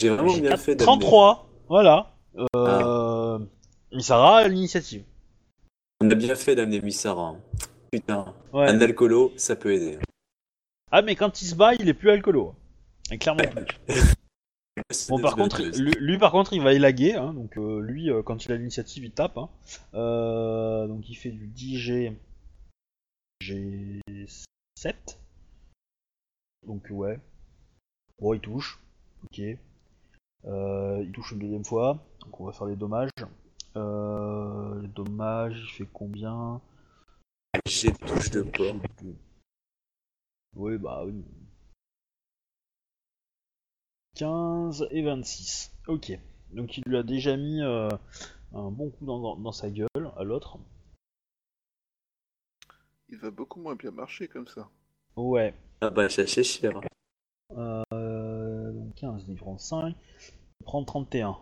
[0.00, 2.14] J'ai vraiment bien 8G4, fait d'amener- 33 Voilà.
[2.56, 3.38] Euh,
[3.92, 5.04] Misara l'initiative.
[6.02, 7.28] On a bien fait d'amener Missara.
[7.28, 7.40] hein.
[7.92, 8.68] Putain, Ouais.
[8.68, 9.98] un alcoolo, ça peut aider.
[10.90, 12.54] Ah, mais quand il se bat, il est plus alcoolo.
[13.10, 13.66] Et clairement plus.
[15.10, 17.14] Bon, par contre, lui, lui, par contre, il va élaguer.
[17.14, 19.36] Hein, donc, euh, lui, euh, quand il a l'initiative, il tape.
[19.36, 19.50] Hein.
[19.92, 22.14] Euh, donc, il fait du 10G.
[23.42, 24.94] G7.
[26.66, 27.18] Donc, ouais.
[28.18, 28.80] Bon, il touche.
[29.24, 29.42] Ok.
[30.46, 32.02] Euh, il touche une deuxième fois.
[32.24, 33.10] Donc, on va faire les dommages.
[33.76, 36.60] Euh, les dommages, il fait combien?
[37.66, 38.76] J'ai de touche de porc.
[40.54, 41.24] Oui, bah oui.
[44.14, 45.72] 15 et 26.
[45.88, 46.12] Ok.
[46.52, 47.88] Donc il lui a déjà mis euh,
[48.52, 50.58] un bon coup dans, dans- dans sa gueule à l'autre.
[53.08, 54.68] Il va beaucoup moins bien marcher comme ça.
[55.16, 55.54] Ouais.
[55.80, 56.80] Ah bah, ça c'est cher.
[57.56, 59.94] Euh, donc 15, il prend 5.
[60.60, 61.38] Il prend 31.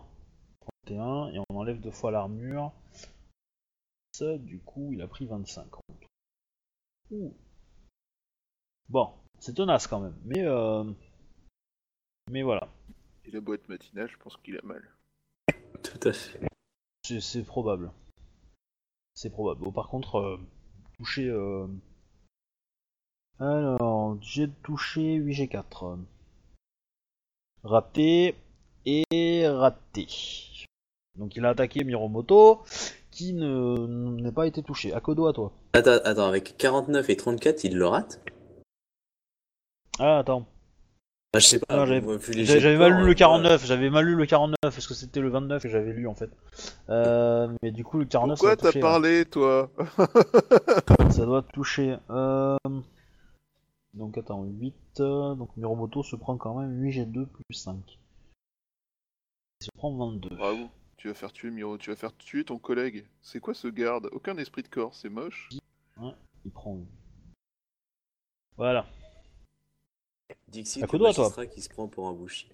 [0.85, 2.71] 31 et on enlève deux fois l'armure.
[4.13, 5.67] Ça, du coup, il a pris 25.
[7.11, 7.33] Ouh.
[8.89, 10.17] Bon, c'est tenace quand même.
[10.25, 10.83] Mais, euh...
[12.29, 12.67] mais voilà.
[13.25, 14.83] Et la boîte matinale, je pense qu'il a mal.
[15.83, 16.39] Tout à fait.
[17.03, 17.91] C'est, c'est probable.
[19.13, 19.61] C'est probable.
[19.61, 20.39] Bon, par contre, euh,
[20.97, 21.27] toucher.
[21.27, 21.67] euh,
[23.39, 25.99] Alors, j'ai touché 8G4.
[27.63, 28.35] Raté
[28.85, 30.07] et raté.
[31.17, 32.61] Donc il a attaqué Miromoto,
[33.11, 33.87] qui ne
[34.21, 34.93] n'a pas été touché.
[34.93, 35.51] Akodo à toi.
[35.73, 38.21] Attends, attends, avec 49 et 34, il le rate?
[39.99, 40.47] Ah, attends.
[41.33, 41.85] Bah, je sais pas.
[41.85, 44.93] J'avais- vu les J'avais mal lu le 49, j'avais mal lu le 49 parce que
[44.93, 46.29] c'était le 29 que j'avais lu en fait.
[46.89, 48.79] Euh, mais du coup, le 49 Pourquoi t'as toucher.
[48.79, 48.81] hein.
[48.81, 49.69] parlé, toi?
[51.11, 51.95] Ça doit toucher.
[52.09, 52.57] Euh...
[53.93, 54.73] Donc attends, 8.
[55.01, 57.75] euh, Donc Miromoto se prend quand même 8G2 plus 5.
[59.61, 60.35] Il se prend 22.
[60.35, 60.69] Bravo.
[61.01, 63.07] Tu vas faire tuer Miro, tu vas faire tuer ton collègue.
[63.23, 64.07] C'est quoi ce garde?
[64.11, 65.49] Aucun esprit de corps, c'est moche.
[66.45, 66.77] Il prend.
[68.55, 68.85] Voilà.
[70.47, 70.99] Droit, toi.
[70.99, 72.51] magistrat qui se prend pour un bouchi.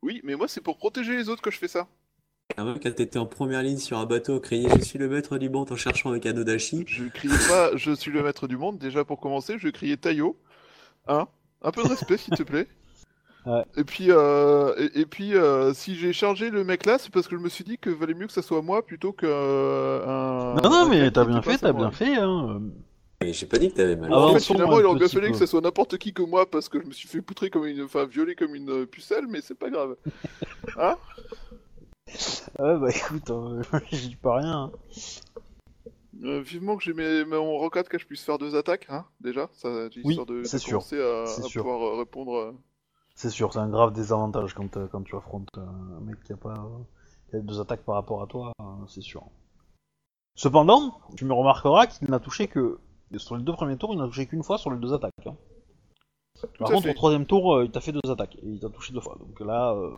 [0.00, 1.88] Oui, mais moi c'est pour protéger les autres que je fais ça.
[2.56, 5.50] Avant, quand t'étais en première ligne sur un bateau, crier Je suis le maître du
[5.50, 6.84] monde en cherchant un cadeau d'ashi.
[6.86, 10.40] Je criais pas je suis le maître du monde, déjà pour commencer, je criais Tayo.
[11.06, 11.28] Hein?
[11.60, 12.66] Un peu de respect s'il te plaît.
[13.44, 13.64] Ouais.
[13.76, 17.26] Et puis, euh, et, et puis euh, si j'ai chargé le mec là, c'est parce
[17.26, 20.06] que je me suis dit que valait mieux que ça soit moi plutôt que euh,
[20.06, 20.54] un.
[20.62, 22.16] Non, non, mais t'as bien fait, pas t'as bien fait.
[22.16, 22.62] Hein.
[23.20, 24.10] Mais j'ai pas dit que t'avais mal.
[24.10, 26.48] Bon, en fait, finalement, il aurait bien fallu que ça soit n'importe qui que moi
[26.48, 27.82] parce que je me suis fait poutrer comme une.
[27.82, 29.96] Enfin, violer comme une euh, pucelle, mais c'est pas grave.
[30.78, 30.96] Hein?
[32.58, 34.64] Ouais, bah écoute, euh, j'y peux rien.
[34.64, 34.72] hein.
[36.24, 39.48] Euh, Vivement que j'ai mes, mon rocade que je puisse faire deux attaques, hein, déjà.
[39.54, 39.68] Ça,
[40.04, 40.78] Oui, histoire de, de sûr.
[40.78, 41.62] commencer à, C'est à sûr.
[41.62, 42.54] pouvoir euh, répondre.
[43.14, 46.32] C'est sûr, c'est un grave désavantage quand, euh, quand tu affrontes euh, un mec qui
[46.32, 46.82] a pas euh,
[47.30, 49.22] qui a deux attaques par rapport à toi, euh, c'est sûr.
[50.34, 52.78] Cependant, tu me remarqueras qu'il n'a touché que
[53.16, 55.12] sur les deux premiers tours, il n'a touché qu'une fois sur les deux attaques.
[55.26, 55.36] hein.
[56.58, 56.90] Par contre, fait.
[56.90, 59.16] au troisième tour, euh, il t'a fait deux attaques et il t'a touché deux fois.
[59.20, 59.90] Donc là, euh,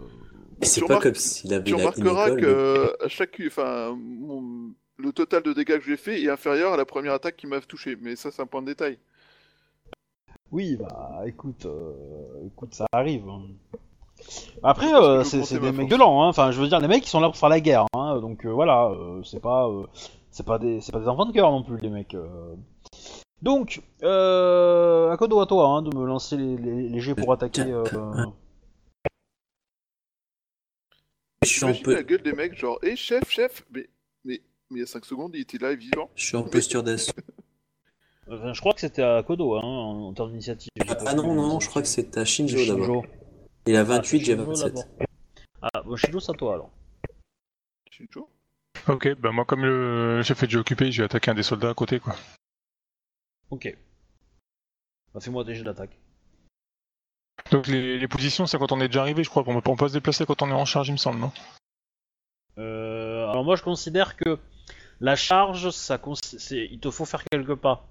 [0.61, 3.41] Mais c'est Tu pas remarques- comme s'il avait Tu la- remarqueras que euh, à chaque,
[3.47, 7.37] enfin, mon- le total de dégâts que j'ai fait est inférieur à la première attaque
[7.37, 7.97] qui m'a touché.
[8.01, 8.99] Mais ça, c'est un point de détail.
[10.53, 13.29] Oui, bah écoute, euh, écoute, ça arrive.
[13.29, 13.43] hein.
[14.63, 15.91] Après, Parce que euh, c'est ma des mecs force.
[15.91, 16.29] de l'an, hein.
[16.29, 18.21] enfin je veux dire, les mecs ils sont là pour faire la guerre, hein.
[18.21, 19.85] donc euh, voilà, euh, c'est pas, euh,
[20.31, 22.15] c'est pas des, c'est pas des enfants de cœur non plus les mecs.
[22.15, 22.55] euh.
[23.43, 27.63] Donc, euh, à à toi hein, de me lancer les, les, les jets pour attaquer.
[27.63, 27.85] euh,
[31.43, 33.91] Je suis en, J'imagine peu- la gueule des mecs, genre, hé chef, chef, mais,
[34.25, 34.41] mais,
[34.71, 36.09] mais il y a 5 secondes, il était là, vivant.
[36.15, 37.13] je suis en posture d'assaut.
[38.31, 40.71] enfin, je crois que c'était à Kodo hein, en, en termes d'initiative.
[40.87, 41.61] pas Ah vu non, non, l'initiative.
[41.65, 43.05] je crois que c'est à Shinjo d'abord.
[43.67, 44.75] Il a Ah, 28, c'est j'ai Shinjo 27.
[44.75, 44.85] d'abord.
[45.63, 46.71] Ah, bon, Shinjo, c'est à toi alors.
[47.91, 48.29] Shinjo?
[48.89, 51.75] Ok, bah moi, comme le chef est déjà occupé, j'ai attaqué un des soldats à
[51.75, 52.15] côté, quoi.
[53.51, 53.75] Ok.
[55.15, 55.97] Bah, fais-moi des jets d'attaque.
[57.51, 59.43] Donc les, les positions, c'est quand on est déjà arrivé, je crois.
[59.47, 61.33] On peut, on peut se déplacer quand on est en charge, il me semble, non?
[62.59, 64.39] Euh, alors moi je considère que
[65.01, 66.01] la charge, ça
[66.53, 67.89] il te faut faire quelques pas.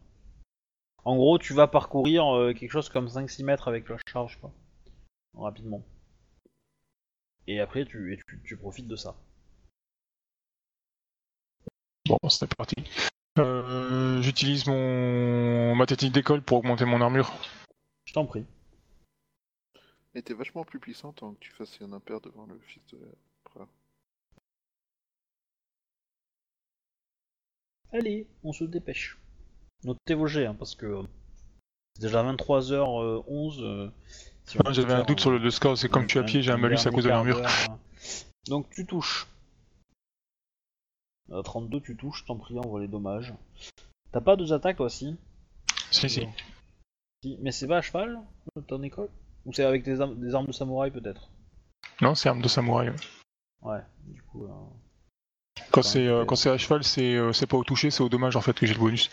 [1.05, 4.51] En gros, tu vas parcourir euh, quelque chose comme 5-6 mètres avec la charge, quoi.
[5.33, 5.83] Rapidement.
[7.47, 9.15] Et après, tu, et tu, tu profites de ça.
[12.07, 12.75] Bon, c'est parti.
[13.39, 17.33] Euh, J'utilise mon ma technique d'école pour augmenter mon armure.
[18.05, 18.45] Je t'en prie.
[20.15, 22.99] Et t'es vachement plus puissant tant que tu fasses un impair devant le fils de.
[23.49, 23.67] frère.
[27.93, 29.17] Allez, on se dépêche.
[29.83, 31.03] Notez vos jets, hein, parce que euh,
[31.95, 33.61] c'est déjà 23h11.
[33.63, 33.89] euh,
[34.45, 36.41] si on Ah, J'avais un doute sur le, le score, c'est comme suis à pied,
[36.41, 37.45] j'ai un malus à cause de l'armure.
[37.45, 37.77] hein.
[38.47, 39.27] Donc tu touches.
[41.31, 43.33] À 32, tu touches, t'en prie, envoie les dommages.
[44.11, 45.15] T'as pas deux attaques toi aussi
[45.91, 46.27] Si, si.
[47.23, 48.19] Si, Mais c'est pas à cheval,
[48.57, 49.09] euh, ton école?
[49.45, 51.29] Ou c'est avec des armes, des armes de samouraï peut-être?
[52.01, 52.91] Non, c'est arme de samouraï.
[53.61, 53.79] ouais.
[54.05, 54.45] Du coup.
[54.45, 54.49] euh,
[55.71, 56.27] Quand c'est euh, ok.
[56.29, 58.53] quand c'est à cheval, c'est euh, c'est pas au toucher, c'est au dommage en fait
[58.57, 59.09] que j'ai le bonus.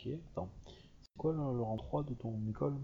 [0.00, 0.48] Ok, attends.
[1.02, 2.74] C'est quoi le, le rang 3 de ton école?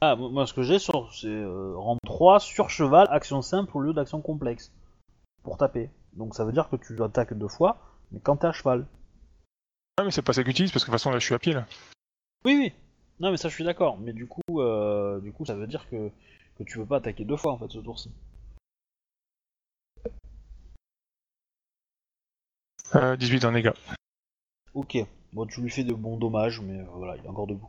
[0.00, 1.12] Ah, moi ce que j'ai sur.
[1.14, 4.72] C'est euh, rang 3 sur cheval, action simple au lieu d'action complexe.
[5.42, 5.90] Pour taper.
[6.12, 7.78] Donc ça veut dire que tu attaques deux fois,
[8.12, 8.86] mais quand t'es à cheval.
[9.96, 11.34] Ah mais c'est pas ça que j'utilise parce que de toute façon là je suis
[11.34, 11.66] à pied là.
[12.44, 12.72] Oui, oui.
[13.20, 13.98] Non, mais ça je suis d'accord.
[13.98, 16.10] Mais du coup, euh, du coup, ça veut dire que,
[16.58, 18.10] que tu peux pas attaquer deux fois en fait ce tour-ci.
[22.94, 23.72] Euh, 18 en dégâts.
[24.74, 24.98] Ok.
[25.32, 27.68] Bon, tu lui fais de bons dommages, mais euh, voilà, il est encore debout.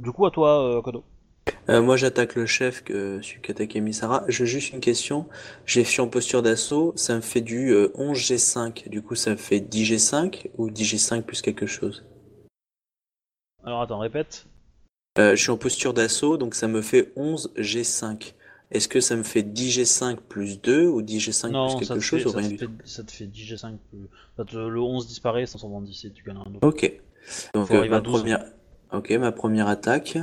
[0.00, 1.04] Du coup, à toi, euh, Kodo.
[1.68, 4.24] Euh, moi, j'attaque le chef, que celui qui attaque Misara.
[4.28, 5.26] J'ai juste une question.
[5.66, 8.88] J'ai fait en posture d'assaut, ça me fait du euh, 11G5.
[8.88, 12.04] Du coup, ça me fait 10G5 ou 10G5 plus quelque chose?
[13.64, 14.46] Alors attends, répète.
[15.18, 18.34] Euh, Je suis en posture d'assaut, donc ça me fait 11G5.
[18.74, 22.04] Est-ce que ça me fait 10G5 plus 2 ou 10G5 non, plus ça quelque te,
[22.04, 23.76] chose fait, ou ça, rien te du tout fait, ça te fait 10 G5.
[23.90, 24.08] Plus...
[24.36, 26.66] ça te- le 11 disparaît, 510 et tu gagnes un autre.
[26.66, 27.00] Ok.
[27.54, 28.18] Donc, euh, ma 12.
[28.20, 28.44] première...
[28.92, 30.18] Ok, ma première attaque.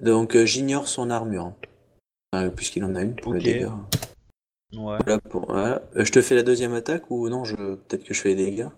[0.00, 1.54] Donc, euh, j'ignore son armure.
[2.34, 3.44] Euh, Puisqu'il en a une pour le Ok.
[3.44, 3.72] dégât.
[4.74, 4.98] Ouais.
[5.04, 5.46] Voilà pour...
[5.46, 5.82] voilà.
[5.96, 7.54] Euh, je te fais la deuxième attaque ou non je...
[7.56, 8.68] Peut-être que je fais les dégâts?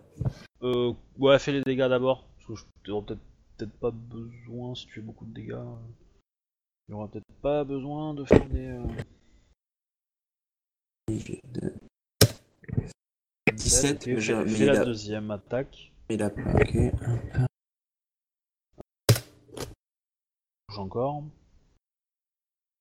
[0.62, 2.28] Euh, ouais, fais les dégâts d'abord.
[2.36, 3.20] Parce que je peut-être
[3.56, 5.56] peut-être pas besoin si tu fais beaucoup de dégâts.
[6.88, 8.78] Il aura peut-être pas besoin de faire des.
[11.10, 11.70] Euh,
[13.54, 15.92] 17, Fais, mais j'ai- la deuxième attaque.
[16.10, 16.30] Il a.
[20.68, 21.22] Bouge encore.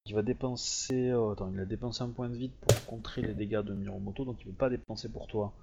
[0.07, 1.09] Il va dépenser.
[1.09, 4.23] euh, attends, il a dépensé un point de vide pour contrer les dégâts de Miromoto,
[4.25, 5.53] donc il peut pas dépenser pour toi.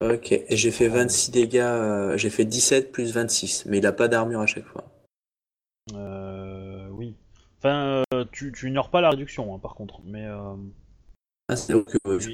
[0.00, 0.34] Ok.
[0.50, 1.56] J'ai fait 26 dégâts.
[1.58, 3.66] euh, J'ai fait 17 plus 26.
[3.66, 4.84] Mais il a pas d'armure à chaque fois.
[5.94, 6.88] Euh.
[6.90, 7.14] Oui.
[7.58, 10.00] Enfin, euh, tu, tu ignores pas la réduction, hein, par contre.
[10.04, 10.24] Mais.
[11.48, 11.74] Ah, c'est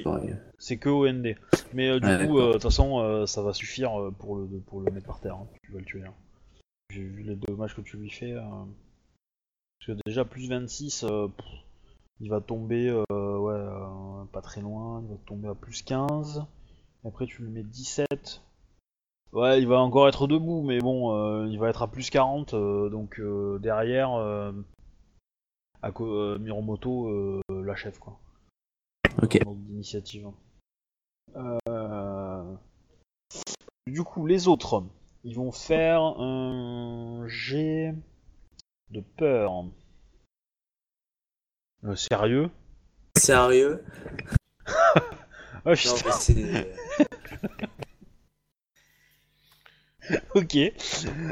[0.03, 0.35] pareil.
[0.79, 1.35] Que OND.
[1.73, 4.45] Mais euh, du Ouais, coup, euh, de toute façon, euh, ça va suffire pour le,
[4.59, 5.35] pour le mettre par terre.
[5.35, 5.47] hein.
[5.63, 6.03] Tu vas le tuer.
[6.03, 6.13] hein.
[6.89, 8.33] J'ai vu les dommages que tu lui fais.
[8.33, 11.45] Parce que déjà, plus 26, euh, pff,
[12.21, 15.01] il va tomber ouais, pas très loin.
[15.03, 16.45] Il va tomber à plus 15.
[17.03, 18.41] Et après, tu lui mets 17.
[19.33, 22.53] Ouais, il va encore être debout, mais bon, euh, il va être à plus 40.
[22.53, 24.11] euh, donc euh, derrière,
[25.81, 25.91] à
[26.39, 28.17] Miromoto l'achève quoi.
[29.23, 29.39] Ok.
[29.45, 30.27] D'initiative.
[31.37, 32.55] Euh,
[33.87, 34.83] Du coup, les autres,
[35.23, 37.95] ils vont faire un jet
[38.89, 39.65] de peur.
[41.85, 42.49] Euh, sérieux?
[43.17, 43.83] Sérieux?
[45.65, 46.75] Ah, Non, putain, mais c'est.
[50.35, 50.57] ok.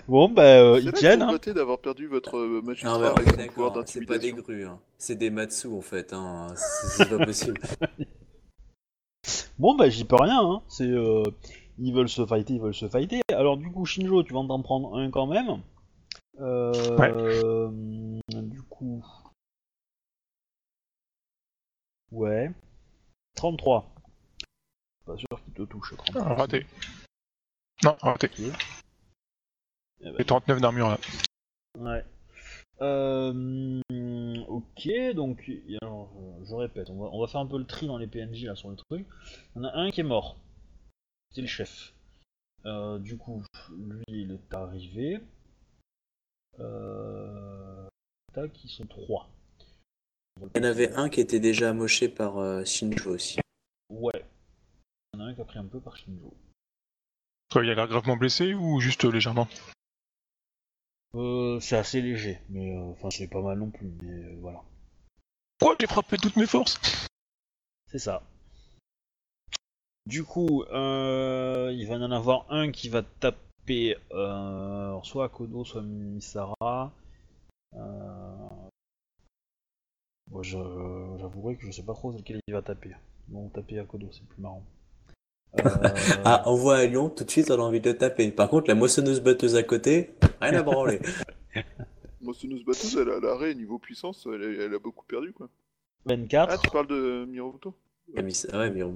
[0.08, 1.20] Bon, bah, euh, C'est ils là que tiennent.
[1.20, 1.28] vous hein.
[1.28, 4.18] regrettez d'avoir perdu votre euh, magistrat Non, mais on avec son pouvoir d'accord, c'est pas
[4.18, 4.44] des d'intimidation.
[4.44, 4.80] grues, hein.
[4.98, 6.48] c'est des Matsu en fait, hein.
[6.56, 7.60] c'est c'est pas possible.
[9.60, 10.42] Bon, bah, j'y peux rien.
[10.42, 10.64] Hein.
[10.68, 11.22] C'est, euh,
[11.78, 13.22] ils veulent se fighter, ils veulent se fighter.
[13.32, 15.62] Alors, du coup, Shinjo, tu vas en t'en prendre un quand même.
[16.40, 17.70] Euh,
[18.28, 19.04] Du coup.
[22.12, 22.50] Ouais.
[23.36, 23.94] 33.
[25.06, 25.94] Pas sûr qu'il te touche.
[25.96, 26.22] 33.
[26.26, 26.66] Ah, raté.
[27.84, 28.30] Non, raté.
[28.40, 28.52] Eh
[30.04, 31.00] ben, J'ai 39 d'armure là.
[31.80, 32.06] Ouais.
[32.82, 33.82] Euh,
[34.48, 35.52] ok, donc
[35.82, 38.08] alors, je, je répète, on va, on va faire un peu le tri dans les
[38.08, 39.08] PNJ là sur le truc.
[39.56, 40.38] On a un qui est mort.
[41.34, 41.94] C'est le chef.
[42.66, 45.20] Euh, du coup, lui il est arrivé.
[46.60, 47.88] Euh...
[48.34, 49.30] Tac, ils sont trois.
[50.56, 53.40] Il y en avait un qui était déjà amoché par euh, Shinjo aussi.
[53.90, 54.26] Ouais.
[55.14, 56.34] Il y en a un qui a pris un peu par Shinjo.
[57.56, 59.48] Il a l'air gravement blessé ou juste euh, légèrement?
[61.16, 64.62] Euh, c'est assez léger, mais euh, enfin c'est pas mal non plus, mais voilà.
[65.60, 66.80] Quoi J'ai frappé toutes mes forces?
[67.88, 68.24] C'est ça.
[70.06, 73.98] Du coup, euh, il va y en avoir un qui va taper
[75.04, 76.92] soit Akodo, soit Misara.
[80.42, 82.96] Je- j'avouerai que je sais pas trop lequel il va taper.
[83.28, 84.64] Bon, taper Akodo, c'est plus marrant.
[85.60, 85.64] Euh,
[86.24, 88.32] Ah, on voit un lion, tout de suite on a envie de taper.
[88.32, 91.00] Par contre, la moissonneuse batteuse à côté, rien à branler.
[92.22, 95.50] Moussounous Batteuse, elle a l'arrêt niveau puissance, elle, a- elle a beaucoup perdu quoi.
[96.06, 97.74] 24, Ah, tu parles de Miromoto?
[98.16, 98.96] Ah, ouais, on-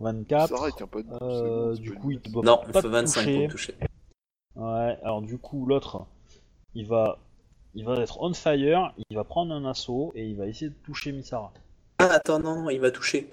[0.00, 0.48] 24.
[0.48, 2.86] Sarah, il tient pas de Euh, du coup, il te doit Non, il faut te
[2.88, 3.38] 25 pour toucher.
[3.46, 3.74] me toucher.
[4.56, 6.06] Ouais, alors du coup, l'autre,
[6.74, 7.18] il va,
[7.74, 10.76] il va être on fire, il va prendre un assaut et il va essayer de
[10.84, 11.52] toucher Misara.
[11.98, 13.28] Ah, attends, non, non, il m'a touché.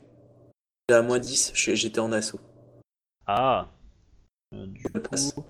[0.92, 2.40] À moins 10, j'ai- j'étais en assaut.
[3.28, 3.70] Ah
[4.56, 5.34] Euh, Du passe.
[5.34, 5.46] coup,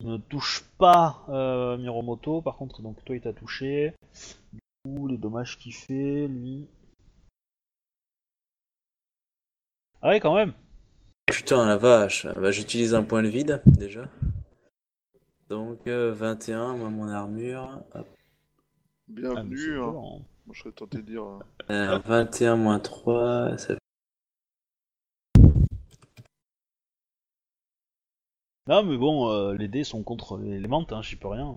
[0.00, 3.92] ne touche pas euh, Miromoto, par contre, donc toi il t'a touché.
[4.52, 6.66] Du coup, les dommages qu'il fait, lui.
[10.00, 10.52] Ah ouais, quand même
[11.26, 12.26] Putain, la vache.
[12.36, 14.08] Bah, j'utilise un point de vide, déjà.
[15.48, 17.82] Donc, euh, 21, moi, mon armure.
[17.94, 18.06] Hop.
[18.08, 18.16] Ah,
[19.08, 19.72] Bienvenue, hein.
[19.74, 20.24] violent, hein.
[20.46, 21.22] Moi, je serais tenté de dire.
[21.22, 21.38] hein.
[21.70, 23.74] Euh, 21 moins 3, ça
[28.68, 31.54] Non, mais bon, euh, les dés sont contre les, mentes, hein, j'y peux rien.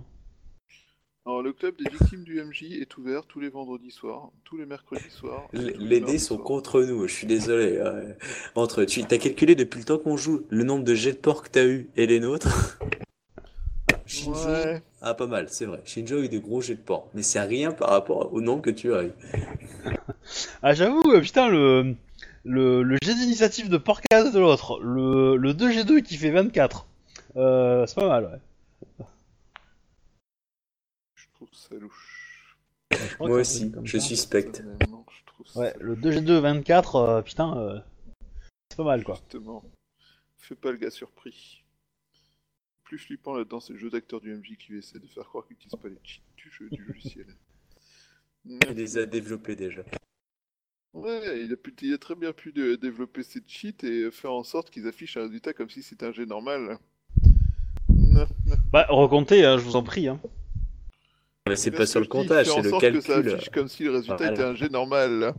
[1.25, 4.65] Alors, le club des victimes du MJ est ouvert tous les vendredis soirs, tous les
[4.65, 5.47] mercredis soirs.
[5.53, 7.81] Les, dés sont contre nous, je suis désolé.
[7.81, 8.15] ouais.
[8.55, 11.43] Entre, tu t'as calculé depuis le temps qu'on joue le nombre de jets de porc
[11.43, 12.79] que t'as eu et les nôtres?
[14.05, 14.81] Shinjo Ouais.
[15.01, 15.81] Ah, pas mal, c'est vrai.
[15.85, 18.61] Shinjo a eu des gros jets de porc, mais c'est rien par rapport au nombre
[18.61, 19.11] que tu as eu.
[20.61, 21.95] Ah, j'avoue, euh, putain, le,
[22.43, 26.85] le, le jet d'initiative de Porcaz de l'autre, le, le 2G2 qui fait 24,
[27.35, 29.05] euh, c'est pas mal, ouais.
[31.15, 32.57] Je trouve ça louche.
[32.91, 34.05] Je crois Moi que aussi, je ça.
[34.05, 34.63] suspecte.
[35.53, 37.79] Je Ouais, le 2G2 24, euh, putain, euh,
[38.69, 39.15] c'est pas mal, quoi.
[39.15, 39.63] Justement.
[40.37, 41.63] Fais pas le gars surpris.
[42.13, 45.45] Le plus flippant là-dedans, c'est le jeu d'acteur du MJ qui essaie de faire croire
[45.45, 47.27] qu'il n'utilise pas les cheats du jeu du logiciel.
[48.45, 49.83] Il les a développés déjà.
[50.93, 54.31] Ouais, il a, pu- il a très bien pu de- développer ses cheats et faire
[54.31, 56.79] en sorte qu'ils affichent un résultat comme si c'était un jet normal.
[58.71, 60.19] Bah, recomptez, hein, je vous en prie, hein.
[61.47, 63.33] Mais c'est pas sur le comptage, c'est le sorte que ça calcul.
[63.33, 64.31] affiche comme si le résultat Voilà.
[64.33, 65.33] était un jet normal.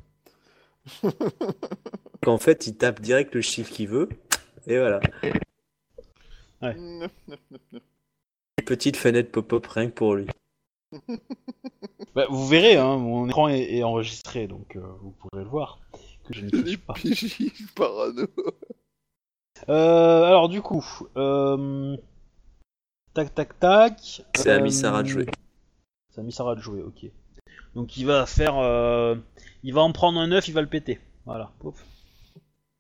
[2.23, 4.09] Qu'en fait, il tape direct le chiffre qu'il veut,
[4.66, 5.01] et voilà.
[6.62, 7.09] Une
[8.66, 10.27] petite fenêtre pop-up rien que pour lui.
[12.12, 15.78] Bah, vous verrez, hein, mon écran est, est enregistré, donc euh, vous pourrez le voir.
[16.27, 16.94] Que je ne triche pas.
[17.77, 18.27] Parano.
[19.69, 20.85] Euh, alors, du coup,
[21.16, 21.97] euh,
[23.15, 24.23] tac, tac, tac.
[24.35, 25.27] C'est à euh, Misara de jouer.
[26.11, 27.07] C'est à Misara de jouer, ok.
[27.74, 29.15] Donc il va faire, euh,
[29.62, 30.99] il va en prendre un œuf, il va le péter.
[31.24, 31.53] Voilà.
[31.61, 31.85] Pouf.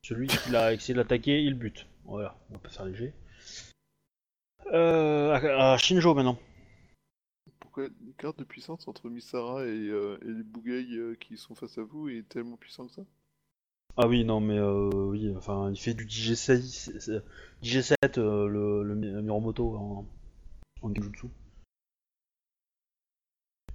[0.04, 1.86] Celui qui a essayé de l'attaquer, il bute.
[2.04, 2.34] Voilà.
[2.50, 3.12] On va pas faire léger.
[4.72, 6.38] Euh, à, à Shinjo maintenant.
[7.60, 11.78] Pourquoi l'écart de puissance entre Misara et, euh, et les Bougueils euh, qui sont face
[11.78, 13.02] à vous est tellement puissant que ça?
[13.96, 17.22] Ah oui, non, mais euh, oui, enfin, il fait du DJ7, c'est- c'est-
[17.62, 20.04] DJ7 euh, le, le, en,
[20.82, 21.26] en Genjutsu.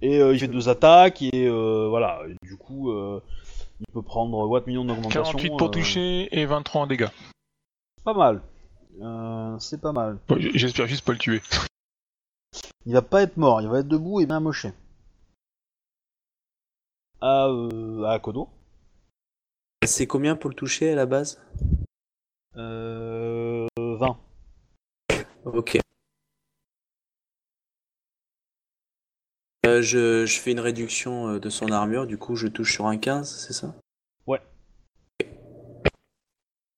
[0.02, 3.20] Et euh, il fait deux attaques, et euh, voilà, et du coup, euh,
[3.80, 5.22] il peut prendre Watt millions d'augmentation.
[5.22, 7.08] 48 pour euh, toucher et 23 en dégâts.
[8.04, 8.42] Pas mal.
[9.00, 10.18] Euh, c'est pas mal.
[10.28, 11.42] Bon, J'espère juste pas le tuer.
[12.84, 14.72] Il va pas être mort, il va être debout et bien amoché.
[17.20, 18.48] À, euh, à Kodo.
[19.84, 21.40] C'est combien pour le toucher à la base?
[22.56, 24.18] Euh, 20.
[25.46, 25.78] Ok.
[29.66, 32.86] Euh, je, je fais une réduction euh, de son armure, du coup je touche sur
[32.86, 33.74] un 15, c'est ça?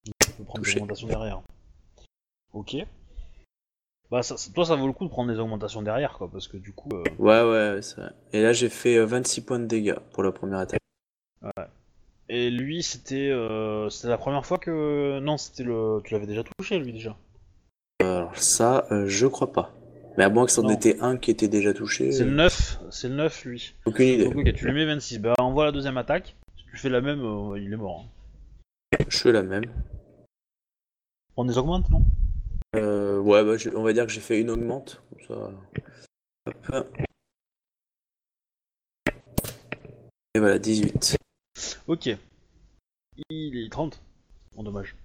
[0.05, 1.41] Tu peux prendre des augmentations derrière.
[2.53, 2.77] Ok.
[4.09, 6.57] Bah, ça, toi, ça vaut le coup de prendre des augmentations derrière, quoi, parce que
[6.57, 6.89] du coup.
[6.93, 8.11] euh, Ouais, ouais, ouais, c'est vrai.
[8.33, 10.79] Et là j'ai fait euh, 26 points de dégâts pour la première attaque.
[12.27, 15.19] Et lui, c'était euh, c'était la première fois que.
[15.19, 15.99] Non, c'était le.
[16.03, 17.15] Tu l'avais déjà touché, lui, déjà?
[18.01, 19.73] Alors ça, euh, je crois pas.
[20.17, 20.69] Mais à moins que c'en Non.
[20.71, 23.75] était un qui était déjà touché, C'est le euh, 9, c'est le 9, lui.
[23.85, 24.25] aucune idée.
[24.25, 25.19] Donc, ok, tu lui mets 26.
[25.19, 26.35] Bah, envoie la deuxième attaque.
[26.57, 28.05] Si tu fais la même, euh, il est mort.
[28.05, 28.97] hein.
[29.07, 29.63] Je fais la même.
[31.37, 32.03] On les augmente, non?
[32.75, 35.01] Euh, ouais, bah, je- on va dire que j'ai fait une augmente.
[35.09, 35.51] Comme ça.
[36.73, 36.97] Hop.
[40.35, 41.17] Et voilà, 18.
[41.87, 42.09] Ok.
[43.29, 44.01] Il est 30.
[44.55, 44.95] Bon, dommage.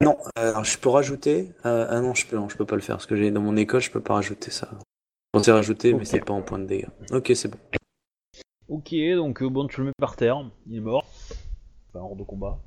[0.00, 1.52] Non, euh, alors je peux rajouter.
[1.66, 3.40] euh, ah non, je peux, non, je peux pas le faire parce que j'ai dans
[3.40, 4.70] mon école, je peux pas rajouter ça.
[5.34, 6.88] On s'est rajouté, mais c'est pas en point de dégâts.
[7.10, 7.58] Ok, c'est bon.
[8.68, 11.06] Ok, donc euh, bon, tu le mets par terre, il est mort.
[11.88, 12.58] Enfin, hors de combat.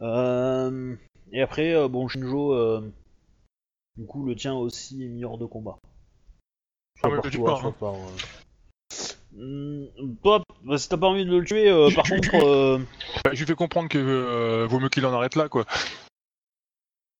[0.00, 0.94] Euh,
[1.32, 2.92] et après, euh, bon, Shinjo, euh,
[3.96, 5.76] du coup, le tien aussi est mis hors de combat.
[7.00, 7.74] Soit Ah par toi, soit hein.
[7.80, 7.94] par.
[10.64, 12.78] bah, si t'as pas envie de le tuer, euh, par contre, euh,
[13.24, 15.64] Bah, je lui fais comprendre que euh, vaut mieux qu'il en arrête là, quoi.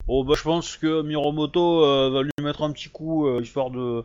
[0.09, 3.71] Oh, bah, je pense que Miromoto euh, va lui mettre un petit coup euh, histoire
[3.71, 4.05] de,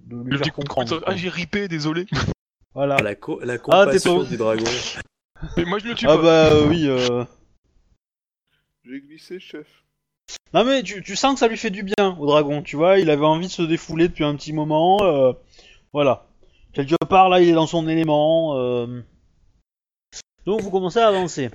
[0.00, 0.88] de lui Le faire petit coup de comprendre.
[0.98, 2.06] couteau, Ah, j'ai ripé, désolé.
[2.74, 2.96] Voilà.
[2.98, 4.64] Ah, la, co- la Ah, compassion t'es pas- du dragon.
[5.56, 6.22] Mais moi, je le tue Ah pas.
[6.22, 6.86] bah euh, oui.
[6.88, 7.24] Euh...
[8.84, 9.66] J'ai glissé, chef.
[10.54, 12.98] Non mais tu, tu sens que ça lui fait du bien au dragon, tu vois,
[12.98, 15.32] il avait envie de se défouler depuis un petit moment, euh,
[15.92, 16.26] voilà.
[16.72, 18.56] Quelque part là il est dans son élément.
[18.56, 19.02] euh.
[20.46, 21.50] Donc vous commencez à avancer.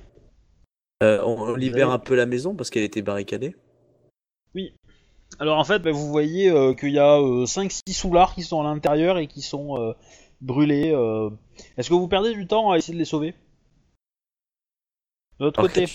[1.02, 3.56] Euh, on, on libère un peu la maison parce qu'elle était barricadée.
[5.38, 8.64] Alors en fait bah, vous voyez euh, qu'il y a 5-6 soulards qui sont à
[8.64, 9.92] l'intérieur et qui sont euh,
[10.40, 10.90] brûlés.
[10.92, 11.30] euh.
[11.76, 13.34] Est-ce que vous perdez du temps à essayer de les sauver?
[15.38, 15.86] De l'autre côté,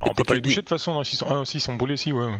[0.00, 2.12] On peut pas les toucher de toute façon, hein, s'ils sont, ah, sont brûlés, si,
[2.12, 2.32] ouais.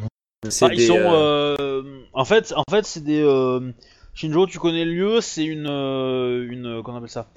[0.49, 0.97] c'est Ah, ils sont.
[0.99, 3.23] euh, euh, En fait, en fait, c'est des.
[3.23, 3.73] euh,
[4.15, 7.29] Shinjo, tu connais le lieu, c'est une, euh, une, qu'on appelle ça,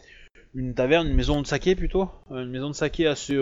[0.53, 3.35] une taverne, une maison de saké plutôt, Euh, une maison de saké assez,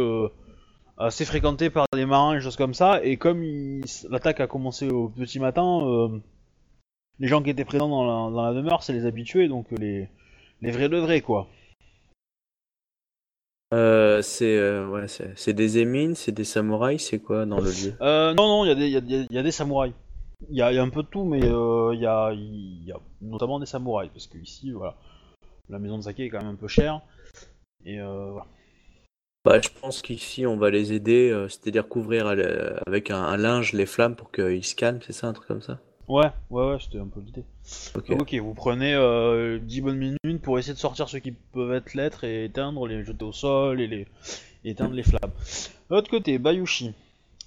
[0.99, 3.03] euh, assez fréquentée par des marins et choses comme ça.
[3.03, 6.19] Et comme il- l'attaque a commencé au petit matin, euh,
[7.19, 10.09] les gens qui étaient présents dans la, dans la demeure, c'est les habitués, donc les,
[10.61, 11.47] les vrais de vrais quoi.
[13.73, 17.71] euh, c'est euh, ouais, c'est c'est des émines, c'est des samouraïs, c'est quoi dans le
[17.71, 17.93] lieu?
[18.01, 19.93] Euh, non, non, il y, a des- il y, y a des samouraïs.
[20.49, 22.31] Il y a, il y a un peu de tout, mais euh, il y, a,
[22.33, 24.95] y a notamment des samouraïs, parce que ici, voilà,
[25.69, 27.01] la maison de saké est quand même un peu chère.
[27.85, 28.45] Et euh, voilà.
[29.45, 33.37] Bah, je pense qu'ici on va les aider, euh, c'est-à-dire couvrir euh, avec un, un
[33.37, 35.79] linge les flammes pour qu'ils se calment, c'est ça, un truc comme ça?
[36.07, 37.43] Ouais, ouais, ouais, c'était un peu l'idée.
[38.09, 38.33] Ok.
[38.35, 42.23] Vous prenez euh, 10 bonnes minutes pour essayer de sortir ceux qui peuvent être lettres
[42.23, 44.07] et éteindre, les jeter au sol et les
[44.63, 45.31] et éteindre les flammes.
[45.89, 46.93] De l'autre côté, Bayushi.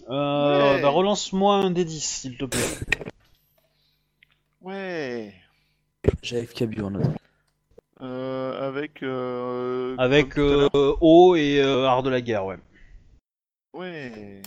[0.09, 0.83] Euh, Ouais.
[0.83, 2.61] bah, relance-moi un des 10, s'il te plaît.
[4.61, 5.35] Ouais.
[6.23, 7.18] J'avais Cabu en note.
[8.01, 9.03] Euh, avec.
[9.03, 12.59] Euh, Avec à euh, et euh, art de la guerre, ouais.
[13.75, 14.43] Ouais.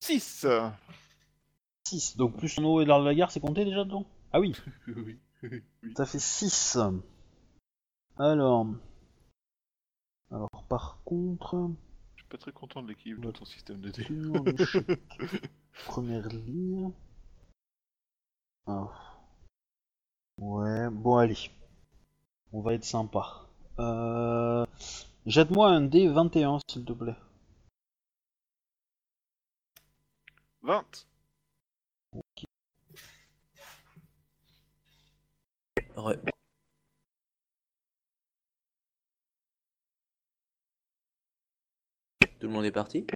[0.00, 0.46] 6
[1.88, 2.16] 6.
[2.16, 4.06] Donc plus son eau et l'art de la guerre, c'est compté déjà dedans?
[4.32, 4.54] Ah oui,
[4.86, 5.18] Oui.
[5.42, 5.62] oui.
[5.96, 6.78] ça fait 6.
[8.18, 8.66] Alors.
[10.30, 11.70] Alors par contre.
[12.14, 15.00] Je suis pas très content de l'équilibre de ton système de l'échec.
[15.86, 16.90] Première ligne.
[18.66, 18.88] Ah.
[20.38, 21.50] Ouais, bon allez.
[22.56, 23.42] On va être sympa.
[23.78, 24.64] Euh,
[25.26, 27.14] jette-moi un D21, s'il te plaît.
[30.62, 31.06] 20.
[42.40, 43.06] Tout le monde est parti?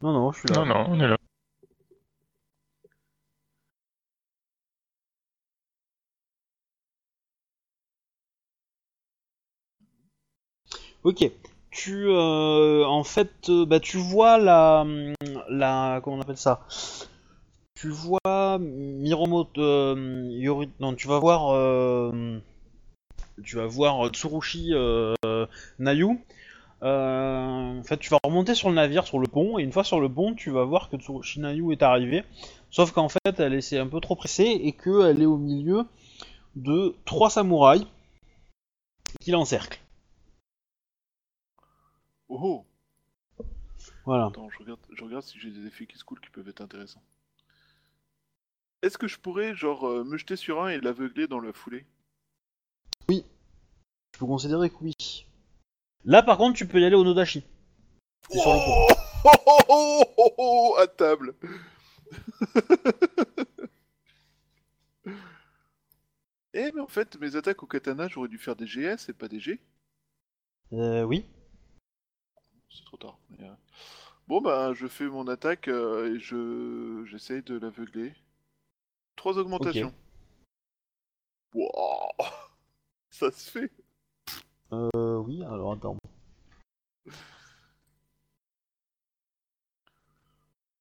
[0.00, 0.56] Non, non, je suis là.
[0.56, 1.21] Non, non, on est là.
[11.04, 11.30] Ok.
[11.70, 14.86] Tu, euh, en fait, euh, bah, tu vois la,
[15.48, 16.66] la, comment on appelle ça?
[17.74, 22.38] Tu vois Miromoto, euh, non, tu vas voir, euh,
[23.42, 24.72] tu vas voir Tsurushi
[25.78, 26.20] Nayu.
[26.82, 30.00] En fait, tu vas remonter sur le navire, sur le pont, et une fois sur
[30.00, 32.22] le pont, tu vas voir que Tsurushi Nayu est arrivée.
[32.70, 35.84] Sauf qu'en fait, elle est c'est un peu trop pressée et qu'elle est au milieu
[36.54, 37.86] de trois samouraïs
[39.20, 39.80] qui l'encerclent.
[42.34, 42.64] Oh,
[43.38, 43.44] oh.
[44.06, 44.26] Voilà.
[44.26, 46.62] Attends, je regarde, je regarde si j'ai des effets qui se coulent qui peuvent être
[46.62, 47.02] intéressants.
[48.80, 51.84] Est-ce que je pourrais, genre, euh, me jeter sur un et l'aveugler dans la foulée?
[53.10, 53.20] Je
[54.18, 54.94] peux considérer que oui.
[56.06, 57.44] Là, par contre, tu peux y aller au Nodashi.
[58.30, 58.86] Sur le pont.
[59.24, 61.34] oh, oh, oh, oh, oh, à table
[66.54, 69.28] Eh, mais en fait, mes attaques au katana, j'aurais dû faire des GS et pas
[69.28, 69.60] des G.
[70.72, 71.26] Euh, oui.
[72.72, 73.18] C'est trop tard.
[73.30, 73.54] mais, euh,
[74.28, 78.14] Bon, bah, je fais mon attaque euh, et je j'essaye de l'aveugler.
[79.16, 79.92] Trois augmentations.
[81.54, 82.10] Wow
[83.10, 83.70] Ça se fait
[84.72, 85.98] Euh, oui, alors attends.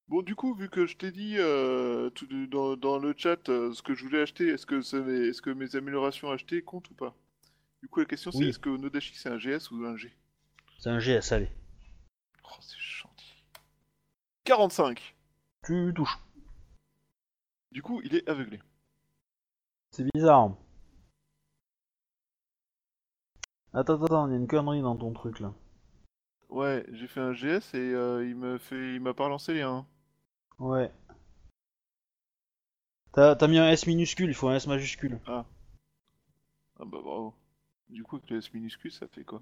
[0.07, 3.73] Bon, du coup, vu que je t'ai dit euh, tout dans, dans le chat euh,
[3.73, 4.80] ce que je voulais acheter, est-ce que,
[5.30, 7.15] est-ce que mes améliorations achetées comptent ou pas?
[7.81, 10.11] Du coup, la question c'est est-ce que Nodashi c'est un GS ou un G?
[10.80, 11.49] C'est un GS, allez.
[12.51, 13.43] Oh, c'est gentil.
[14.43, 15.15] 45
[15.63, 16.19] Tu touches.
[17.71, 18.59] Du coup, il est aveuglé.
[19.91, 20.55] C'est bizarre.
[23.73, 25.53] Attends, attends, attends, il y a une connerie dans ton truc là.
[26.49, 29.61] Ouais, j'ai fait un GS et euh, il me fait, il m'a pas relancé les
[29.61, 29.85] 1.
[30.59, 30.91] Ouais.
[33.13, 35.19] T'as t'as mis un S minuscule, il faut un S majuscule.
[35.27, 35.45] Ah
[36.79, 37.33] bah bravo.
[37.89, 39.41] Du coup, avec le S minuscule, ça fait quoi?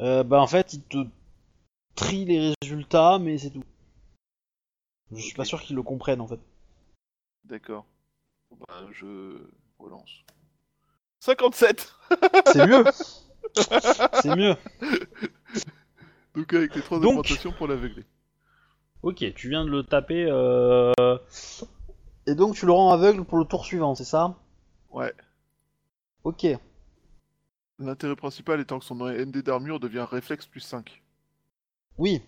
[0.00, 1.06] Euh, bah en fait, il te
[1.94, 3.64] trie les résultats, mais c'est tout.
[5.10, 6.40] Je suis pas sûr qu'ils le comprennent en fait.
[7.44, 7.84] D'accord.
[8.50, 9.38] Bon, Bah, je
[9.78, 10.10] relance.
[11.20, 11.94] 57
[12.52, 12.84] C'est mieux
[14.22, 14.56] C'est mieux
[16.34, 18.04] Donc avec les trois Donc- augmentations pour l'aveugler.
[19.02, 20.26] Ok, tu viens de le taper.
[20.30, 20.92] Euh...
[22.26, 24.36] Et donc tu le rends aveugle pour le tour suivant, c'est ça?
[24.90, 25.12] Ouais.
[26.24, 26.46] Ok.
[27.78, 31.01] L'intérêt principal étant que son ND d'armure devient réflexe plus 5.
[31.98, 32.22] Oui.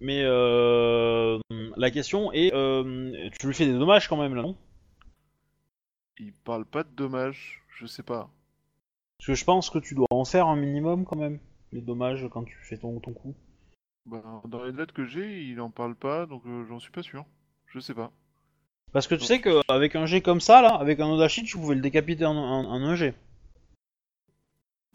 [0.00, 1.38] Mais euh...
[1.76, 3.30] la question est, euh...
[3.38, 4.56] tu lui fais des dommages quand même là, non?
[6.18, 8.30] Il parle pas de dommages, je sais pas.
[9.18, 11.38] Parce que je pense que tu dois en faire un minimum quand même,
[11.72, 13.34] les dommages quand tu fais ton, ton coup.
[14.06, 17.02] Bah, dans les lettres que j'ai, il en parle pas, donc euh, j'en suis pas
[17.02, 17.24] sûr.
[17.66, 18.12] Je sais pas.
[18.92, 21.74] Parce que tu sais qu'avec un G comme ça, là, avec un Odashi, tu pouvais
[21.74, 23.14] le décapiter en, en- en un G.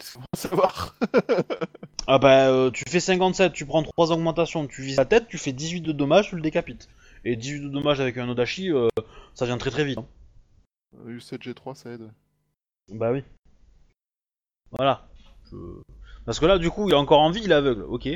[0.36, 0.96] Savoir.
[2.08, 5.38] Ah bah, euh, tu fais 57, tu prends 3 augmentations, tu vises la tête, tu
[5.38, 6.90] fais 18 de dommages, tu le décapites.
[7.24, 8.88] Et 18 de dommages avec un Odashi, euh,
[9.36, 9.98] ça vient très très vite.
[10.00, 10.06] hein.
[11.06, 12.10] Euh, U7G3, ça aide.
[12.92, 13.24] Bah oui.
[14.72, 15.08] Voilà.
[15.52, 15.82] Je-
[16.26, 18.08] Parce que là, du coup, il est encore en vie, il est aveugle, ok.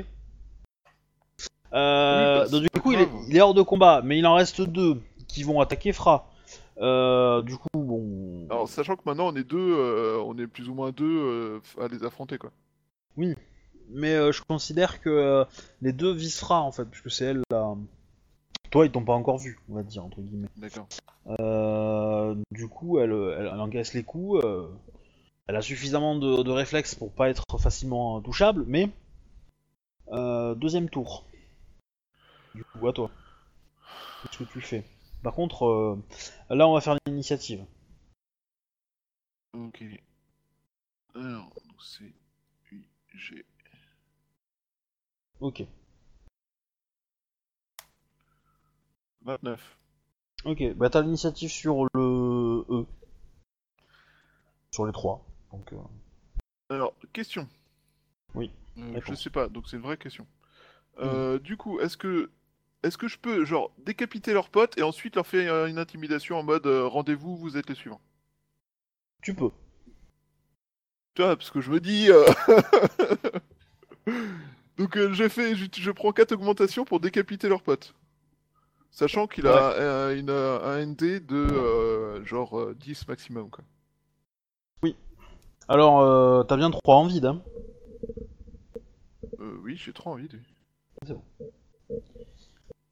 [1.73, 4.35] Euh, bah, donc, du coup, il est, il est hors de combat, mais il en
[4.35, 6.29] reste deux qui vont attaquer Fra.
[6.77, 8.47] Euh, du coup, bon.
[8.49, 11.59] Alors, sachant que maintenant on est deux, euh, on est plus ou moins deux euh,
[11.79, 12.51] à les affronter quoi.
[13.17, 15.45] Mais euh, je considère que
[15.81, 17.75] les deux visent Fra en fait, puisque c'est elle la.
[18.71, 20.49] Toi, ils t'ont pas encore vu, on va dire, entre guillemets.
[20.57, 20.87] D'accord.
[22.51, 24.43] Du coup, elle, elle, elle encaisse les coups.
[25.47, 28.89] elle a suffisamment de, de réflexes pour pas être facilement touchable, mais.
[30.11, 31.23] euh, deuxième tour.
[32.53, 33.09] Du coup, à toi.
[34.23, 34.83] Qu'est-ce que tu fais?
[35.25, 35.97] Par contre, euh,
[36.51, 37.65] là, on va faire l'initiative.
[39.57, 39.83] Ok.
[41.15, 42.13] Alors, c'est
[42.71, 43.43] UG.
[45.39, 45.63] Ok.
[49.21, 49.77] 29.
[50.45, 52.85] Ok, bah t'as l'initiative sur le E.
[54.69, 55.25] Sur les trois.
[55.51, 55.77] Donc, euh,
[56.69, 57.49] Alors, question.
[58.35, 60.27] Oui, Euh, je sais pas, donc c'est une vraie question.
[60.99, 62.29] Euh, Du coup, est-ce que
[62.85, 66.43] est-ce que je peux genre décapiter leurs potes et ensuite leur faire une intimidation en
[66.43, 68.01] mode euh, rendez-vous, vous êtes les suivants?
[69.23, 69.49] Tu peux.
[71.15, 72.11] Tu vois, parce que je me dis.
[72.11, 72.25] euh,
[74.77, 77.95] Donc euh, je fais, je, je prends 4 augmentations pour décapiter leurs potes.
[78.91, 83.63] Sachant qu'il a une, un ND de genre euh, 10 maximum quoi.
[85.67, 87.41] Alors, euh, t'as bien trois en vide, hein
[89.63, 90.39] oui, j'ai trop envie de...
[91.05, 91.23] c'est bon.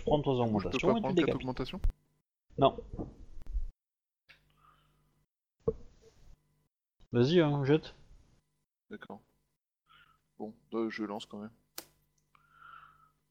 [0.04, 1.36] Tu prends trois Je peux augmentations pas et tu prendre 4 décapites.
[1.36, 1.82] augmentations
[2.58, 2.78] Non.
[7.14, 7.96] Vas-y, hein, jette.
[8.90, 9.22] D'accord.
[10.38, 11.52] Bon, euh, je lance quand même.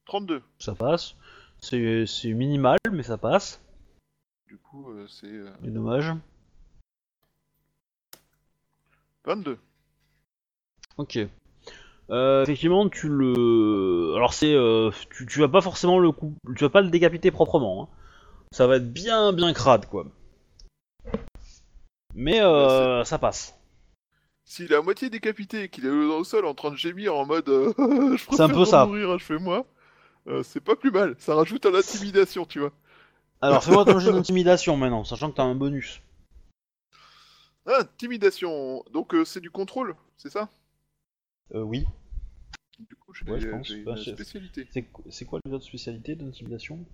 [0.07, 0.43] 32.
[0.59, 1.15] Ça passe.
[1.59, 3.61] C'est minimal, mais ça passe.
[4.47, 6.11] Du coup, euh, c'est euh, C'est dommage.
[9.24, 9.59] 22.
[10.97, 11.19] Ok.
[12.12, 14.12] Euh, effectivement, tu le.
[14.16, 17.30] Alors c'est, euh, tu, tu vas pas forcément le coup, tu vas pas le décapiter
[17.30, 17.82] proprement.
[17.82, 17.97] hein.
[18.52, 20.05] Ça va être bien, bien crade, quoi.
[22.14, 23.59] Mais euh, ça passe.
[24.44, 27.14] S'il est à moitié décapité et qu'il est dans le sol en train de gémir
[27.16, 27.72] en mode euh,
[28.16, 28.84] je C'est un préfère peu ça.
[28.84, 29.64] mourir, achevez-moi,
[30.26, 31.14] euh, c'est pas plus mal.
[31.18, 32.72] Ça rajoute à l'intimidation, tu vois.
[33.40, 36.02] Alors fais-moi ton jeu d'intimidation maintenant, sachant que t'as un bonus.
[37.64, 38.84] Ah, intimidation.
[38.93, 40.51] Donc c'est du contrôle, c'est ça?
[41.55, 41.86] Euh, oui.
[43.12, 43.64] J'ai Ouais, je une
[43.97, 44.68] je- spécialité.
[44.70, 46.84] C'est qu- c'est quoi les autres spécialités d'intimidation?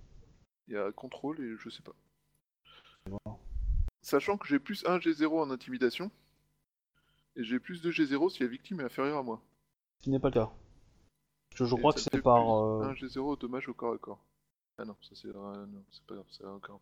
[0.69, 1.93] Il y a contrôle et je sais pas.
[4.01, 6.11] Sachant que j'ai plus 1 G0 en intimidation.
[7.35, 9.41] Et j'ai plus de G0 si la victime est inférieure à moi.
[9.99, 10.51] Ce qui n'est pas le cas.
[11.53, 12.41] Je Et crois que c'est par.
[12.41, 14.23] plus euh, 1 G0 au dommage au corps à corps.
[14.77, 16.81] Ah non, ça euh, c'est pas grave, c'est encore.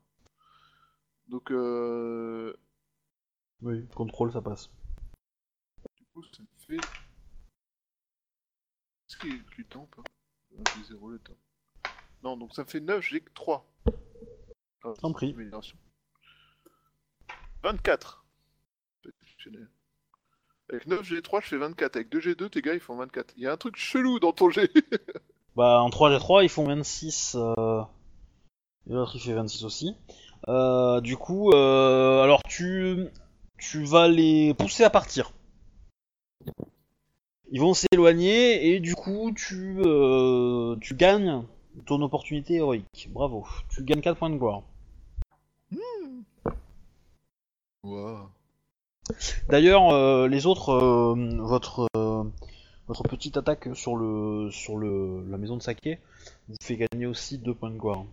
[1.27, 2.53] Donc euh,
[3.61, 4.72] Oui, contrôle, ça passe.
[5.95, 6.88] du coup ça me fait.
[9.10, 10.04] Est-ce qu'il a du temps pas
[10.58, 11.38] 1 G0 le temps.
[12.24, 13.66] Non, donc ça me fait 9, j'ai que 3.
[14.84, 15.34] Ah, T'en prie.
[15.34, 15.78] amélioration.
[17.64, 18.26] 24.
[19.06, 19.70] Exceptionnel.
[20.70, 21.96] Avec 9 G3, je fais 24.
[21.96, 23.34] Avec 2 G2, tes gars, ils font 24.
[23.38, 24.70] Il y a un truc chelou dans ton G.
[25.56, 27.36] Bah, en 3G3, ils font 26.
[27.36, 27.82] Euh...
[28.88, 29.95] Et l'autre, il fait 26 aussi.
[30.48, 33.08] Euh, du coup, euh, alors tu,
[33.58, 35.32] tu vas les pousser à partir.
[37.51, 41.43] Ils vont s'éloigner et du coup, tu, euh, tu gagnes
[41.85, 43.09] ton opportunité héroïque.
[43.11, 43.45] Bravo.
[43.69, 44.64] Tu gagnes 4 points de gloire.
[47.84, 48.30] Wow.
[49.48, 52.24] D'ailleurs, euh, les autres, euh, votre, euh,
[52.88, 56.00] votre petite attaque sur, le, sur le, la maison de Saké
[56.50, 58.03] vous fait gagner aussi 2 points de gloire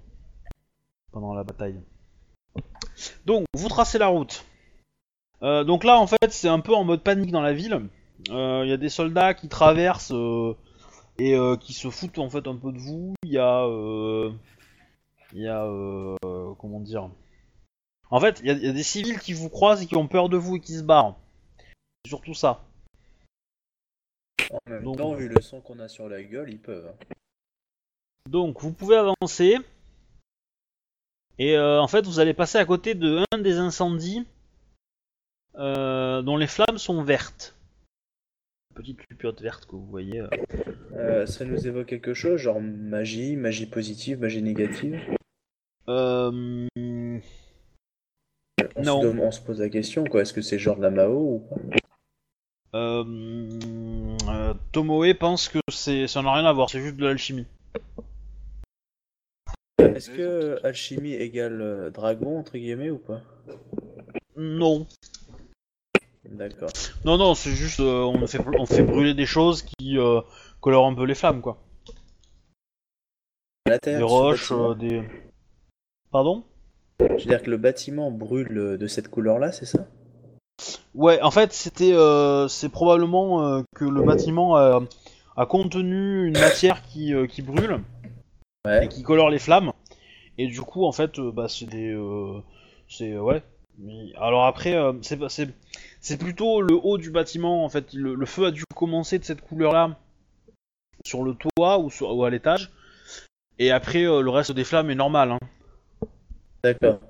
[1.10, 1.80] pendant la bataille.
[3.26, 4.44] Donc, vous tracez la route.
[5.42, 7.88] Donc là, en fait, c'est un peu en mode panique dans la ville.
[8.30, 10.54] Euh, Il y a des soldats qui traversent euh,
[11.18, 13.14] et euh, qui se foutent en fait un peu de vous.
[13.24, 14.32] Il y a, euh,
[15.32, 16.16] il y a, euh,
[16.58, 17.10] comment dire
[18.10, 19.96] En fait, il y, a- il y a des civils qui vous croisent et qui
[19.96, 21.16] ont peur de vous et qui se barrent.
[22.04, 22.62] C'est surtout ça.
[24.50, 26.86] En même Donc- temps, vu le son qu'on a sur la gueule, ils peuvent.
[26.88, 27.14] hein.
[28.30, 29.58] Donc vous pouvez avancer.
[31.38, 34.24] Et euh, en fait, vous allez passer à côté de un des incendies
[35.56, 37.53] euh, dont les flammes sont vertes.
[38.74, 40.20] Petite lupiote verte que vous voyez.
[40.20, 40.28] euh.
[40.94, 45.00] Euh, ça nous évoque quelque chose, genre magie, magie positive, magie négative?
[45.88, 47.20] Euh, on,
[48.82, 49.02] Non.
[49.02, 50.22] Se, on se pose la question, quoi.
[50.22, 51.56] Est-ce que c'est genre de la Mao ou pas?
[52.74, 57.46] Euh, Tomoe pense que c'est, ça n'a rien à voir, c'est juste de l'alchimie.
[59.78, 63.20] Est-ce que alchimie égale dragon, entre guillemets, ou pas?
[64.36, 64.88] Non.
[66.30, 66.70] D'accord.
[67.04, 70.20] Non, non, c'est juste euh, on, fait, on fait brûler des choses qui euh,
[70.60, 71.58] colorent un peu les flammes, quoi.
[73.66, 75.02] À l'intérieur Des roches, euh, des.
[76.10, 76.44] Pardon?
[77.00, 79.86] Je veux dire que le bâtiment brûle de cette couleur-là, c'est ça?
[80.94, 81.92] Ouais, en fait, c'était,
[82.48, 84.80] c'est probablement que le bâtiment a,
[85.36, 87.80] a contenu une matière qui, qui brûle
[88.80, 89.72] et qui colore les flammes.
[90.38, 91.98] Et du coup, en fait, bah, c'est des,
[92.88, 93.42] c'est ouais.
[93.78, 95.48] Mais- Alors après, c'est,
[96.05, 97.65] c'est plutôt le haut du bâtiment.
[97.65, 99.99] En fait, le, le feu a dû commencer de cette couleur-là
[101.05, 102.70] sur le toit ou, sur, ou à l'étage.
[103.58, 105.33] Et après, euh, le reste des flammes est normal.
[105.33, 105.39] Hein.
[106.62, 107.00] D'accord.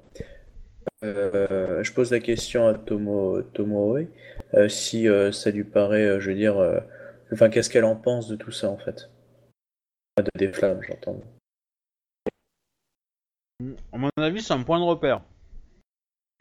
[1.02, 4.06] Euh, je pose la question à Tomo, Tomoe,
[4.54, 6.56] euh, si ça lui paraît, je veux dire,
[7.32, 9.10] enfin, qu'est-ce qu'elle en pense de tout ça en fait?
[10.16, 11.20] De des flammes, j'entends.
[13.92, 15.20] À mon avis, c'est un point de repère.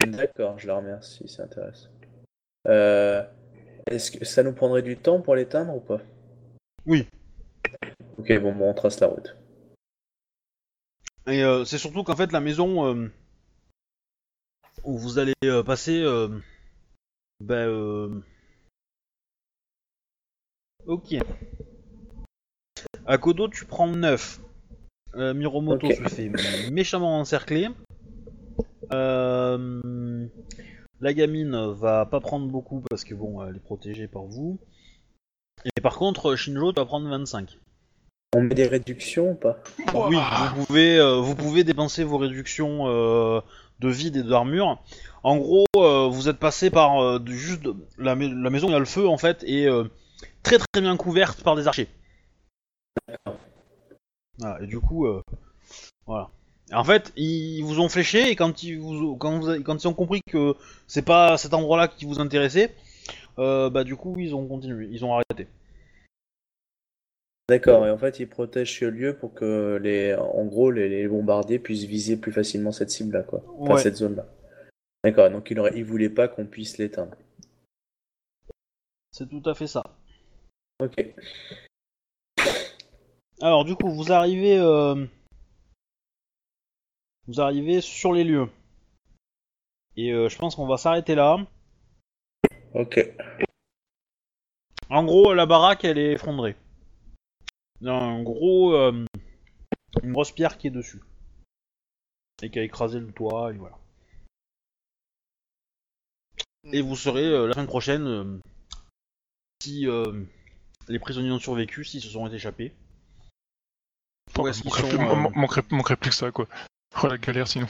[0.06, 1.88] D'accord, je la remercie, c'est intéressant.
[2.66, 3.22] Euh,
[3.90, 6.00] est-ce que ça nous prendrait du temps pour l'éteindre ou pas?
[6.86, 7.06] Oui.
[8.18, 9.36] Ok, bon, bon, on trace la route.
[11.26, 13.08] Et euh, c'est surtout qu'en fait la maison euh,
[14.84, 16.28] où vous allez euh, passer, euh,
[17.40, 18.20] ben, euh,
[20.86, 21.16] ok.
[23.06, 24.40] À Kodo tu prends 9.
[25.16, 25.94] Euh, Miromoto Ok.
[25.94, 26.28] se fait
[26.70, 27.68] méchamment encercler.
[28.92, 30.26] Euh,
[31.00, 34.58] la gamine va pas prendre beaucoup parce que bon elle est protégée par vous.
[35.64, 37.58] Et par contre Shinjo tu vas prendre 25.
[38.36, 39.58] On met des réductions ou pas?
[39.94, 43.40] Oui, vous pouvez, euh, vous pouvez dépenser vos réductions euh,
[43.78, 44.82] de vide et d'armure.
[45.22, 48.66] En gros, euh, vous êtes passé par euh, de- juste de- la, mai- la maison
[48.66, 49.84] où il y a le feu en fait est euh,
[50.42, 51.88] très très bien couverte par des archers.
[54.38, 55.22] Voilà, et du coup, euh,
[56.06, 56.28] voilà.
[56.72, 59.86] En fait, ils vous ont fléché et quand ils vous, quand vous, avez- quand ils
[59.88, 60.54] ont compris que
[60.86, 62.74] c'est pas cet endroit-là qui vous intéressait,
[63.38, 65.46] euh, bah du coup ils ont continué, ils ont arrêté.
[67.50, 71.06] D'accord, et en fait, ils protègent ce lieu pour que les, en gros, les, les
[71.06, 73.42] bombardiers puissent viser plus facilement cette cible-là, quoi.
[73.58, 73.82] Enfin, Ouais.
[73.82, 74.26] cette zone-là.
[75.04, 77.14] D'accord, donc ils voulaient pas qu'on puisse l'éteindre.
[79.12, 79.84] C'est tout à fait ça.
[80.80, 80.96] Ok.
[83.42, 85.04] Alors du coup, vous arrivez, euh,
[87.26, 88.48] vous arrivez sur les lieux.
[89.96, 91.38] Et euh, je pense qu'on va s'arrêter là.
[92.74, 92.98] Ok.
[94.90, 96.56] En gros, la baraque, elle est effondrée.
[97.80, 99.04] Il y a un gros, euh,
[100.02, 101.00] une grosse pierre qui est dessus
[102.42, 103.78] et qui a écrasé le toit et voilà.
[106.72, 108.38] Et vous saurez euh, la semaine prochaine euh,
[109.62, 110.24] si euh,
[110.88, 112.72] les prisonniers ont survécu, s'ils se sont échappés.
[114.38, 116.48] Où est-ce qu'ils manquerait, sont plus, euh, man- manquerait, manquerait plus que ça, quoi.
[117.04, 117.66] Oh la galère sinon.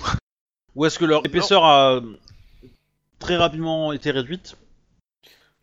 [0.77, 2.01] Ou est-ce que leur épaisseur a
[3.19, 4.57] très rapidement été réduite?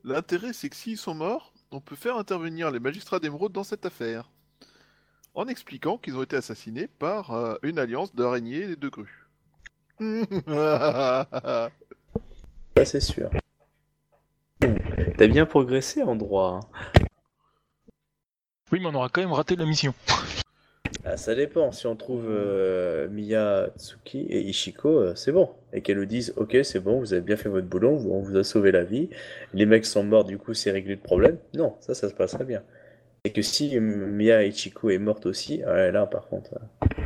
[0.03, 3.85] L'intérêt, c'est que s'ils sont morts, on peut faire intervenir les magistrats d'émeraude dans cette
[3.85, 4.29] affaire.
[5.35, 9.29] En expliquant qu'ils ont été assassinés par euh, une alliance d'araignées et de grues.
[10.01, 11.69] Ça,
[12.83, 13.29] c'est sûr.
[14.59, 16.59] T'as bien progressé en droit.
[16.61, 17.03] hein.
[18.73, 19.93] Oui, mais on aura quand même raté la mission.
[21.05, 21.71] Ah, ça dépend.
[21.71, 25.49] Si on trouve euh, Miya, Tsuki et Ishiko, euh, c'est bon.
[25.73, 28.37] Et qu'elles nous disent Ok, c'est bon, vous avez bien fait votre boulot, on vous
[28.37, 29.09] a sauvé la vie.
[29.53, 31.37] Les mecs sont morts, du coup, c'est réglé le problème.
[31.55, 32.63] Non, ça, ça se passerait bien.
[33.23, 37.01] Et que si euh, Miya Ichiko est morte aussi, ouais, là, par contre, euh,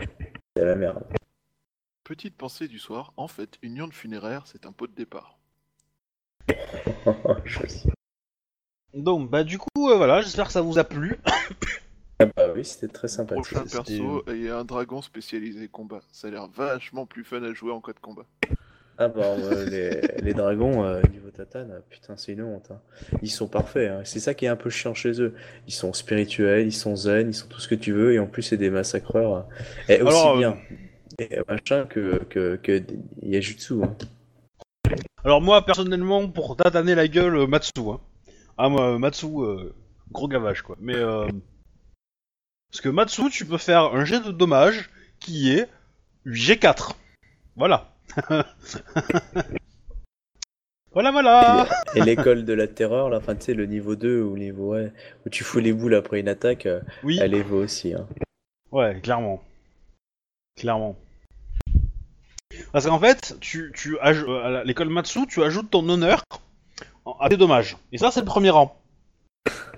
[0.55, 1.03] c'est la merde.
[2.05, 5.37] Petite pensée du soir, en fait, une urne funéraire, c'est un pot de départ.
[7.45, 7.89] Je sais.
[8.93, 11.17] Donc, bah du coup, euh, voilà, j'espère que ça vous a plu.
[12.19, 13.53] Ah bah oui, c'était très sympathique.
[13.53, 16.01] Prochain perso, et un dragon spécialisé combat.
[16.11, 18.25] Ça a l'air vachement plus fun à jouer en cas de combat.
[18.97, 22.71] Ah bah euh, les, les dragons euh, niveau tatane, euh, putain c'est une honte.
[22.71, 22.79] hein.
[23.21, 24.01] Ils sont parfaits, hein.
[24.05, 25.33] c'est ça qui est un peu chiant chez eux.
[25.67, 28.27] Ils sont spirituels, ils sont zen, ils sont tout ce que tu veux et en
[28.27, 29.35] plus c'est des massacreurs.
[29.35, 29.41] euh.
[29.89, 30.57] Et aussi Alors, euh, bien
[31.19, 32.81] et, euh, machin que, que, que
[33.21, 33.83] Yajutsu.
[33.83, 33.93] Hein.
[35.25, 37.71] Alors moi, personnellement, pour tataner la gueule, euh, Matsu.
[37.79, 37.99] Hein.
[38.57, 39.73] Ah moi, Matsu, euh,
[40.13, 40.77] gros gavage quoi.
[40.79, 41.27] Mais euh...
[42.71, 45.67] parce que Matsu, tu peux faire un jet de dommage qui est
[46.25, 46.91] G4.
[47.55, 47.93] Voilà.
[50.93, 51.67] voilà, voilà.
[51.95, 54.73] Et l'école de la terreur, là, enfin tu sais le niveau 2 ou le niveau
[54.73, 54.91] ouais,
[55.25, 57.19] où tu fous les boules après une attaque, euh, Oui.
[57.21, 57.93] elle évo aussi.
[57.93, 58.07] Hein.
[58.71, 59.41] Ouais, clairement.
[60.57, 60.95] Clairement.
[62.71, 66.23] Parce qu'en fait, tu, tu euh, à l'école Matsu, tu ajoutes ton honneur
[67.19, 67.77] à tes dommages.
[67.91, 68.79] Et ça, c'est le premier rang.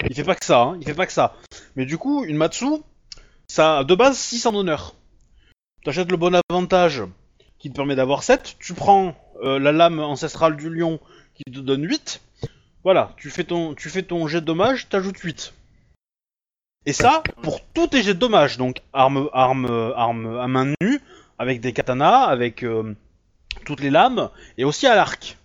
[0.09, 1.35] Il fait pas que ça, hein, il fait pas que ça.
[1.75, 2.65] Mais du coup, une Matsu,
[3.47, 4.95] ça a de base 6 en honneur.
[5.83, 7.03] T'achètes le bon avantage
[7.59, 10.99] qui te permet d'avoir 7, tu prends euh, la lame ancestrale du lion
[11.33, 12.21] qui te donne 8.
[12.83, 15.53] Voilà, tu fais ton, tu fais ton jet de dommage, t'ajoutes 8.
[16.85, 21.01] Et ça, pour tous tes jets de dommages, donc arme, arme, arme à main nue,
[21.37, 22.95] avec des katanas, avec euh,
[23.65, 25.37] toutes les lames, et aussi à l'arc.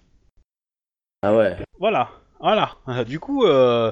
[1.23, 1.57] Ah ouais.
[1.81, 2.10] Voilà,
[2.43, 2.77] voilà.
[3.07, 3.91] Du coup, euh,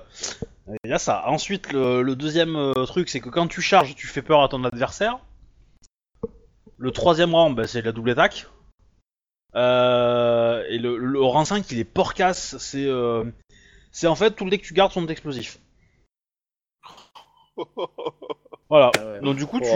[0.84, 1.26] il y a ça.
[1.26, 4.48] Ensuite, le, le deuxième euh, truc, c'est que quand tu charges, tu fais peur à
[4.48, 5.18] ton adversaire.
[6.76, 8.46] Le troisième rang, bah, c'est la double attaque.
[9.54, 12.56] Euh, et le, le rang 5, il est porcasse.
[12.58, 13.24] C'est euh,
[13.92, 15.58] c'est en fait, tout le dé que tu gardes sont explosifs.
[18.70, 18.92] Voilà.
[18.96, 19.20] Ah ouais.
[19.20, 19.66] Donc du coup, tu,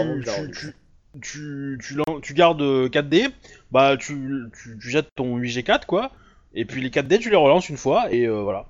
[0.53, 0.73] tu,
[1.21, 3.27] tu, tu, tu, gardes euh, 4 dés,
[3.69, 6.11] bah tu, tu, tu jettes ton 8G4 quoi,
[6.55, 8.65] et puis les 4 dés tu les relances une fois, et euh, voilà.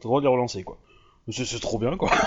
[0.00, 0.78] T'as le droit de les relancer quoi.
[1.30, 2.10] C'est trop bien quoi.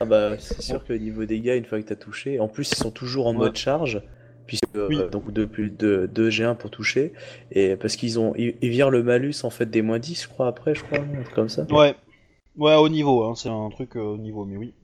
[0.00, 2.76] Ah bah c'est sûr que niveau dégâts une fois que t'as touché, en plus ils
[2.76, 3.38] sont toujours en Ouais.
[3.38, 4.02] mode charge,
[4.46, 4.98] puisque Oui.
[4.98, 7.12] euh, donc 2 plus 2, 2 G1 pour toucher,
[7.52, 10.28] et parce qu'ils ont ils, ils virent le malus en fait des moins 10 je
[10.28, 11.62] crois après je crois, un truc comme ça.
[11.64, 11.94] De Ouais.
[12.56, 14.74] Ouais, au niveau, hein, c'est un truc euh, au niveau, mais oui.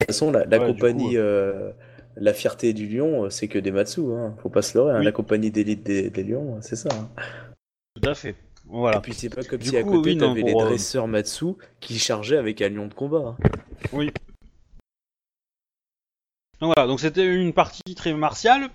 [0.00, 1.72] toute façon la, la Ouais, du compagnie coup, euh,
[2.20, 4.34] La fierté du lion euh, c'est que des Matsu, hein.
[4.42, 4.98] faut pas se leurrer, hein.
[4.98, 5.04] Oui.
[5.04, 6.88] la compagnie d'élite des, des lions c'est ça.
[6.92, 7.08] hein.
[7.94, 8.34] Tout à fait.
[8.66, 8.98] Voilà.
[8.98, 11.08] Et puis c'est pas comme Du si à coup, côté oui, t'avais les euh, dresseurs
[11.08, 11.46] Matsu
[11.80, 13.36] qui chargeaient avec un lion de combat.
[13.92, 14.10] Oui.
[16.60, 18.68] Donc voilà, donc c'était une partie très martiale.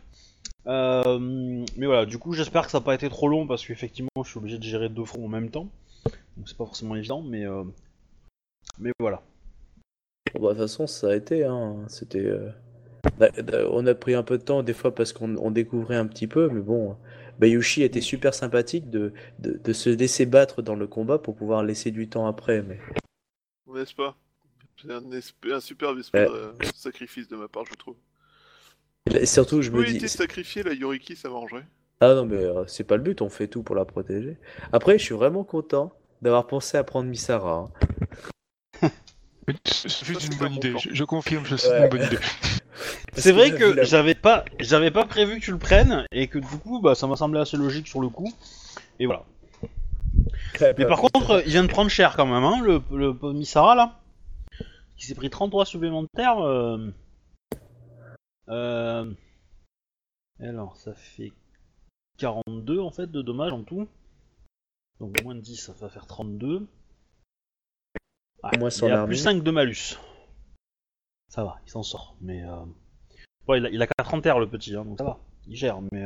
[0.67, 1.19] Euh,
[1.77, 4.29] mais voilà, du coup j'espère que ça n'a pas été trop long parce qu'effectivement je
[4.29, 5.67] suis obligé de gérer deux fronts en même temps.
[6.37, 7.63] Donc c'est pas forcément évident, mais euh,
[8.79, 9.21] Mais voilà.
[10.33, 11.43] Bon, bah, de toute façon, ça a été.
[11.43, 11.75] Hein.
[11.89, 12.31] C'était.
[13.17, 15.95] Bah, bah, On a pris un peu de temps des fois parce qu'on on découvrait
[15.97, 16.97] un petit peu, mais bon.
[17.39, 21.63] Bayushi était super sympathique de, de, de se laisser battre dans le combat pour pouvoir
[21.63, 22.61] laisser du temps après.
[22.61, 22.79] Mais
[23.67, 24.15] N'est-ce pas
[24.81, 25.01] C'est un,
[25.55, 26.27] un superbe esprit Ouais.
[26.27, 27.95] de euh, sacrifice de ma part, je trouve.
[29.13, 29.97] Et surtout, je me dis.
[29.97, 31.65] était sacrifié, la Yoriki, ça m'arrangerait.
[31.99, 34.37] Ah non, mais euh, c'est pas le but, on fait tout pour la protéger.
[34.71, 35.91] Après, je suis vraiment content
[36.21, 37.69] d'avoir pensé à prendre Misara.
[38.81, 38.89] hein.
[39.65, 41.83] C'est juste une un bonne bon idée, je, je confirme, je- c'est Ouais.
[41.83, 42.17] une bonne idée.
[43.13, 46.57] C'est vrai que j'avais pas, j'avais pas prévu que tu le prennes et que du
[46.57, 48.31] coup, bah, ça m'a semblé assez logique sur le coup.
[48.99, 49.23] Et voilà.
[50.77, 53.99] Mais par contre, il vient de prendre cher quand même, hein, le, le Misara là.
[54.97, 56.39] Il s'est pris 33 supplémentaires.
[56.39, 56.91] Euh...
[58.49, 59.11] euh,
[60.39, 61.31] Alors, ça fait
[62.17, 63.87] 42 en fait de dommages en tout.
[64.99, 66.67] Donc moins de 10, ça va faire 32.
[68.43, 69.97] Ouais, Moins son il a plus 5 de malus.
[71.33, 72.15] Ça va, il s'en sort.
[72.21, 72.63] Mais euh...
[73.47, 75.19] ouais, il, a, il a 4 terre le petit, hein, donc ça va.
[75.47, 76.05] Il gère, mais.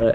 [0.00, 0.12] euh,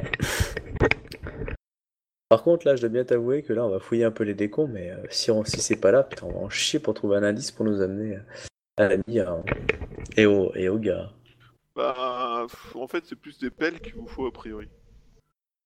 [2.29, 4.33] Par contre, là, je dois bien t'avouer que là, on va fouiller un peu les
[4.33, 6.93] décombres, mais euh, si, on, si c'est pas là, putain, on va en chier pour
[6.93, 8.21] trouver un indice pour nous amener euh,
[8.77, 9.43] à la Mia hein.
[10.15, 11.11] et, au, et au gars.
[11.75, 14.69] Bah, en fait, c'est plus des pelles qu'il vous faut a priori.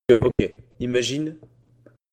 [0.09, 1.37] Ok, imagine,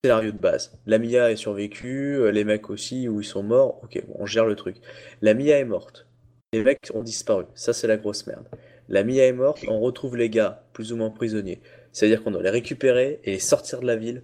[0.05, 0.73] scénario de base.
[0.87, 3.81] La Mia est survécue, euh, les mecs aussi, où ils sont morts.
[3.85, 4.77] Ok, on gère le truc.
[5.21, 6.07] La Mia est morte.
[6.53, 7.45] Les mecs ont disparu.
[7.55, 8.47] Ça, c'est la grosse merde.
[8.89, 11.61] La Mia est morte, on retrouve les gars, plus ou moins prisonniers.
[11.93, 14.23] C'est-à-dire qu'on doit les récupérer et les sortir de la ville.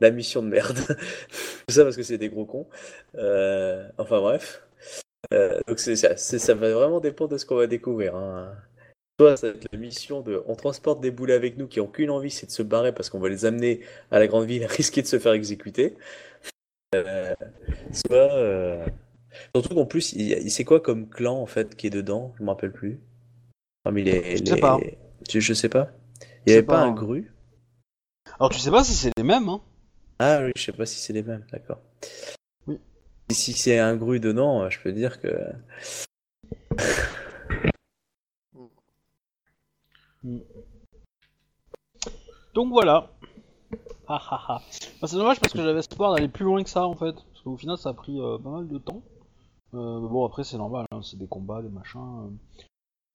[0.00, 0.76] La mission de merde.
[1.66, 2.68] Tout ça parce que c'est des gros cons.
[3.16, 4.62] Euh, enfin bref.
[5.32, 8.14] Euh, donc ça, ça va vraiment dépendre de ce qu'on va découvrir.
[8.14, 8.54] hein.
[9.20, 11.86] Soit ça va être la mission de on transporte des boulets avec nous qui ont
[11.86, 13.80] qu'une envie, c'est de se barrer parce qu'on va les amener
[14.10, 15.94] à la grande ville et risquer de se faire exécuter.
[16.94, 17.34] Euh,
[17.92, 18.32] soit.
[18.34, 18.86] euh,
[19.54, 20.16] Surtout qu'en plus,
[20.48, 22.34] c'est quoi comme clan en fait qui est dedans?
[22.38, 23.00] Je me rappelle plus.
[23.84, 24.36] Parmi les.
[24.36, 24.78] Je sais les- pas.
[25.30, 25.92] Je, je sais pas.
[26.46, 26.92] Il y sais avait pas pas, un hein.
[26.92, 27.32] gru?
[28.40, 29.60] Alors tu sais pas si c'est les mêmes, hein.
[30.18, 31.80] Ah oui, je sais pas si c'est les mêmes, d'accord.
[32.66, 32.78] Oui.
[33.30, 35.28] Si c'est un gru dedans, je peux dire que.
[42.54, 43.10] Donc voilà.
[44.08, 44.62] Ah, ah, ah.
[45.00, 47.14] Bah, c'est dommage parce que j'avais espoir d'aller plus loin que ça en fait.
[47.14, 49.02] Parce qu'au final ça a pris euh, pas mal de temps.
[49.74, 52.38] Euh, bon après c'est normal, hein, c'est des combats, des machins.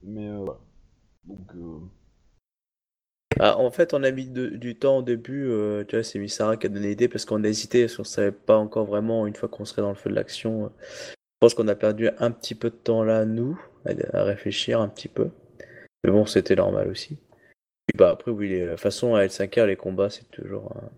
[0.03, 0.59] Mais euh, voilà.
[1.23, 1.51] Donc
[3.39, 5.49] Ah, en fait, on a mis du temps au début,
[5.88, 8.31] tu vois, c'est Misara qui a donné l'idée parce qu'on a hésité, parce qu'on savait
[8.31, 10.71] pas encore vraiment une fois qu'on serait dans le feu de l'action.
[10.81, 14.89] Je pense qu'on a perdu un petit peu de temps là, nous, à réfléchir un
[14.89, 15.30] petit peu.
[16.03, 17.15] Mais bon, c'était normal aussi.
[17.88, 20.71] Puis bah après, oui, toute façon, à L5R, les combats, c'est toujours.
[20.75, 20.89] un-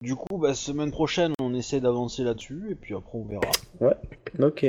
[0.00, 3.50] du coup bah semaine prochaine on essaie d'avancer là-dessus et puis après on verra.
[4.38, 4.66] Ok.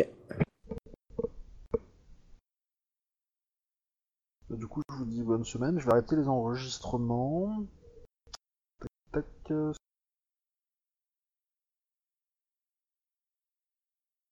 [4.50, 7.66] Du coup je vous dis bonne semaine, je vais arrêter les enregistrements.
[9.12, 9.76] Tac tac.